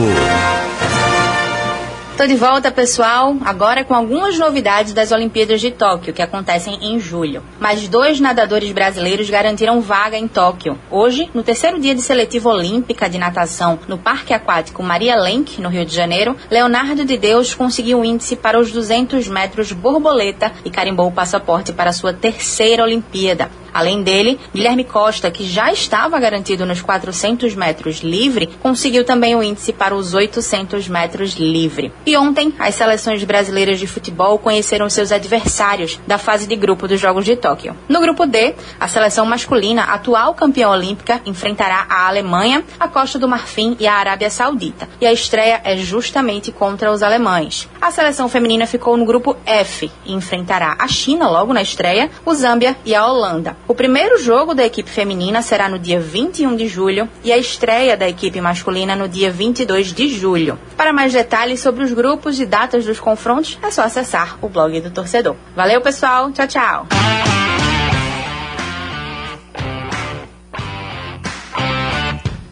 Tô 2.16 2.26
de 2.26 2.36
volta, 2.36 2.72
pessoal, 2.72 3.36
agora 3.44 3.84
com 3.84 3.94
algumas 3.94 4.40
novidades 4.40 4.94
das 4.94 5.12
Olimpíadas 5.12 5.60
de 5.60 5.70
Tóquio, 5.70 6.14
que 6.14 6.22
acontecem 6.22 6.80
em 6.82 6.98
julho. 6.98 7.44
Mais 7.60 7.90
dois 7.90 8.22
nadadores 8.22 8.72
brasileiros 8.72 9.30
garantiram 9.30 9.82
vaga 9.82 10.18
em 10.18 10.30
Tóquio. 10.30 10.80
Hoje, 10.90 11.30
no 11.34 11.44
terceiro 11.44 11.78
dia 11.78 11.94
de 11.94 12.02
seletiva 12.02 12.50
olímpica 12.50 13.10
de 13.10 13.18
natação 13.18 13.78
no 13.86 13.98
Parque 13.98 14.34
Aquático 14.34 14.82
Maria 14.82 15.18
Lenk, 15.18 15.62
no 15.62 15.68
Rio 15.68 15.86
de 15.86 15.94
Janeiro, 15.94 16.34
Leonardo 16.50 17.04
de 17.04 17.18
Deus 17.18 17.54
conseguiu 17.54 18.00
o 18.00 18.06
índice 18.06 18.38
para 18.38 18.58
os 18.58 18.72
200 18.72 19.28
metros 19.28 19.74
borboleta 19.74 20.54
e 20.64 20.72
carimbou 20.72 21.08
o 21.08 21.12
passaporte 21.12 21.74
para 21.74 21.92
sua 21.92 22.14
terceira 22.14 22.82
Olimpíada. 22.82 23.52
Além 23.78 24.02
dele, 24.02 24.40
Guilherme 24.56 24.84
Costa, 24.84 25.30
que 25.30 25.46
já 25.46 25.72
estava 25.72 26.20
garantido 26.20 26.66
nos 26.66 26.82
400 26.82 27.54
metros 27.54 28.00
livre, 28.00 28.50
conseguiu 28.60 29.06
também 29.06 29.36
o 29.36 29.44
índice 29.44 29.72
para 29.72 29.94
os 29.94 30.16
800 30.16 30.88
metros 30.88 31.36
livre. 31.36 31.94
E 32.04 32.18
ontem, 32.18 32.52
as 32.58 32.74
seleções 32.74 33.24
brasileiras 33.24 33.78
de 33.78 33.86
futebol 33.86 34.40
conheceram 34.40 34.90
seus 34.90 35.12
adversários 35.12 36.00
da 36.08 36.18
fase 36.18 36.48
de 36.48 36.56
grupo 36.56 36.88
dos 36.88 37.00
Jogos 37.00 37.24
de 37.24 37.36
Tóquio. 37.36 37.78
No 37.88 38.02
grupo 38.02 38.26
D, 38.26 38.56
a 38.80 38.88
seleção 38.88 39.28
masculina, 39.28 39.84
atual 39.84 40.34
campeã 40.34 40.70
olímpica, 40.70 41.22
enfrentará 41.24 41.86
a 41.88 42.08
Alemanha, 42.08 42.64
a 42.80 42.88
Costa 42.88 43.20
do 43.20 43.28
Marfim 43.28 43.78
e 43.80 43.86
a 43.86 43.94
Arábia 43.94 44.32
Saudita. 44.32 44.90
E 45.00 45.06
a 45.06 45.14
estreia 45.14 45.62
é 45.64 45.78
justamente 45.78 46.52
contra 46.52 46.92
os 46.92 47.04
alemães. 47.04 47.70
A 47.80 47.92
seleção 47.92 48.28
feminina 48.28 48.66
ficou 48.66 48.98
no 48.98 49.06
grupo 49.06 49.38
F 49.46 49.92
e 50.04 50.14
enfrentará 50.14 50.76
a 50.80 50.88
China 50.88 51.30
logo 51.30 51.54
na 51.54 51.62
estreia, 51.62 52.10
o 52.26 52.34
Zâmbia 52.34 52.76
e 52.84 52.96
a 52.96 53.06
Holanda. 53.06 53.56
O 53.70 53.76
primeiro 53.76 54.18
jogo 54.18 54.54
da 54.54 54.66
equipe 54.66 54.90
feminina 54.90 55.42
será 55.42 55.68
no 55.68 55.78
dia 55.78 56.00
21 56.00 56.56
de 56.56 56.70
julho 56.70 57.10
e 57.22 57.34
a 57.34 57.38
estreia 57.38 57.98
da 57.98 58.08
equipe 58.08 58.40
masculina 58.40 58.96
no 58.96 59.10
dia 59.10 59.30
22 59.30 59.92
de 59.92 60.08
julho. 60.08 60.58
Para 60.78 60.94
mais 60.94 61.12
detalhes 61.12 61.60
sobre 61.60 61.84
os 61.84 61.92
grupos 61.92 62.40
e 62.40 62.46
datas 62.46 62.86
dos 62.86 62.98
confrontos, 62.98 63.60
é 63.62 63.70
só 63.70 63.82
acessar 63.82 64.38
o 64.42 64.48
blog 64.48 64.80
do 64.80 64.90
torcedor. 64.90 65.36
Valeu, 65.54 65.82
pessoal. 65.82 66.32
Tchau, 66.32 66.48
tchau. 66.48 66.88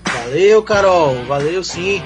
Valeu, 0.03 0.63
Carol. 0.63 1.15
Valeu, 1.23 1.63
sim. 1.63 2.03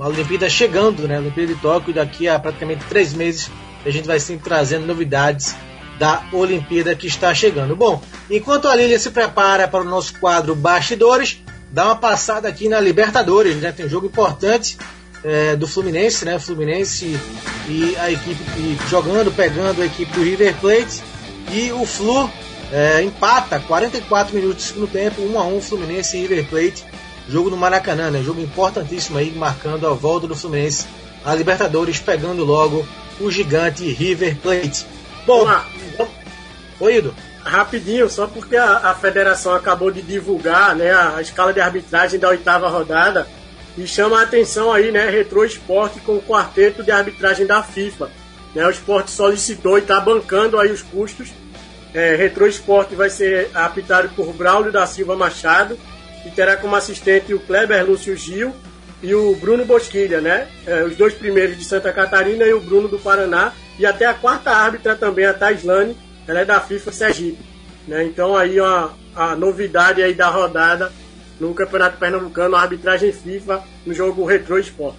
A 0.00 0.08
Olimpíada 0.08 0.48
chegando, 0.48 1.06
né? 1.06 1.18
Olimpíada 1.18 1.52
de 1.52 1.60
Tóquio 1.60 1.92
daqui 1.92 2.26
a 2.26 2.38
praticamente 2.38 2.86
três 2.86 3.12
meses. 3.12 3.50
A 3.84 3.90
gente 3.90 4.06
vai 4.06 4.18
sempre 4.18 4.44
trazendo 4.44 4.86
novidades 4.86 5.54
da 5.98 6.24
Olimpíada 6.32 6.94
que 6.94 7.06
está 7.06 7.34
chegando. 7.34 7.74
Bom, 7.74 8.02
enquanto 8.30 8.68
a 8.68 8.74
Lília 8.74 8.98
se 8.98 9.10
prepara 9.10 9.66
para 9.66 9.80
o 9.80 9.84
nosso 9.84 10.18
quadro 10.18 10.54
Bastidores, 10.54 11.42
dá 11.70 11.86
uma 11.86 11.96
passada 11.96 12.48
aqui 12.48 12.68
na 12.68 12.80
Libertadores, 12.80 13.56
né? 13.56 13.72
Tem 13.72 13.88
jogo 13.88 14.06
importante 14.06 14.76
é, 15.24 15.56
do 15.56 15.66
Fluminense, 15.66 16.24
né? 16.24 16.38
Fluminense 16.38 17.18
e 17.68 17.96
a 17.98 18.10
equipe 18.10 18.42
e 18.58 18.78
jogando, 18.88 19.32
pegando 19.32 19.82
a 19.82 19.86
equipe 19.86 20.12
do 20.12 20.22
River 20.22 20.54
Plate 20.60 21.02
e 21.52 21.72
o 21.72 21.84
Flu 21.84 22.30
é, 22.72 23.02
empata 23.02 23.60
44 23.60 24.34
minutos 24.34 24.64
do 24.64 24.68
segundo 24.68 24.88
tempo, 24.88 25.22
1 25.22 25.38
a 25.38 25.44
1 25.44 25.60
Fluminense 25.60 26.16
e 26.16 26.22
River 26.22 26.48
Plate. 26.48 26.84
Jogo 27.28 27.50
no 27.50 27.56
Maracanã, 27.56 28.10
né? 28.10 28.22
Jogo 28.22 28.40
importantíssimo 28.40 29.18
aí, 29.18 29.32
marcando 29.32 29.86
a 29.86 29.92
volta 29.92 30.28
do 30.28 30.36
Fluminense 30.36 30.86
a 31.24 31.34
Libertadores, 31.34 31.98
pegando 31.98 32.44
logo 32.44 32.86
o 33.20 33.30
gigante 33.30 33.84
River 33.90 34.36
Plate. 34.36 34.86
Bom, 35.26 35.44
Oi, 36.78 36.96
Ido. 36.96 37.14
Rapidinho, 37.42 38.08
só 38.10 38.26
porque 38.26 38.56
a, 38.56 38.90
a, 38.90 38.94
federação 38.94 39.54
acabou 39.54 39.90
de 39.90 40.02
divulgar 40.02 40.74
né, 40.74 40.90
a, 40.90 41.16
a, 41.16 41.22
escala 41.22 41.52
de 41.52 41.60
arbitragem 41.60 42.18
da 42.18 42.28
oitava 42.28 42.68
rodada 42.68 43.26
e 43.78 43.86
chama 43.86 44.18
a 44.18 44.22
atenção 44.22 44.72
aí, 44.72 44.90
né, 44.90 45.08
Retro 45.08 45.44
Esporte 45.44 46.00
com 46.00 46.16
o 46.16 46.22
quarteto 46.22 46.82
de 46.82 46.90
arbitragem 46.90 47.46
da 47.46 47.62
FIFA. 47.62 48.10
Né, 48.54 48.66
o 48.66 48.70
esporte 48.70 49.10
solicitou 49.10 49.78
e 49.78 49.82
está 49.82 50.00
bancando 50.00 50.58
aí 50.58 50.70
os 50.70 50.82
custos. 50.82 51.28
É, 51.94 52.14
Retro 52.16 52.46
Esporte 52.46 52.94
vai 52.94 53.08
ser 53.08 53.48
apitado 53.54 54.08
por 54.10 54.32
Braulio 54.32 54.72
da 54.72 54.86
Silva 54.86 55.16
Machado 55.16 55.78
e 56.26 56.30
terá 56.30 56.56
como 56.56 56.74
assistente 56.74 57.32
o 57.32 57.38
Kleber 57.38 57.86
Lúcio 57.86 58.16
Gil 58.16 58.54
e 59.02 59.14
o 59.14 59.34
Bruno 59.36 59.64
Bosquilha, 59.64 60.20
né? 60.20 60.48
É, 60.66 60.82
os 60.82 60.96
dois 60.96 61.14
primeiros 61.14 61.56
de 61.56 61.64
Santa 61.64 61.92
Catarina 61.92 62.44
e 62.44 62.52
o 62.52 62.60
Bruno 62.60 62.88
do 62.88 62.98
Paraná. 62.98 63.52
E 63.78 63.86
até 63.86 64.06
a 64.06 64.14
quarta 64.14 64.50
árbitra 64.50 64.96
também, 64.96 65.26
a 65.26 65.34
Taislane, 65.34 65.96
ela 66.26 66.40
é 66.40 66.44
da 66.44 66.60
FIFA 66.60 66.92
Sergipe. 66.92 67.44
Né? 67.86 68.04
Então 68.04 68.36
aí 68.36 68.58
a 68.60 69.36
novidade 69.36 70.02
aí 70.02 70.14
da 70.14 70.28
rodada 70.28 70.92
no 71.38 71.52
Campeonato 71.54 71.98
Pernambucano, 71.98 72.56
a 72.56 72.62
arbitragem 72.62 73.12
FIFA 73.12 73.62
no 73.84 73.92
jogo 73.92 74.24
Retro 74.24 74.58
Esporte. 74.58 74.98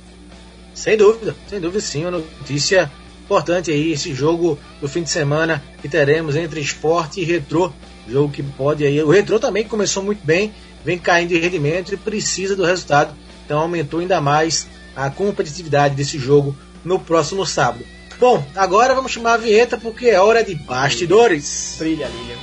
Sem 0.74 0.96
dúvida, 0.96 1.36
sem 1.48 1.60
dúvida 1.60 1.82
sim, 1.82 2.02
uma 2.02 2.12
notícia 2.12 2.92
Importante 3.28 3.70
aí 3.72 3.92
esse 3.92 4.14
jogo 4.14 4.58
do 4.80 4.88
fim 4.88 5.04
de 5.04 5.10
semana 5.10 5.62
que 5.82 5.90
teremos 5.90 6.38
entre 6.38 6.62
esporte 6.62 7.20
e 7.20 7.26
retrô. 7.26 7.74
Jogo 8.08 8.32
que 8.32 8.42
pode 8.42 8.86
aí. 8.86 9.04
O 9.04 9.10
retrô 9.10 9.38
também 9.38 9.66
começou 9.66 10.02
muito 10.02 10.26
bem, 10.26 10.54
vem 10.86 10.98
caindo 10.98 11.30
de 11.30 11.38
rendimento 11.38 11.94
e 11.94 11.98
precisa 11.98 12.56
do 12.56 12.64
resultado. 12.64 13.14
Então 13.46 13.60
aumentou 13.60 14.00
ainda 14.00 14.22
mais 14.22 14.66
a 14.96 15.10
competitividade 15.10 15.94
desse 15.94 16.18
jogo 16.18 16.56
no 16.86 16.98
próximo 16.98 17.46
sábado. 17.46 17.84
Bom, 18.20 18.44
agora 18.56 18.96
vamos 18.96 19.12
chamar 19.12 19.34
a 19.34 19.38
vinheta 19.38 19.78
porque 19.78 20.08
é 20.08 20.20
hora 20.20 20.44
de 20.44 20.56
bastidores. 20.56 21.76
Brilha, 21.78 22.08
Lilian. 22.08 22.38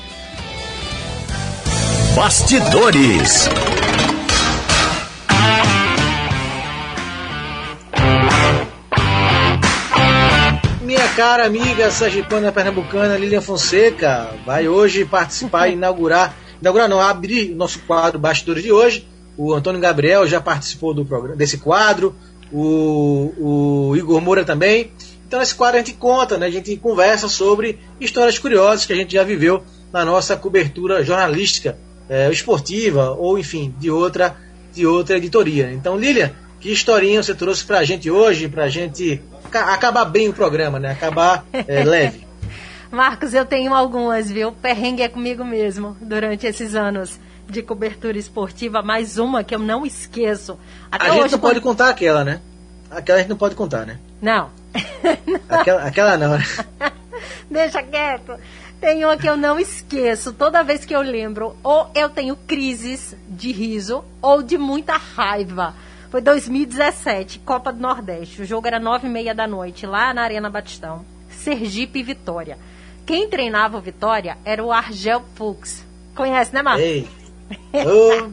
Bastidores. 2.14 3.49
Minha 10.81 11.09
cara 11.16 11.45
amiga 11.45 11.91
Sergipana 11.91 12.53
Pernambucana 12.53 13.16
Lilian 13.16 13.41
Fonseca 13.41 14.31
vai 14.47 14.68
hoje 14.68 15.05
participar 15.05 15.66
e 15.66 15.72
inaugurar, 15.72 16.37
inaugurar 16.61 16.89
não, 16.89 17.01
abrir 17.01 17.51
o 17.51 17.57
nosso 17.57 17.81
quadro 17.81 18.16
Bastidores 18.16 18.62
de 18.62 18.70
hoje. 18.70 19.09
O 19.37 19.53
Antônio 19.53 19.81
Gabriel 19.81 20.25
já 20.29 20.41
participou 20.41 20.95
do 20.95 21.05
programa, 21.05 21.35
desse 21.35 21.59
quadro, 21.59 22.14
o, 22.53 23.91
o 23.91 23.97
Igor 23.97 24.20
Moura 24.20 24.45
também. 24.45 24.93
Então 25.27 25.41
nesse 25.41 25.55
quadro 25.55 25.77
a 25.77 25.83
gente 25.83 25.95
conta, 25.95 26.39
né, 26.39 26.47
a 26.47 26.51
gente 26.51 26.77
conversa 26.77 27.29
sobre 27.29 27.79
histórias 28.01 28.39
curiosas 28.39 28.87
que 28.87 28.93
a 28.93 28.97
gente 28.97 29.14
já 29.14 29.25
viveu 29.25 29.62
na 29.93 30.05
nossa 30.05 30.37
cobertura 30.37 31.05
jornalística, 31.05 31.79
é, 32.09 32.31
esportiva 32.31 33.11
ou 33.12 33.39
enfim 33.39 33.75
de 33.79 33.91
outra 33.91 34.37
de 34.72 34.87
outra 34.87 35.16
editoria. 35.16 35.70
Então 35.72 35.97
Lilian, 35.97 36.33
que 36.61 36.70
historinha 36.70 37.22
você 37.22 37.35
trouxe 37.35 37.64
pra 37.64 37.85
gente 37.85 38.11
hoje, 38.11 38.49
pra 38.49 38.68
gente 38.68 39.22
acabar 39.53 40.05
bem 40.05 40.29
o 40.29 40.33
programa, 40.33 40.79
né? 40.79 40.91
Acabar 40.91 41.45
é, 41.53 41.83
leve. 41.85 42.27
Marcos, 42.91 43.35
eu 43.35 43.45
tenho 43.45 43.75
algumas, 43.75 44.31
viu? 44.31 44.53
Perrengue 44.53 45.03
é 45.03 45.09
comigo 45.09 45.45
mesmo 45.45 45.97
durante 46.01 46.47
esses 46.47 46.75
anos 46.75 47.18
de 47.49 47.62
cobertura 47.62 48.16
esportiva. 48.16 48.83
Mais 48.83 49.18
uma 49.18 49.45
que 49.45 49.55
eu 49.55 49.59
não 49.59 49.85
esqueço. 49.85 50.59
Até 50.91 51.09
a 51.09 51.11
gente 51.11 51.33
não 51.33 51.39
pode 51.39 51.61
contar 51.61 51.89
aquela, 51.89 52.25
né? 52.25 52.41
Aquela 52.91 53.18
a 53.18 53.20
gente 53.20 53.31
não 53.31 53.37
pode 53.37 53.55
contar, 53.55 53.85
né? 53.85 53.99
Não. 54.22 54.51
Aquela, 55.49 55.83
aquela 55.85 56.16
não, 56.16 56.37
né? 56.37 56.45
Deixa 57.51 57.83
quieto. 57.83 58.37
Tem 58.81 59.05
uma 59.05 59.16
que 59.16 59.29
eu 59.29 59.37
não 59.37 59.59
esqueço. 59.59 60.33
Toda 60.33 60.62
vez 60.62 60.85
que 60.85 60.95
eu 60.95 61.01
lembro, 61.01 61.57
ou 61.62 61.91
eu 61.95 62.09
tenho 62.11 62.37
crises 62.37 63.16
de 63.29 63.53
riso 63.53 64.05
ou 64.20 64.43
de 64.43 64.59
muita 64.59 64.97
raiva. 64.97 65.75
Foi 66.11 66.20
2017, 66.20 67.41
Copa 67.41 67.72
do 67.72 67.81
Nordeste. 67.81 68.43
O 68.43 68.45
jogo 68.45 68.66
era 68.66 68.79
nove 68.79 69.07
e 69.07 69.11
meia 69.11 69.35
da 69.35 69.47
noite, 69.47 69.87
lá 69.87 70.12
na 70.12 70.22
Arena 70.22 70.51
Batistão. 70.51 71.05
Sergipe 71.31 72.01
e 72.01 72.03
Vitória. 72.03 72.59
Quem 73.07 73.29
treinava 73.29 73.79
o 73.79 73.81
Vitória 73.81 74.39
era 74.45 74.62
o 74.62 74.72
Argel 74.72 75.25
Fux. 75.35 75.85
Conhece, 76.14 76.55
né, 76.55 76.62
Marcos? 76.62 76.85
Ei. 76.85 77.09
Oh. 77.75 78.31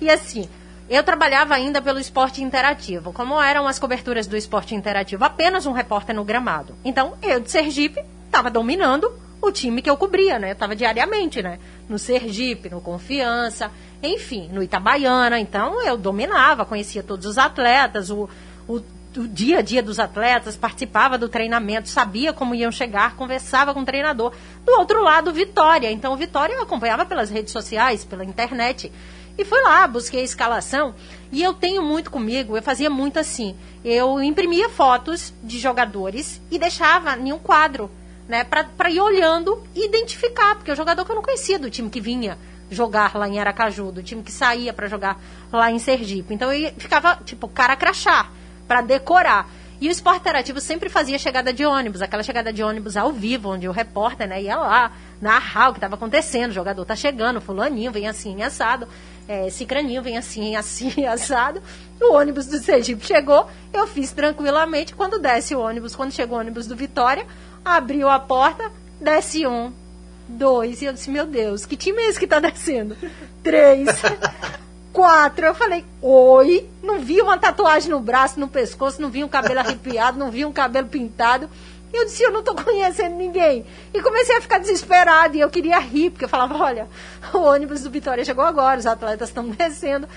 e 0.00 0.08
assim, 0.08 0.48
eu 0.90 1.04
trabalhava 1.04 1.54
ainda 1.54 1.80
pelo 1.80 2.00
esporte 2.00 2.42
interativo. 2.42 3.12
Como 3.12 3.40
eram 3.40 3.68
as 3.68 3.78
coberturas 3.78 4.26
do 4.26 4.36
esporte 4.36 4.74
interativo? 4.74 5.24
Apenas 5.24 5.64
um 5.64 5.70
repórter 5.70 6.16
no 6.16 6.24
gramado. 6.24 6.74
Então, 6.84 7.14
eu 7.22 7.38
de 7.38 7.48
Sergipe 7.48 8.04
estava 8.26 8.50
dominando 8.50 9.08
o 9.40 9.52
time 9.52 9.80
que 9.80 9.88
eu 9.88 9.96
cobria, 9.96 10.36
né? 10.40 10.48
Eu 10.48 10.54
estava 10.54 10.74
diariamente, 10.74 11.40
né? 11.42 11.60
No 11.88 11.96
Sergipe, 11.96 12.68
no 12.68 12.80
Confiança, 12.80 13.70
enfim, 14.02 14.50
no 14.52 14.64
Itabaiana. 14.64 15.38
Então, 15.38 15.80
eu 15.80 15.96
dominava, 15.96 16.64
conhecia 16.64 17.04
todos 17.04 17.24
os 17.24 17.38
atletas, 17.38 18.10
o, 18.10 18.28
o, 18.66 18.80
o 19.16 19.28
dia 19.28 19.58
a 19.58 19.62
dia 19.62 19.84
dos 19.84 20.00
atletas, 20.00 20.56
participava 20.56 21.16
do 21.16 21.28
treinamento, 21.28 21.88
sabia 21.88 22.32
como 22.32 22.52
iam 22.52 22.72
chegar, 22.72 23.14
conversava 23.14 23.72
com 23.72 23.82
o 23.82 23.84
treinador. 23.84 24.32
Do 24.66 24.72
outro 24.72 25.04
lado, 25.04 25.32
Vitória. 25.32 25.92
Então, 25.92 26.16
Vitória 26.16 26.54
eu 26.54 26.62
acompanhava 26.62 27.06
pelas 27.06 27.30
redes 27.30 27.52
sociais, 27.52 28.04
pela 28.04 28.24
internet. 28.24 28.90
E 29.38 29.44
fui 29.44 29.60
lá, 29.62 29.86
busquei 29.86 30.20
a 30.20 30.24
escalação. 30.24 30.94
E 31.32 31.42
eu 31.42 31.54
tenho 31.54 31.82
muito 31.82 32.10
comigo, 32.10 32.56
eu 32.56 32.62
fazia 32.62 32.90
muito 32.90 33.18
assim. 33.18 33.56
Eu 33.84 34.22
imprimia 34.22 34.68
fotos 34.68 35.32
de 35.42 35.58
jogadores 35.58 36.40
e 36.50 36.58
deixava 36.58 37.16
em 37.16 37.32
um 37.32 37.38
quadro 37.38 37.90
né, 38.28 38.44
para 38.44 38.90
ir 38.90 39.00
olhando 39.00 39.62
e 39.74 39.86
identificar, 39.86 40.54
porque 40.54 40.70
o 40.70 40.76
jogador 40.76 41.04
que 41.04 41.10
eu 41.10 41.16
não 41.16 41.22
conhecia 41.22 41.58
do 41.58 41.68
time 41.68 41.90
que 41.90 42.00
vinha 42.00 42.38
jogar 42.70 43.16
lá 43.16 43.28
em 43.28 43.40
Aracaju, 43.40 43.90
do 43.90 44.02
time 44.02 44.22
que 44.22 44.30
saía 44.30 44.72
para 44.72 44.86
jogar 44.86 45.20
lá 45.52 45.70
em 45.70 45.78
Sergipe. 45.78 46.32
Então 46.32 46.52
eu 46.52 46.72
ficava 46.78 47.16
tipo 47.24 47.48
cara 47.48 47.74
crachá 47.74 48.30
para 48.68 48.80
decorar. 48.80 49.50
E 49.80 49.88
o 49.88 49.90
esporte 49.90 50.20
interativo 50.20 50.60
sempre 50.60 50.90
fazia 50.90 51.18
chegada 51.18 51.54
de 51.54 51.64
ônibus, 51.64 52.02
aquela 52.02 52.22
chegada 52.22 52.52
de 52.52 52.62
ônibus 52.62 52.98
ao 52.98 53.12
vivo, 53.12 53.48
onde 53.48 53.66
o 53.66 53.72
repórter 53.72 54.28
né, 54.28 54.42
ia 54.42 54.56
lá 54.56 54.92
narrar 55.20 55.70
o 55.70 55.72
que 55.72 55.78
estava 55.78 55.94
acontecendo, 55.94 56.50
o 56.50 56.54
jogador 56.54 56.82
está 56.82 56.94
chegando, 56.94 57.40
fulaninho 57.40 57.90
vem 57.90 58.06
assim 58.06 58.42
assado, 58.42 58.86
é, 59.26 59.48
cicraninho 59.48 60.02
vem 60.02 60.18
assim, 60.18 60.54
assim 60.56 61.06
assado. 61.06 61.62
O 61.98 62.12
ônibus 62.12 62.46
do 62.46 62.58
Sergipe 62.58 63.06
chegou, 63.06 63.46
eu 63.72 63.86
fiz 63.86 64.12
tranquilamente. 64.12 64.94
Quando 64.94 65.18
desce 65.18 65.54
o 65.54 65.60
ônibus, 65.60 65.96
quando 65.96 66.12
chegou 66.12 66.36
o 66.36 66.40
ônibus 66.40 66.66
do 66.66 66.76
Vitória, 66.76 67.26
abriu 67.64 68.10
a 68.10 68.18
porta, 68.18 68.70
desce 69.00 69.46
um, 69.46 69.72
dois, 70.28 70.82
e 70.82 70.84
eu 70.84 70.92
disse, 70.92 71.10
meu 71.10 71.26
Deus, 71.26 71.64
que 71.64 71.76
time 71.76 72.02
é 72.02 72.08
esse 72.10 72.20
que 72.20 72.26
tá 72.26 72.38
descendo? 72.40 72.96
Três, 73.42 73.88
quatro. 74.92 75.46
Eu 75.46 75.54
falei, 75.54 75.84
oi, 76.00 76.68
não 76.82 77.00
vi 77.00 77.20
uma 77.20 77.38
tatuagem 77.38 77.90
no 77.90 78.00
braço, 78.00 78.38
no 78.38 78.48
pescoço, 78.48 79.00
não 79.00 79.10
vi 79.10 79.24
um 79.24 79.28
cabelo 79.28 79.60
arrepiado, 79.60 80.18
não 80.18 80.30
vi 80.30 80.44
um 80.44 80.52
cabelo 80.52 80.88
pintado. 80.88 81.48
E 81.92 81.96
eu 81.96 82.04
disse, 82.04 82.22
eu 82.22 82.30
não 82.30 82.42
tô 82.42 82.54
conhecendo 82.54 83.16
ninguém. 83.16 83.64
E 83.92 84.00
comecei 84.00 84.36
a 84.36 84.40
ficar 84.40 84.58
desesperada 84.58 85.36
e 85.36 85.40
eu 85.40 85.50
queria 85.50 85.78
rir, 85.78 86.10
porque 86.10 86.24
eu 86.24 86.28
falava, 86.28 86.56
olha, 86.56 86.88
o 87.34 87.38
ônibus 87.38 87.82
do 87.82 87.90
Vitória 87.90 88.24
chegou 88.24 88.44
agora, 88.44 88.78
os 88.78 88.86
atletas 88.86 89.28
estão 89.28 89.48
descendo. 89.48 90.08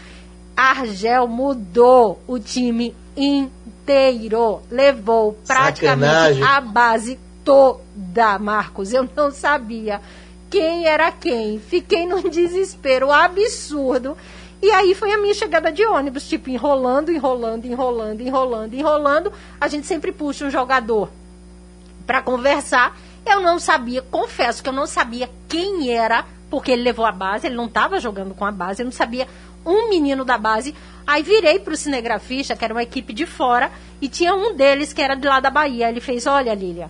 Argel 0.55 1.28
mudou 1.28 2.21
o 2.28 2.38
time 2.38 2.95
inteiro. 3.17 4.61
Levou 4.69 5.34
praticamente 5.47 6.39
Sacanagem. 6.39 6.43
a 6.43 6.61
base 6.61 7.19
toda, 7.43 8.38
Marcos. 8.38 8.93
Eu 8.93 9.09
não 9.15 9.32
sabia 9.32 9.99
quem 10.49 10.86
era 10.86 11.11
quem. 11.11 11.59
Fiquei 11.59 12.05
num 12.05 12.21
desespero 12.30 13.11
absurdo. 13.11 14.15
E 14.64 14.72
aí 14.72 14.95
foi 14.95 15.11
a 15.11 15.18
minha 15.18 15.34
chegada 15.34 15.74
de 15.74 15.86
ônibus, 15.86 16.26
tipo, 16.26 16.49
enrolando, 16.49 17.11
enrolando, 17.11 17.66
enrolando, 17.66 18.22
enrolando, 18.22 18.74
enrolando. 18.74 19.34
A 19.59 19.68
gente 19.68 19.86
sempre 19.86 20.14
puxa 20.14 20.45
um 20.45 20.49
jogador 20.49 21.09
para 22.07 22.22
conversar. 22.22 22.97
Eu 23.26 23.41
não 23.41 23.59
sabia, 23.59 24.01
confesso 24.01 24.64
que 24.64 24.70
eu 24.70 24.74
não 24.74 24.88
sabia 24.88 25.30
quem 25.49 25.91
era, 25.91 26.26
porque 26.49 26.72
ele 26.72 26.82
levou 26.82 27.05
a 27.05 27.11
base, 27.11 27.45
ele 27.45 27.57
não 27.57 27.66
estava 27.66 27.99
jogando 27.99 28.34
com 28.34 28.45
a 28.45 28.53
base, 28.53 28.82
eu 28.82 28.86
não 28.86 28.93
sabia 28.93 29.28
um 29.66 29.89
menino 29.89 30.24
da 30.24 30.38
base. 30.38 30.74
Aí 31.05 31.22
virei 31.22 31.59
para 31.59 31.74
o 31.74 31.78
cinegrafista, 31.78 32.55
que 32.55 32.64
era 32.64 32.74
uma 32.74 32.84
equipe 32.84 33.11
de 33.11 33.26
fora, 33.26 33.70
e 34.01 34.07
tinha 34.07 34.34
um 34.34 34.55
deles 34.55 34.93
que 34.93 35.01
era 35.01 35.16
de 35.16 35.28
lá 35.28 35.41
da 35.41 35.49
Bahia. 35.49 35.89
Ele 35.89 35.99
fez: 35.99 36.26
Olha, 36.26 36.53
Lília, 36.53 36.89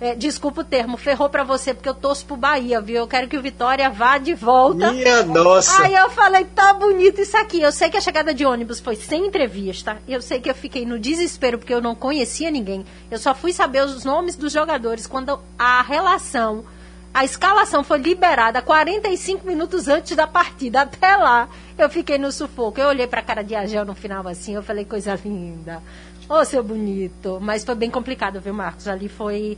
é, 0.00 0.14
desculpa 0.14 0.62
o 0.62 0.64
termo, 0.64 0.96
ferrou 0.96 1.28
pra 1.28 1.44
você, 1.44 1.72
porque 1.72 1.88
eu 1.88 1.94
torço 1.94 2.26
pro 2.26 2.36
Bahia, 2.36 2.80
viu? 2.80 2.96
Eu 2.96 3.06
quero 3.06 3.28
que 3.28 3.36
o 3.36 3.42
Vitória 3.42 3.88
vá 3.88 4.18
de 4.18 4.34
volta. 4.34 4.90
Minha 4.92 5.22
nossa! 5.22 5.84
Aí 5.84 5.94
eu 5.94 6.10
falei, 6.10 6.44
tá 6.44 6.74
bonito 6.74 7.20
isso 7.20 7.36
aqui. 7.36 7.60
Eu 7.60 7.70
sei 7.70 7.88
que 7.88 7.96
a 7.96 8.00
chegada 8.00 8.34
de 8.34 8.44
ônibus 8.44 8.80
foi 8.80 8.96
sem 8.96 9.26
entrevista. 9.26 9.98
Eu 10.08 10.20
sei 10.20 10.40
que 10.40 10.50
eu 10.50 10.54
fiquei 10.54 10.84
no 10.84 10.98
desespero 10.98 11.58
porque 11.58 11.72
eu 11.72 11.80
não 11.80 11.94
conhecia 11.94 12.50
ninguém. 12.50 12.84
Eu 13.08 13.18
só 13.18 13.34
fui 13.34 13.52
saber 13.52 13.84
os 13.84 14.04
nomes 14.04 14.34
dos 14.34 14.52
jogadores 14.52 15.06
quando 15.06 15.38
a 15.56 15.80
relação, 15.82 16.64
a 17.12 17.24
escalação 17.24 17.84
foi 17.84 17.98
liberada 17.98 18.60
45 18.60 19.46
minutos 19.46 19.86
antes 19.86 20.16
da 20.16 20.26
partida. 20.26 20.82
Até 20.82 21.16
lá, 21.16 21.48
eu 21.78 21.88
fiquei 21.88 22.18
no 22.18 22.32
sufoco. 22.32 22.80
Eu 22.80 22.88
olhei 22.88 23.06
pra 23.06 23.22
cara 23.22 23.42
de 23.42 23.54
Agel 23.54 23.84
no 23.84 23.94
final 23.94 24.26
assim, 24.26 24.56
eu 24.56 24.62
falei, 24.62 24.84
coisa 24.84 25.18
linda. 25.24 25.80
Ô, 26.28 26.44
seu 26.44 26.64
bonito. 26.64 27.38
Mas 27.40 27.64
foi 27.64 27.74
bem 27.74 27.90
complicado, 27.90 28.40
viu, 28.40 28.52
Marcos? 28.52 28.88
Ali 28.88 29.08
foi 29.08 29.56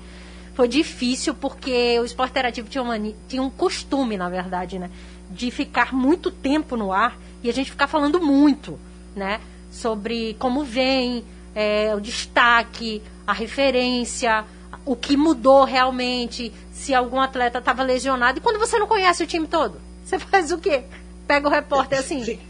foi 0.56 0.66
difícil 0.66 1.34
porque 1.34 2.00
o 2.00 2.04
esporte 2.06 2.30
interativo 2.30 2.66
tinha, 2.66 2.82
uma, 2.82 2.98
tinha 3.28 3.42
um 3.42 3.50
costume, 3.50 4.16
na 4.16 4.30
verdade, 4.30 4.78
né? 4.78 4.90
De 5.30 5.50
ficar 5.50 5.92
muito 5.92 6.30
tempo 6.30 6.78
no 6.78 6.94
ar 6.94 7.18
e 7.42 7.50
a 7.50 7.52
gente 7.52 7.70
ficar 7.70 7.86
falando 7.86 8.18
muito, 8.22 8.80
né? 9.14 9.38
Sobre 9.70 10.34
como 10.38 10.64
vem, 10.64 11.22
é, 11.54 11.94
o 11.94 12.00
destaque, 12.00 13.02
a 13.26 13.34
referência, 13.34 14.46
o 14.86 14.96
que 14.96 15.14
mudou 15.14 15.64
realmente, 15.64 16.50
se 16.72 16.94
algum 16.94 17.20
atleta 17.20 17.58
estava 17.58 17.82
lesionado. 17.82 18.38
E 18.38 18.40
quando 18.40 18.58
você 18.58 18.78
não 18.78 18.86
conhece 18.86 19.22
o 19.22 19.26
time 19.26 19.46
todo, 19.46 19.78
você 20.02 20.16
faz 20.18 20.50
o 20.50 20.56
quê? 20.56 20.84
Pega 21.26 21.46
o 21.46 21.50
repórter 21.50 21.98
assim. 21.98 22.40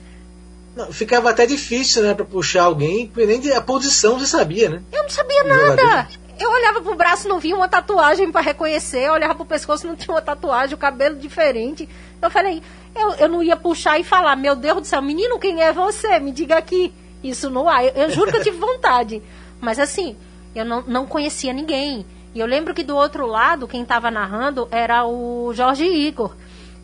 Não, 0.77 0.93
ficava 0.93 1.31
até 1.31 1.45
difícil, 1.45 2.05
né, 2.05 2.15
pra 2.15 2.25
puxar 2.25 2.65
alguém, 2.65 3.09
porque 3.09 3.27
nem 3.27 3.53
a 3.53 3.61
posição 3.61 4.17
você 4.17 4.27
sabia, 4.27 4.69
né? 4.69 4.83
Eu 4.93 5.03
não 5.03 5.11
sabia 5.11 5.43
nada. 5.43 6.09
Eu 6.39 6.51
olhava 6.51 6.83
pro 6.83 6.95
braço, 6.95 7.29
não 7.29 7.39
via 7.39 7.57
uma 7.57 7.69
tatuagem 7.69 8.31
para 8.31 8.41
reconhecer. 8.43 9.07
Eu 9.07 9.13
olhava 9.13 9.35
pro 9.35 9.45
pescoço, 9.45 9.87
não 9.87 9.97
tinha 9.97 10.15
uma 10.15 10.23
tatuagem, 10.23 10.75
o 10.75 10.79
cabelo 10.79 11.17
diferente. 11.17 11.89
Eu 12.21 12.31
falei, 12.31 12.63
eu, 12.95 13.15
eu 13.15 13.29
não 13.29 13.43
ia 13.43 13.57
puxar 13.57 13.99
e 13.99 14.05
falar, 14.05 14.37
meu 14.37 14.55
Deus 14.55 14.81
do 14.81 14.87
céu, 14.87 15.01
menino, 15.01 15.39
quem 15.39 15.63
é 15.63 15.73
você? 15.73 16.19
Me 16.19 16.33
diga 16.33 16.57
aqui. 16.59 16.93
Isso 17.25 17.49
no 17.49 17.69
ar. 17.69 17.85
Eu, 17.85 17.93
eu 17.95 18.11
juro 18.11 18.31
que 18.31 18.37
eu 18.37 18.43
tive 18.43 18.59
vontade. 18.59 19.23
Mas 19.61 19.79
assim, 19.79 20.17
Eu 20.57 20.65
não, 20.65 20.83
não 20.87 21.07
conhecia 21.07 21.53
ninguém. 21.53 22.07
E 22.35 22.41
eu 22.41 22.47
lembro 22.47 22.73
que 22.73 22.83
do 22.83 22.97
outro 22.97 23.27
lado, 23.27 23.69
quem 23.69 23.83
estava 23.83 24.11
narrando 24.11 24.67
era 24.71 25.07
o 25.07 25.53
Jorge 25.53 25.85
Igor, 25.85 26.35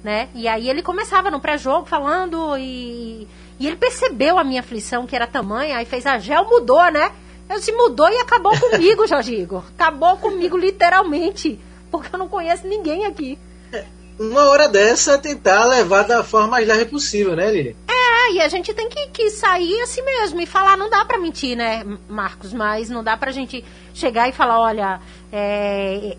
né? 0.05 0.29
E 0.35 0.47
aí 0.47 0.69
ele 0.69 0.83
começava 0.83 1.31
no 1.31 1.41
pré-jogo 1.41 1.87
falando 1.87 2.57
e, 2.59 3.27
e 3.59 3.67
ele 3.67 3.77
percebeu 3.77 4.39
a 4.39 4.45
minha 4.45 4.61
aflição, 4.61 5.07
que 5.07 5.17
era 5.17 5.27
tamanha, 5.27 5.79
aí 5.79 5.87
fez 5.87 6.07
a 6.07 6.19
gel, 6.19 6.49
mudou, 6.49 6.91
né? 6.91 7.13
Eu 7.53 7.59
disse, 7.59 7.73
mudou 7.73 8.09
e 8.09 8.17
acabou 8.17 8.59
comigo, 8.59 9.07
Jorge 9.07 9.35
Igor. 9.35 9.63
Acabou 9.79 10.17
comigo 10.17 10.57
literalmente, 10.57 11.61
porque 11.91 12.15
eu 12.15 12.19
não 12.19 12.27
conheço 12.27 12.67
ninguém 12.67 13.05
aqui. 13.05 13.39
Uma 14.19 14.49
hora 14.49 14.69
dessa 14.69 15.19
tentar 15.19 15.67
levar 15.67 16.05
da 16.05 16.25
forma 16.25 16.49
mais 16.49 16.67
leve 16.67 16.87
possível, 16.87 17.37
né, 17.37 17.51
Lili? 17.51 17.77
É, 17.89 18.33
e 18.33 18.41
a 18.41 18.49
gente 18.49 18.73
tem 18.73 18.89
que, 18.89 19.09
que 19.09 19.31
sair 19.31 19.83
assim 19.83 20.03
mesmo 20.03 20.41
e 20.41 20.47
falar, 20.47 20.79
não 20.79 20.89
dá 20.89 21.05
pra 21.05 21.19
mentir, 21.19 21.57
né, 21.57 21.85
Marcos? 22.09 22.55
Mas 22.55 22.89
não 22.89 23.05
dá 23.05 23.17
pra 23.17 23.33
gente 23.33 23.63
chegar 23.93 24.29
e 24.29 24.33
falar, 24.33 24.59
olha, 24.59 25.01
é, 25.31 26.17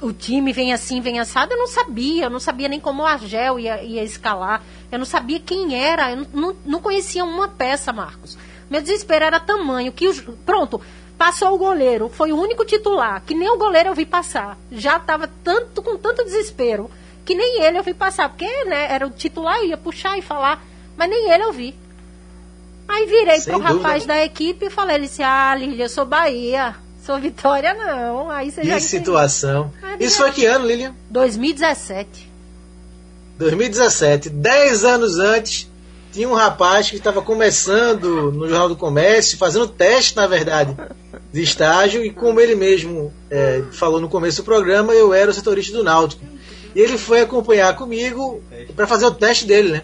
o 0.00 0.12
time 0.12 0.52
vem 0.52 0.74
assim, 0.74 1.00
vem 1.00 1.20
assado. 1.20 1.52
Eu 1.52 1.58
não 1.58 1.68
sabia, 1.68 2.24
eu 2.24 2.30
não 2.30 2.40
sabia 2.40 2.68
nem 2.68 2.80
como 2.80 3.02
o 3.02 3.06
Argel 3.06 3.58
ia, 3.58 3.82
ia 3.82 4.04
escalar. 4.04 4.62
Eu 4.92 4.98
não 4.98 5.06
sabia 5.06 5.40
quem 5.40 5.74
era, 5.74 6.10
eu 6.10 6.26
não, 6.34 6.56
não 6.64 6.80
conhecia 6.80 7.24
uma 7.24 7.48
peça, 7.48 7.92
Marcos. 7.92 8.36
Meu 8.68 8.80
desespero 8.80 9.24
era 9.24 9.40
tamanho 9.40 9.92
que 9.92 10.08
os, 10.08 10.20
pronto, 10.44 10.80
passou 11.16 11.54
o 11.54 11.58
goleiro, 11.58 12.08
foi 12.08 12.32
o 12.32 12.40
único 12.40 12.64
titular, 12.64 13.22
que 13.24 13.34
nem 13.34 13.48
o 13.48 13.56
goleiro 13.56 13.90
eu 13.90 13.94
vi 13.94 14.04
passar. 14.04 14.58
Já 14.70 14.96
estava 14.96 15.30
tanto 15.42 15.82
com 15.82 15.96
tanto 15.96 16.24
desespero 16.24 16.90
que 17.24 17.34
nem 17.34 17.62
ele 17.62 17.78
eu 17.78 17.82
vi 17.82 17.92
passar, 17.92 18.28
porque 18.28 18.46
né, 18.64 18.86
era 18.92 19.06
o 19.06 19.10
titular, 19.10 19.58
eu 19.58 19.66
ia 19.66 19.76
puxar 19.76 20.16
e 20.16 20.22
falar, 20.22 20.64
mas 20.96 21.10
nem 21.10 21.30
ele 21.30 21.42
eu 21.42 21.52
vi. 21.52 21.74
Aí 22.88 23.04
virei 23.06 23.40
Sem 23.40 23.52
pro 23.52 23.62
dúvida. 23.62 23.82
rapaz 23.82 24.06
da 24.06 24.24
equipe 24.24 24.66
e 24.66 24.70
falei, 24.70 24.96
ele 24.96 25.06
disse, 25.06 25.22
ah, 25.22 25.54
Lília, 25.56 25.86
eu 25.86 25.88
sou 25.88 26.06
Bahia, 26.06 26.76
sou 27.04 27.18
Vitória 27.18 27.74
não. 27.74 28.30
Aí 28.30 28.50
você 28.50 28.60
que 28.60 28.68
já 28.68 28.78
situação. 28.78 29.72
Isso 29.98 30.18
foi 30.18 30.30
que 30.30 30.46
ano, 30.46 30.66
Lilian? 30.66 30.94
2017. 31.10 32.30
2017, 33.38 34.30
10 34.30 34.84
anos 34.84 35.18
antes, 35.18 35.68
tinha 36.16 36.28
um 36.30 36.34
rapaz 36.34 36.88
que 36.88 36.96
estava 36.96 37.20
começando 37.20 38.32
no 38.32 38.48
Jornal 38.48 38.70
do 38.70 38.76
Comércio, 38.76 39.36
fazendo 39.36 39.68
teste, 39.68 40.16
na 40.16 40.26
verdade, 40.26 40.74
de 41.30 41.42
estágio, 41.42 42.02
e 42.02 42.10
como 42.10 42.40
ele 42.40 42.54
mesmo 42.54 43.12
é, 43.30 43.62
falou 43.70 44.00
no 44.00 44.08
começo 44.08 44.38
do 44.38 44.44
programa, 44.44 44.94
eu 44.94 45.12
era 45.12 45.30
o 45.30 45.34
setorista 45.34 45.76
do 45.76 45.84
Náutico. 45.84 46.24
E 46.74 46.80
ele 46.80 46.96
foi 46.96 47.20
acompanhar 47.20 47.76
comigo 47.76 48.42
para 48.74 48.86
fazer 48.86 49.04
o 49.04 49.10
teste 49.10 49.44
dele, 49.44 49.72
né? 49.72 49.82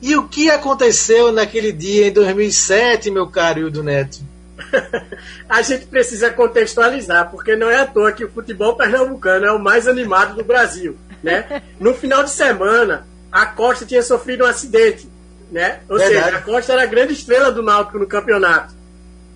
E 0.00 0.16
o 0.16 0.26
que 0.26 0.50
aconteceu 0.50 1.30
naquele 1.30 1.70
dia 1.70 2.08
em 2.08 2.12
2007, 2.12 3.08
meu 3.12 3.28
caro 3.28 3.60
Hildo 3.60 3.84
Neto? 3.84 4.18
a 5.48 5.62
gente 5.62 5.86
precisa 5.86 6.30
contextualizar, 6.30 7.30
porque 7.30 7.54
não 7.54 7.70
é 7.70 7.76
à 7.76 7.86
toa 7.86 8.10
que 8.10 8.24
o 8.24 8.30
futebol 8.32 8.74
pernambucano 8.74 9.46
é 9.46 9.52
o 9.52 9.60
mais 9.60 9.86
animado 9.86 10.34
do 10.34 10.42
Brasil. 10.42 10.96
Né? 11.22 11.62
No 11.78 11.94
final 11.94 12.24
de 12.24 12.30
semana, 12.30 13.06
a 13.30 13.46
Costa 13.46 13.86
tinha 13.86 14.02
sofrido 14.02 14.44
um 14.44 14.46
acidente. 14.46 15.11
Né? 15.52 15.80
Ou 15.88 15.98
Verdade. 15.98 16.24
seja, 16.24 16.36
a 16.38 16.42
Costa 16.42 16.72
era 16.72 16.82
a 16.82 16.86
grande 16.86 17.12
estrela 17.12 17.52
do 17.52 17.62
Náutico 17.62 17.98
no 17.98 18.06
campeonato. 18.06 18.74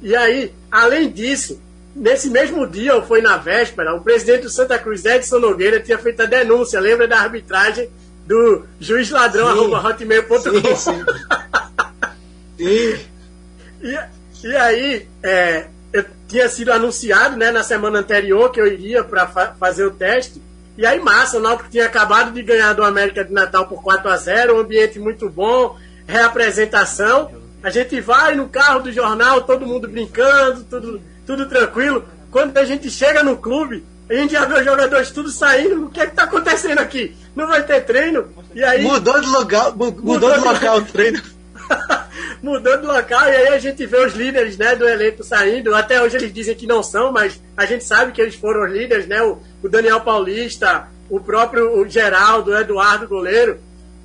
E 0.02 0.16
aí, 0.16 0.52
além 0.70 1.10
disso, 1.10 1.60
Nesse 1.96 2.28
mesmo 2.28 2.66
dia, 2.66 2.94
ou 2.94 3.02
foi 3.02 3.22
na 3.22 3.38
véspera, 3.38 3.94
o 3.94 4.02
presidente 4.02 4.42
do 4.42 4.50
Santa 4.50 4.78
Cruz, 4.78 5.02
Edson 5.06 5.38
Nogueira, 5.38 5.80
tinha 5.80 5.96
feito 5.96 6.20
a 6.20 6.26
denúncia, 6.26 6.78
lembra 6.78 7.08
da 7.08 7.18
arbitragem 7.18 7.88
do 8.26 8.66
juiz 8.78 9.08
ladrão, 9.08 9.48
arroba 9.48 9.80
hotmail.com. 9.80 10.38
Sim, 10.38 10.76
sim. 10.76 10.76
sim. 10.76 11.04
E, 13.82 13.98
e 14.44 14.56
aí, 14.56 15.06
é, 15.22 15.66
eu 15.92 16.02
tinha 16.26 16.48
sido 16.48 16.72
anunciado 16.72 17.36
né, 17.36 17.50
na 17.50 17.62
semana 17.62 17.98
anterior 17.98 18.50
que 18.50 18.58
eu 18.58 18.66
iria 18.66 19.04
para 19.04 19.26
fa 19.26 19.54
fazer 19.60 19.84
o 19.84 19.90
teste. 19.90 20.40
E 20.78 20.86
aí, 20.86 20.98
massa, 20.98 21.36
o 21.36 21.40
Náutico 21.40 21.68
tinha 21.68 21.84
acabado 21.84 22.32
de 22.32 22.42
ganhar 22.42 22.72
do 22.72 22.82
América 22.82 23.22
de 23.22 23.32
Natal 23.32 23.66
por 23.66 23.82
4 23.82 24.08
a 24.10 24.16
0 24.16 24.56
um 24.56 24.60
ambiente 24.60 24.98
muito 24.98 25.28
bom, 25.28 25.76
reapresentação. 26.06 27.30
A 27.62 27.70
gente 27.70 28.00
vai 28.00 28.34
no 28.34 28.48
carro 28.48 28.80
do 28.80 28.92
jornal, 28.92 29.42
todo 29.42 29.66
mundo 29.66 29.88
brincando, 29.88 30.64
tudo 30.64 31.00
tudo 31.26 31.46
tranquilo. 31.48 32.04
Quando 32.30 32.56
a 32.56 32.64
gente 32.64 32.88
chega 32.88 33.22
no 33.22 33.36
clube, 33.36 33.84
a 34.08 34.14
gente 34.14 34.32
já 34.32 34.44
vê 34.44 34.60
os 34.60 34.64
jogadores 34.64 35.10
tudo 35.10 35.28
saindo. 35.28 35.86
O 35.86 35.90
que 35.90 36.00
é 36.00 36.06
que 36.06 36.14
tá 36.14 36.22
acontecendo 36.22 36.78
aqui? 36.78 37.14
Não 37.34 37.48
vai 37.48 37.64
ter 37.64 37.84
treino? 37.84 38.28
E 38.54 38.62
aí. 38.62 38.82
Mudou 38.82 39.20
de 39.20 39.26
local, 39.26 39.74
mudou, 39.76 40.04
mudou 40.04 40.32
de 40.32 40.38
local 40.38 40.78
o 40.78 40.84
treino. 40.86 41.20
mudou 42.40 42.76
de 42.78 42.86
local, 42.86 43.28
e 43.28 43.34
aí 43.34 43.48
a 43.48 43.58
gente 43.58 43.84
vê 43.84 43.98
os 43.98 44.14
líderes 44.14 44.56
né, 44.56 44.76
do 44.76 44.88
elenco 44.88 45.24
saindo. 45.24 45.74
Até 45.74 46.00
hoje 46.00 46.16
eles 46.16 46.32
dizem 46.32 46.54
que 46.54 46.66
não 46.66 46.82
são, 46.82 47.10
mas 47.10 47.40
a 47.56 47.66
gente 47.66 47.82
sabe 47.82 48.12
que 48.12 48.20
eles 48.22 48.36
foram 48.36 48.64
os 48.64 48.72
líderes, 48.72 49.06
né? 49.08 49.20
O, 49.22 49.38
o 49.62 49.68
Daniel 49.68 50.00
Paulista, 50.00 50.86
o 51.10 51.18
próprio 51.18 51.80
o 51.80 51.88
Geraldo, 51.88 52.52
o 52.52 52.56
Eduardo 52.56 53.08
Goleiro. 53.08 53.58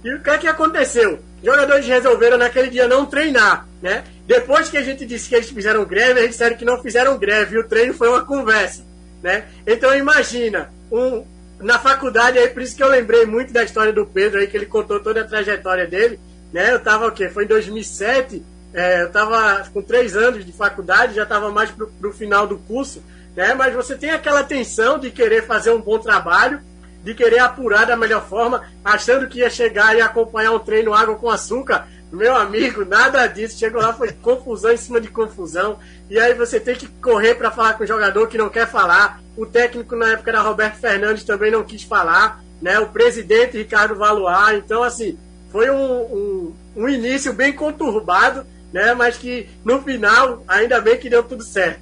E 0.04 0.14
o 0.14 0.22
que 0.22 0.30
é 0.30 0.38
que 0.38 0.48
aconteceu? 0.48 1.20
Jogadores 1.44 1.86
resolveram 1.86 2.38
naquele 2.38 2.70
dia 2.70 2.88
não 2.88 3.06
treinar, 3.06 3.68
né? 3.82 4.04
Depois 4.28 4.70
que 4.70 4.78
a 4.78 4.84
gente 4.84 5.06
disse 5.06 5.28
que 5.28 5.36
eles 5.36 5.50
fizeram 5.50 5.84
greve, 5.86 6.20
eles 6.20 6.32
disseram 6.32 6.56
que 6.56 6.66
não 6.66 6.82
fizeram 6.82 7.18
greve, 7.18 7.56
e 7.56 7.60
o 7.60 7.68
treino 7.68 7.94
foi 7.94 8.10
uma 8.10 8.24
conversa, 8.24 8.84
né? 9.22 9.46
Então 9.66 9.96
imagina, 9.96 10.72
um, 10.92 11.26
na 11.60 11.80
faculdade, 11.80 12.38
aí 12.38 12.48
por 12.48 12.62
isso 12.62 12.76
que 12.76 12.84
eu 12.84 12.88
lembrei 12.88 13.26
muito 13.26 13.52
da 13.52 13.64
história 13.64 13.92
do 13.92 14.06
Pedro 14.06 14.40
aí, 14.40 14.48
que 14.48 14.58
ele 14.58 14.66
contou 14.66 15.00
toda 15.00 15.22
a 15.22 15.28
trajetória 15.28 15.88
dele, 15.88 16.20
né? 16.54 16.72
Eu 16.72 16.80
tava 16.80 17.08
o 17.08 17.12
quê? 17.12 17.30
Foi 17.30 17.44
em 17.44 17.48
2007, 17.48 18.44
é, 18.74 19.04
eu 19.04 19.12
tava 19.12 19.68
com 19.74 19.82
três 19.82 20.16
anos 20.16 20.46
de 20.46 20.52
faculdade, 20.52 21.16
já 21.16 21.26
tava 21.26 21.52
mais 21.52 21.72
pro, 21.72 21.88
pro 21.88 22.14
final 22.14 22.48
do 22.48 22.58
curso, 22.58 23.04
né? 23.36 23.54
Mas 23.54 23.74
você 23.74 23.96
tem 23.96 24.12
aquela 24.12 24.44
tensão 24.44 25.00
de 25.00 25.12
querer 25.12 25.46
fazer 25.46 25.72
um 25.72 25.82
bom 25.82 26.00
trabalho, 26.00 26.62
de 27.04 27.14
querer 27.14 27.40
apurar 27.40 27.86
da 27.86 27.96
melhor 27.96 28.28
forma, 28.28 28.64
achando 28.84 29.28
que 29.28 29.40
ia 29.40 29.50
chegar 29.50 29.96
e 29.96 30.02
acompanhar 30.02 30.52
um 30.52 30.60
treino 30.60 30.94
água 30.94 31.16
com 31.16 31.30
açúcar. 31.30 31.88
Meu 32.12 32.36
amigo, 32.36 32.84
nada 32.86 33.26
disso. 33.28 33.58
Chegou 33.58 33.82
lá, 33.82 33.94
foi 33.94 34.12
confusão 34.12 34.72
em 34.72 34.78
cima 34.78 35.00
de 35.00 35.08
confusão. 35.08 35.80
E 36.10 36.20
aí 36.20 36.34
você 36.34 36.60
tem 36.60 36.76
que 36.76 36.88
correr 36.88 37.36
para 37.36 37.52
falar 37.52 37.74
com 37.74 37.84
o 37.84 37.88
jogador 37.88 38.28
que 38.28 38.38
não 38.38 38.50
quer 38.50 38.68
falar. 38.68 39.22
O 39.36 39.46
técnico 39.46 39.96
na 39.96 40.10
época 40.10 40.30
era 40.30 40.42
Roberto 40.42 40.76
Fernandes 40.76 41.24
também 41.24 41.50
não 41.50 41.64
quis 41.64 41.84
falar. 41.84 42.44
Né? 42.62 42.78
O 42.80 42.90
presidente 42.90 43.58
Ricardo 43.58 43.96
Valois. 43.96 44.58
Então, 44.58 44.84
assim, 44.84 45.18
foi 45.52 45.70
um, 45.70 46.02
um, 46.02 46.54
um 46.76 46.90
início 46.90 47.34
bem 47.34 47.54
conturbado, 47.54 48.46
né? 48.74 48.94
mas 48.94 49.18
que 49.18 49.50
no 49.64 49.82
final, 49.82 50.44
ainda 50.48 50.82
bem 50.82 50.98
que 50.98 51.10
deu 51.10 51.24
tudo 51.24 51.44
certo. 51.44 51.80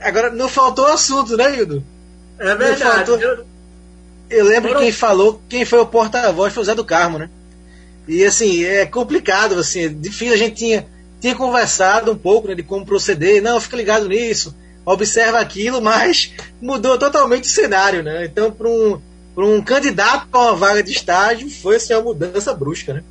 Agora, 0.00 0.30
não 0.30 0.50
faltou 0.50 0.86
assunto, 0.86 1.34
né, 1.36 1.56
Hildo? 1.56 1.82
É 2.38 2.54
verdade. 2.54 3.10
Eu, 3.10 3.46
eu 4.30 4.44
lembro 4.44 4.70
Foram... 4.70 4.82
quem 4.82 4.92
falou, 4.92 5.42
quem 5.48 5.64
foi 5.64 5.78
o 5.80 5.86
porta-voz 5.86 6.52
foi 6.52 6.62
o 6.62 6.66
Zé 6.66 6.74
do 6.74 6.84
Carmo, 6.84 7.18
né? 7.18 7.30
E 8.06 8.24
assim, 8.24 8.64
é 8.64 8.84
complicado, 8.84 9.58
assim, 9.58 9.84
é 9.84 9.88
difícil, 9.88 10.34
a 10.34 10.36
gente 10.36 10.56
tinha, 10.56 10.86
tinha 11.20 11.34
conversado 11.34 12.12
um 12.12 12.16
pouco 12.16 12.48
né, 12.48 12.54
de 12.54 12.62
como 12.62 12.84
proceder, 12.84 13.42
não, 13.42 13.60
fica 13.60 13.76
ligado 13.76 14.08
nisso, 14.08 14.54
observa 14.84 15.38
aquilo, 15.38 15.80
mas 15.80 16.32
mudou 16.60 16.98
totalmente 16.98 17.44
o 17.44 17.52
cenário, 17.52 18.02
né? 18.02 18.26
Então, 18.26 18.50
para 18.50 18.68
um, 18.68 19.00
um 19.36 19.62
candidato 19.62 20.28
a 20.32 20.38
uma 20.38 20.56
vaga 20.56 20.82
de 20.82 20.92
estágio, 20.92 21.48
foi 21.48 21.76
assim, 21.76 21.94
uma 21.94 22.02
mudança 22.02 22.52
brusca, 22.52 22.92
né? 22.92 23.02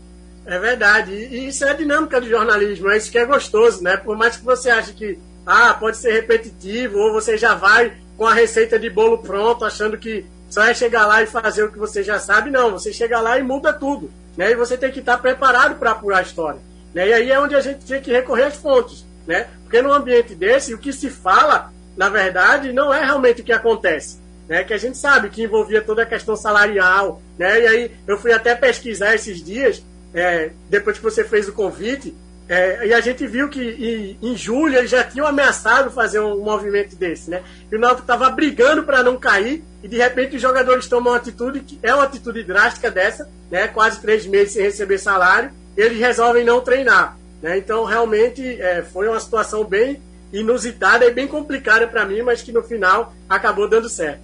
É 0.46 0.60
verdade, 0.60 1.12
e 1.12 1.48
isso 1.48 1.64
é 1.64 1.72
a 1.72 1.74
dinâmica 1.74 2.20
do 2.20 2.30
jornalismo, 2.30 2.90
é 2.90 2.98
isso 2.98 3.10
que 3.10 3.18
é 3.18 3.26
gostoso, 3.26 3.82
né? 3.82 3.98
Por 3.98 4.18
mais 4.18 4.36
que 4.36 4.44
você 4.44 4.70
ache 4.70 4.94
que 4.94 5.18
ah, 5.46 5.74
pode 5.74 5.98
ser 5.98 6.14
repetitivo, 6.14 6.98
ou 6.98 7.14
você 7.14 7.38
já 7.38 7.56
vai 7.56 7.94
com 8.18 8.28
a 8.28 8.34
receita 8.34 8.78
de 8.78 8.90
bolo 8.90 9.20
pronto, 9.20 9.66
achando 9.66 9.98
que 9.98 10.26
só 10.54 10.66
é 10.66 10.74
chegar 10.76 11.08
lá 11.08 11.24
e 11.24 11.26
fazer 11.26 11.64
o 11.64 11.72
que 11.72 11.80
você 11.80 12.04
já 12.04 12.20
sabe, 12.20 12.52
não, 12.52 12.70
você 12.70 12.94
chega 12.94 13.20
lá 13.20 13.40
e 13.40 13.42
muda 13.42 13.74
tudo. 13.74 14.12
Né? 14.38 14.52
E 14.52 14.56
você 14.56 14.78
tem 14.78 14.92
que 14.92 15.00
estar 15.00 15.18
preparado 15.18 15.80
para 15.80 15.90
apurar 15.90 16.20
a 16.20 16.22
história. 16.22 16.60
Né? 16.94 17.08
E 17.08 17.14
aí 17.14 17.32
é 17.32 17.40
onde 17.40 17.56
a 17.56 17.60
gente 17.60 17.84
tem 17.84 18.00
que 18.00 18.12
recorrer 18.12 18.44
às 18.44 18.56
fontes. 18.56 19.04
Né? 19.26 19.48
Porque 19.64 19.82
num 19.82 19.92
ambiente 19.92 20.36
desse, 20.36 20.72
o 20.72 20.78
que 20.78 20.94
se 20.94 21.10
fala, 21.10 21.74
na 21.98 22.08
verdade, 22.08 22.72
não 22.72 22.94
é 22.94 23.04
realmente 23.04 23.42
o 23.42 23.44
que 23.44 23.52
acontece. 23.52 24.20
Né? 24.48 24.64
Que 24.64 24.76
a 24.76 24.78
gente 24.78 24.96
sabe 24.96 25.32
que 25.32 25.42
envolvia 25.42 25.82
toda 25.82 26.04
a 26.04 26.06
questão 26.06 26.36
salarial. 26.36 27.20
Né? 27.36 27.62
E 27.62 27.68
aí 27.68 27.92
eu 28.06 28.20
fui 28.20 28.32
até 28.32 28.54
pesquisar 28.54 29.16
esses 29.16 29.44
dias, 29.44 29.84
é, 30.14 30.52
depois 30.70 31.00
que 31.00 31.04
você 31.04 31.24
fez 31.24 31.50
o 31.50 31.54
convite, 31.54 32.16
é, 32.48 32.88
e 32.88 32.94
a 32.94 33.00
gente 33.00 33.26
viu 33.26 33.48
que 33.48 33.62
em, 33.62 34.32
em, 34.32 34.36
julho 34.36 34.78
eles 34.78 34.92
já 34.92 35.04
tinham 35.04 35.26
ameaçado 35.26 35.90
fazer 35.90 36.20
um 36.20 36.44
movimento 36.44 36.96
desse, 36.96 37.30
né? 37.30 37.42
E 37.72 37.76
o 37.76 37.80
Náutico 37.80 38.02
estava 38.02 38.30
brigando 38.30 38.84
para 38.84 39.02
não 39.02 39.18
cair 39.18 39.64
e 39.82 39.88
de 39.88 39.98
repente 39.98 40.36
os 40.36 40.42
jogadores 40.42 40.88
tomam 40.88 41.14
uma 41.14 41.18
atitude 41.18 41.62
que 41.62 41.80
é 41.82 41.94
uma 41.96 42.04
atitude 42.04 42.44
drástica 42.44 42.92
dessa, 42.92 43.30
né? 43.50 43.68
Quase 43.68 44.02
três 44.02 44.26
meses 44.26 44.54
sem 44.54 44.64
receber 44.64 44.98
salário, 44.98 45.52
e 45.78 45.82
eles 45.82 46.00
resolvem 46.00 46.44
não 46.44 46.60
treinar, 46.60 47.18
né? 47.42 47.58
Então 47.58 47.86
realmente 47.86 48.46
é, 48.62 48.84
foi 48.84 49.08
uma 49.08 49.20
situação 49.22 49.64
bem 49.64 50.02
inusitada 50.34 51.06
e 51.06 51.12
bem 51.12 51.28
complicada 51.28 51.88
para 51.88 52.06
mim, 52.06 52.24
mas 52.24 52.42
que 52.42 52.52
no 52.52 52.62
final 52.62 53.14
acabou 53.30 53.70
dando 53.70 53.88
certo. 53.88 54.20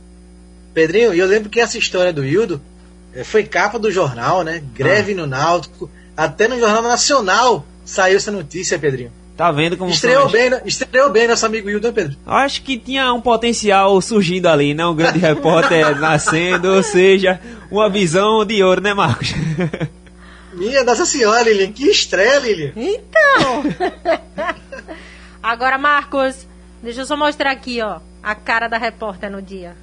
Pedrinho, 0.74 1.14
eu 1.14 1.26
lembro 1.26 1.50
que 1.50 1.62
essa 1.62 1.78
história 1.78 2.12
do 2.12 2.26
Hildo 2.26 2.62
é, 3.14 3.24
foi 3.24 3.46
capa 3.46 3.80
do 3.80 3.90
jornal, 3.90 4.44
né? 4.44 4.62
Greve 4.74 5.14
ah. 5.14 5.18
no 5.18 5.26
Náutico, 5.28 5.90
até 6.18 6.50
no 6.50 6.60
Jornal 6.60 6.84
Nacional 6.84 7.66
saiu 7.90 8.18
essa 8.18 8.32
notícia, 8.32 8.78
Pedrinho. 8.78 9.12
Tá 9.36 9.52
vendo 9.52 9.78
como 9.78 9.90
estreou 9.90 10.30
bem, 10.30 10.50
né? 10.50 10.62
estreou 10.66 11.10
bem 11.10 11.28
nosso 11.28 11.46
amigo 11.46 11.70
Hilton, 11.70 11.94
Pedro? 11.94 12.18
Acho 12.26 12.62
que 12.62 12.78
tinha 12.78 13.12
um 13.14 13.22
potencial 13.22 14.00
surgindo 14.02 14.48
ali, 14.48 14.74
né? 14.74 14.86
Um 14.86 14.94
grande 14.94 15.18
repórter 15.20 15.98
nascendo, 15.98 16.76
ou 16.76 16.84
seja, 16.84 17.40
uma 17.72 17.90
visão 17.90 18.46
de 18.46 18.62
ouro, 18.62 18.82
né, 18.82 18.94
Marcos? 18.94 19.34
Minha 20.54 20.84
Nossa 20.84 21.06
Senhora, 21.06 21.44
Lilian, 21.44 21.72
que 21.72 21.86
estreia, 21.90 22.38
Lilian. 22.40 22.74
Então. 22.76 23.64
Agora, 25.42 25.78
Marcos, 25.78 26.46
deixa 26.84 27.02
eu 27.02 27.06
só 27.06 27.16
mostrar 27.16 27.52
aqui, 27.52 27.82
ó, 27.82 28.00
a 28.22 28.36
cara 28.36 28.68
da 28.68 28.78
repórter 28.78 29.32
no 29.32 29.42
dia. 29.42 29.74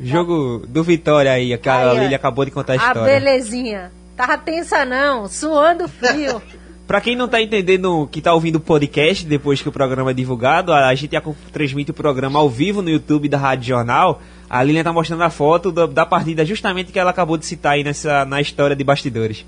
Jogo 0.00 0.64
do 0.66 0.82
Vitória 0.82 1.30
aí, 1.30 1.56
que 1.56 1.68
a 1.68 1.92
Lili 1.92 2.14
acabou 2.14 2.44
de 2.44 2.50
contar 2.50 2.72
a 2.74 2.76
história. 2.76 3.02
A 3.02 3.04
belezinha. 3.04 3.97
Tava 4.18 4.36
tensa 4.36 4.84
não, 4.84 5.28
suando 5.28 5.86
frio. 5.86 6.42
Pra 6.88 7.00
quem 7.00 7.14
não 7.14 7.28
tá 7.28 7.40
entendendo, 7.40 8.08
que 8.10 8.20
tá 8.20 8.34
ouvindo 8.34 8.56
o 8.56 8.60
podcast 8.60 9.24
depois 9.24 9.62
que 9.62 9.68
o 9.68 9.72
programa 9.72 10.10
é 10.10 10.14
divulgado, 10.14 10.72
a, 10.72 10.92
gente 10.94 11.14
transmite 11.52 11.92
o 11.92 11.94
programa 11.94 12.40
ao 12.40 12.50
vivo 12.50 12.82
no 12.82 12.90
YouTube 12.90 13.28
da 13.28 13.38
Rádio 13.38 13.68
Jornal. 13.68 14.20
A 14.50 14.60
Lilian 14.64 14.82
tá 14.82 14.92
mostrando 14.92 15.22
a 15.22 15.30
foto 15.30 15.70
da, 15.70 15.86
da 15.86 16.04
partida 16.04 16.44
justamente 16.44 16.90
que 16.90 16.98
ela 16.98 17.10
acabou 17.10 17.36
de 17.36 17.46
citar 17.46 17.74
aí 17.74 17.84
nessa, 17.84 18.24
na 18.24 18.40
história 18.40 18.74
de 18.74 18.82
bastidores. 18.82 19.44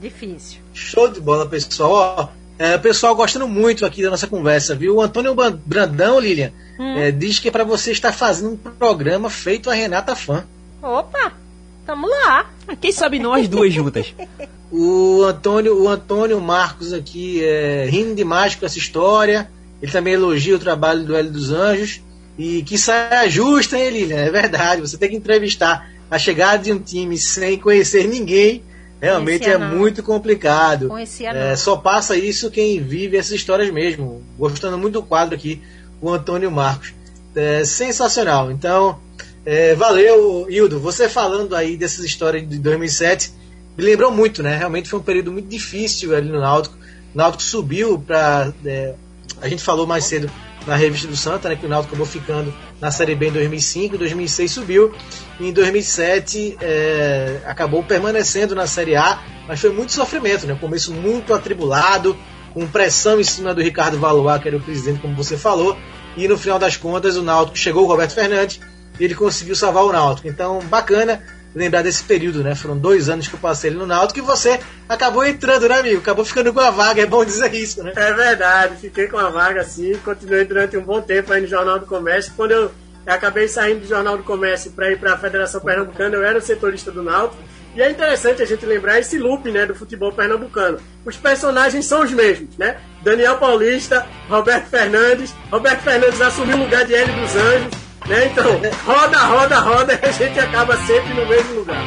Difícil. 0.00 0.60
Show 0.72 1.06
de 1.06 1.20
bola, 1.20 1.46
pessoal. 1.46 2.32
É, 2.58 2.76
pessoal 2.78 3.14
gostando 3.14 3.46
muito 3.46 3.86
aqui 3.86 4.02
da 4.02 4.10
nossa 4.10 4.26
conversa, 4.26 4.74
viu? 4.74 4.96
O 4.96 5.00
Antônio 5.02 5.36
Brandão, 5.64 6.18
Lilian, 6.18 6.50
hum. 6.80 6.96
é, 6.96 7.12
diz 7.12 7.38
que 7.38 7.46
é 7.46 7.50
para 7.50 7.62
você 7.62 7.92
estar 7.92 8.12
fazendo 8.12 8.54
um 8.54 8.56
programa 8.56 9.30
feito 9.30 9.70
a 9.70 9.74
Renata 9.74 10.16
Fã. 10.16 10.44
Opa, 10.82 11.43
tamo 11.84 12.08
lá. 12.08 12.50
Ah, 12.66 12.76
quem 12.76 12.92
sabe 12.92 13.18
nós 13.18 13.48
duas 13.48 13.72
juntas. 13.72 14.14
o 14.70 15.22
Antônio, 15.22 15.82
o 15.82 15.88
Antônio 15.88 16.40
Marcos 16.40 16.92
aqui 16.92 17.44
é, 17.44 17.86
rindo 17.88 18.14
demais 18.14 18.54
com 18.54 18.66
essa 18.66 18.78
história. 18.78 19.50
Ele 19.82 19.92
também 19.92 20.14
elogia 20.14 20.56
o 20.56 20.58
trabalho 20.58 21.04
do 21.04 21.14
Hélio 21.14 21.30
dos 21.30 21.50
Anjos. 21.50 22.00
E 22.38 22.62
que 22.62 22.76
saia 22.76 23.28
justa, 23.28 23.78
hein, 23.78 23.90
Lilian? 23.90 24.16
É 24.16 24.30
verdade. 24.30 24.80
Você 24.80 24.96
tem 24.96 25.10
que 25.10 25.16
entrevistar 25.16 25.88
a 26.10 26.18
chegada 26.18 26.62
de 26.62 26.72
um 26.72 26.78
time 26.78 27.16
sem 27.16 27.58
conhecer 27.58 28.08
ninguém 28.08 28.62
realmente 29.04 29.44
Conhecia 29.44 29.54
é 29.54 29.58
não. 29.58 29.76
muito 29.76 30.02
complicado. 30.02 30.88
Conhecia 30.88 31.30
é, 31.30 31.56
só 31.56 31.76
passa 31.76 32.16
isso 32.16 32.50
quem 32.50 32.80
vive 32.80 33.16
essas 33.16 33.32
histórias 33.32 33.70
mesmo. 33.70 34.22
Gostando 34.38 34.78
muito 34.78 34.94
do 34.94 35.02
quadro 35.02 35.34
aqui, 35.34 35.60
o 36.00 36.10
Antônio 36.10 36.50
Marcos. 36.50 36.94
É, 37.34 37.64
sensacional. 37.64 38.50
Então, 38.50 38.98
é, 39.46 39.74
valeu, 39.74 40.46
Hildo. 40.48 40.80
Você 40.80 41.08
falando 41.08 41.54
aí 41.54 41.76
dessas 41.76 42.04
histórias 42.04 42.48
de 42.48 42.58
2007, 42.58 43.32
me 43.76 43.84
lembrou 43.84 44.10
muito, 44.10 44.42
né? 44.42 44.56
Realmente 44.56 44.88
foi 44.88 44.98
um 44.98 45.02
período 45.02 45.32
muito 45.32 45.48
difícil 45.48 46.14
ali 46.14 46.28
no 46.28 46.40
Náutico. 46.40 46.76
O 47.14 47.18
Náutico 47.18 47.42
subiu 47.42 47.98
para. 47.98 48.52
É, 48.64 48.94
a 49.40 49.48
gente 49.48 49.62
falou 49.62 49.86
mais 49.86 50.04
cedo 50.04 50.30
na 50.66 50.76
revista 50.76 51.06
do 51.06 51.16
Santa, 51.16 51.48
né, 51.48 51.56
que 51.56 51.66
o 51.66 51.68
Náutico 51.68 51.94
acabou 51.94 52.06
ficando 52.06 52.54
na 52.80 52.90
Série 52.90 53.14
B 53.14 53.28
em 53.28 53.32
2005, 53.32 53.96
em 53.96 53.98
2006 53.98 54.50
subiu, 54.50 54.94
e 55.38 55.48
em 55.48 55.52
2007 55.52 56.56
é, 56.60 57.40
acabou 57.44 57.82
permanecendo 57.82 58.54
na 58.54 58.66
Série 58.66 58.96
A, 58.96 59.22
mas 59.46 59.60
foi 59.60 59.70
muito 59.70 59.92
sofrimento, 59.92 60.46
né, 60.46 60.56
começo 60.58 60.92
muito 60.92 61.34
atribulado, 61.34 62.16
com 62.54 62.66
pressão 62.66 63.20
em 63.20 63.24
cima 63.24 63.52
do 63.52 63.60
Ricardo 63.60 63.98
Valois, 63.98 64.40
que 64.40 64.48
era 64.48 64.56
o 64.56 64.60
presidente, 64.60 65.00
como 65.00 65.14
você 65.14 65.36
falou, 65.36 65.76
e 66.16 66.26
no 66.26 66.38
final 66.38 66.58
das 66.58 66.76
contas 66.76 67.16
o 67.16 67.22
Náutico 67.22 67.58
chegou 67.58 67.84
o 67.84 67.86
Roberto 67.86 68.14
Fernandes 68.14 68.58
e 68.98 69.04
ele 69.04 69.14
conseguiu 69.14 69.54
salvar 69.54 69.84
o 69.84 69.92
Náutico. 69.92 70.28
Então, 70.28 70.60
bacana 70.60 71.22
lembrar 71.54 71.82
desse 71.82 72.02
período, 72.02 72.42
né? 72.42 72.54
Foram 72.54 72.76
dois 72.76 73.08
anos 73.08 73.28
que 73.28 73.34
eu 73.34 73.38
passei 73.38 73.70
ali 73.70 73.78
no 73.78 73.86
Náutico 73.86 74.18
e 74.18 74.22
você 74.22 74.58
acabou 74.88 75.24
entrando, 75.24 75.68
né, 75.68 75.78
amigo? 75.78 76.00
Acabou 76.00 76.24
ficando 76.24 76.52
com 76.52 76.60
a 76.60 76.70
vaga, 76.70 77.02
é 77.02 77.06
bom 77.06 77.24
dizer 77.24 77.54
isso, 77.54 77.82
né? 77.82 77.92
É 77.94 78.12
verdade, 78.12 78.76
fiquei 78.80 79.06
com 79.06 79.18
a 79.18 79.30
vaga 79.30 79.60
assim, 79.60 79.94
continuei 80.04 80.44
durante 80.44 80.76
um 80.76 80.82
bom 80.82 81.00
tempo 81.00 81.32
aí 81.32 81.40
no 81.40 81.46
Jornal 81.46 81.78
do 81.78 81.86
Comércio. 81.86 82.32
Quando 82.36 82.50
eu, 82.50 82.72
eu 83.06 83.12
acabei 83.12 83.46
saindo 83.46 83.80
do 83.80 83.86
Jornal 83.86 84.16
do 84.16 84.24
Comércio 84.24 84.72
para 84.72 84.90
ir 84.90 84.98
para 84.98 85.14
a 85.14 85.18
Federação 85.18 85.60
Pernambucana, 85.60 86.16
eu 86.16 86.24
era 86.24 86.38
o 86.38 86.42
setorista 86.42 86.90
do 86.90 87.02
Náutico. 87.02 87.42
E 87.76 87.82
é 87.82 87.90
interessante 87.90 88.40
a 88.40 88.46
gente 88.46 88.64
lembrar 88.64 89.00
esse 89.00 89.18
loop 89.18 89.50
né, 89.50 89.66
do 89.66 89.74
futebol 89.74 90.12
pernambucano. 90.12 90.78
Os 91.04 91.16
personagens 91.16 91.84
são 91.84 92.04
os 92.04 92.12
mesmos, 92.12 92.56
né? 92.56 92.76
Daniel 93.02 93.36
Paulista, 93.36 94.06
Roberto 94.28 94.68
Fernandes. 94.68 95.34
Roberto 95.50 95.80
Fernandes 95.80 96.20
assumiu 96.20 96.56
o 96.56 96.60
lugar 96.60 96.84
de 96.84 96.94
Hélio 96.94 97.12
dos 97.16 97.34
Anjos. 97.34 97.83
Né? 98.06 98.26
Então, 98.26 98.60
roda, 98.84 99.18
roda, 99.18 99.60
roda, 99.60 100.00
a 100.02 100.10
gente 100.10 100.38
acaba 100.38 100.76
sempre 100.78 101.14
no 101.14 101.26
mesmo 101.26 101.54
lugar. 101.54 101.82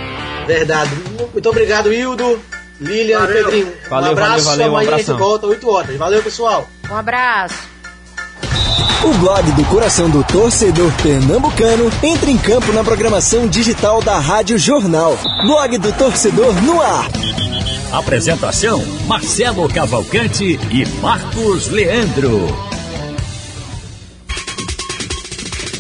Verdade. 0.47 0.91
Muito 1.31 1.49
obrigado, 1.49 1.93
Hildo, 1.93 2.39
Lilian 2.79 3.23
e 3.23 3.27
Pedrinho. 3.27 3.73
Valeu, 3.89 4.09
um 4.09 4.11
abraço, 4.13 4.45
valeu, 4.45 4.45
valeu, 4.45 4.67
amanhã 4.67 4.91
um 4.91 4.93
a 4.93 4.97
gente 4.97 5.11
volta 5.13 5.47
8 5.47 5.69
horas. 5.69 5.97
Valeu, 5.97 6.23
pessoal. 6.23 6.69
Um 6.89 6.95
abraço. 6.95 7.77
O 9.03 9.13
blog 9.19 9.51
do 9.51 9.63
coração 9.65 10.09
do 10.09 10.23
torcedor 10.23 10.91
pernambucano 11.03 11.91
entra 12.01 12.31
em 12.31 12.37
campo 12.37 12.73
na 12.73 12.83
programação 12.83 13.47
digital 13.47 14.01
da 14.01 14.17
Rádio 14.17 14.57
Jornal. 14.57 15.17
Blog 15.45 15.77
do 15.77 15.93
torcedor 15.93 16.53
no 16.63 16.81
ar. 16.81 17.07
Apresentação: 17.91 18.83
Marcelo 19.05 19.71
Cavalcante 19.71 20.59
e 20.71 20.85
Marcos 20.99 21.67
Leandro. 21.67 22.76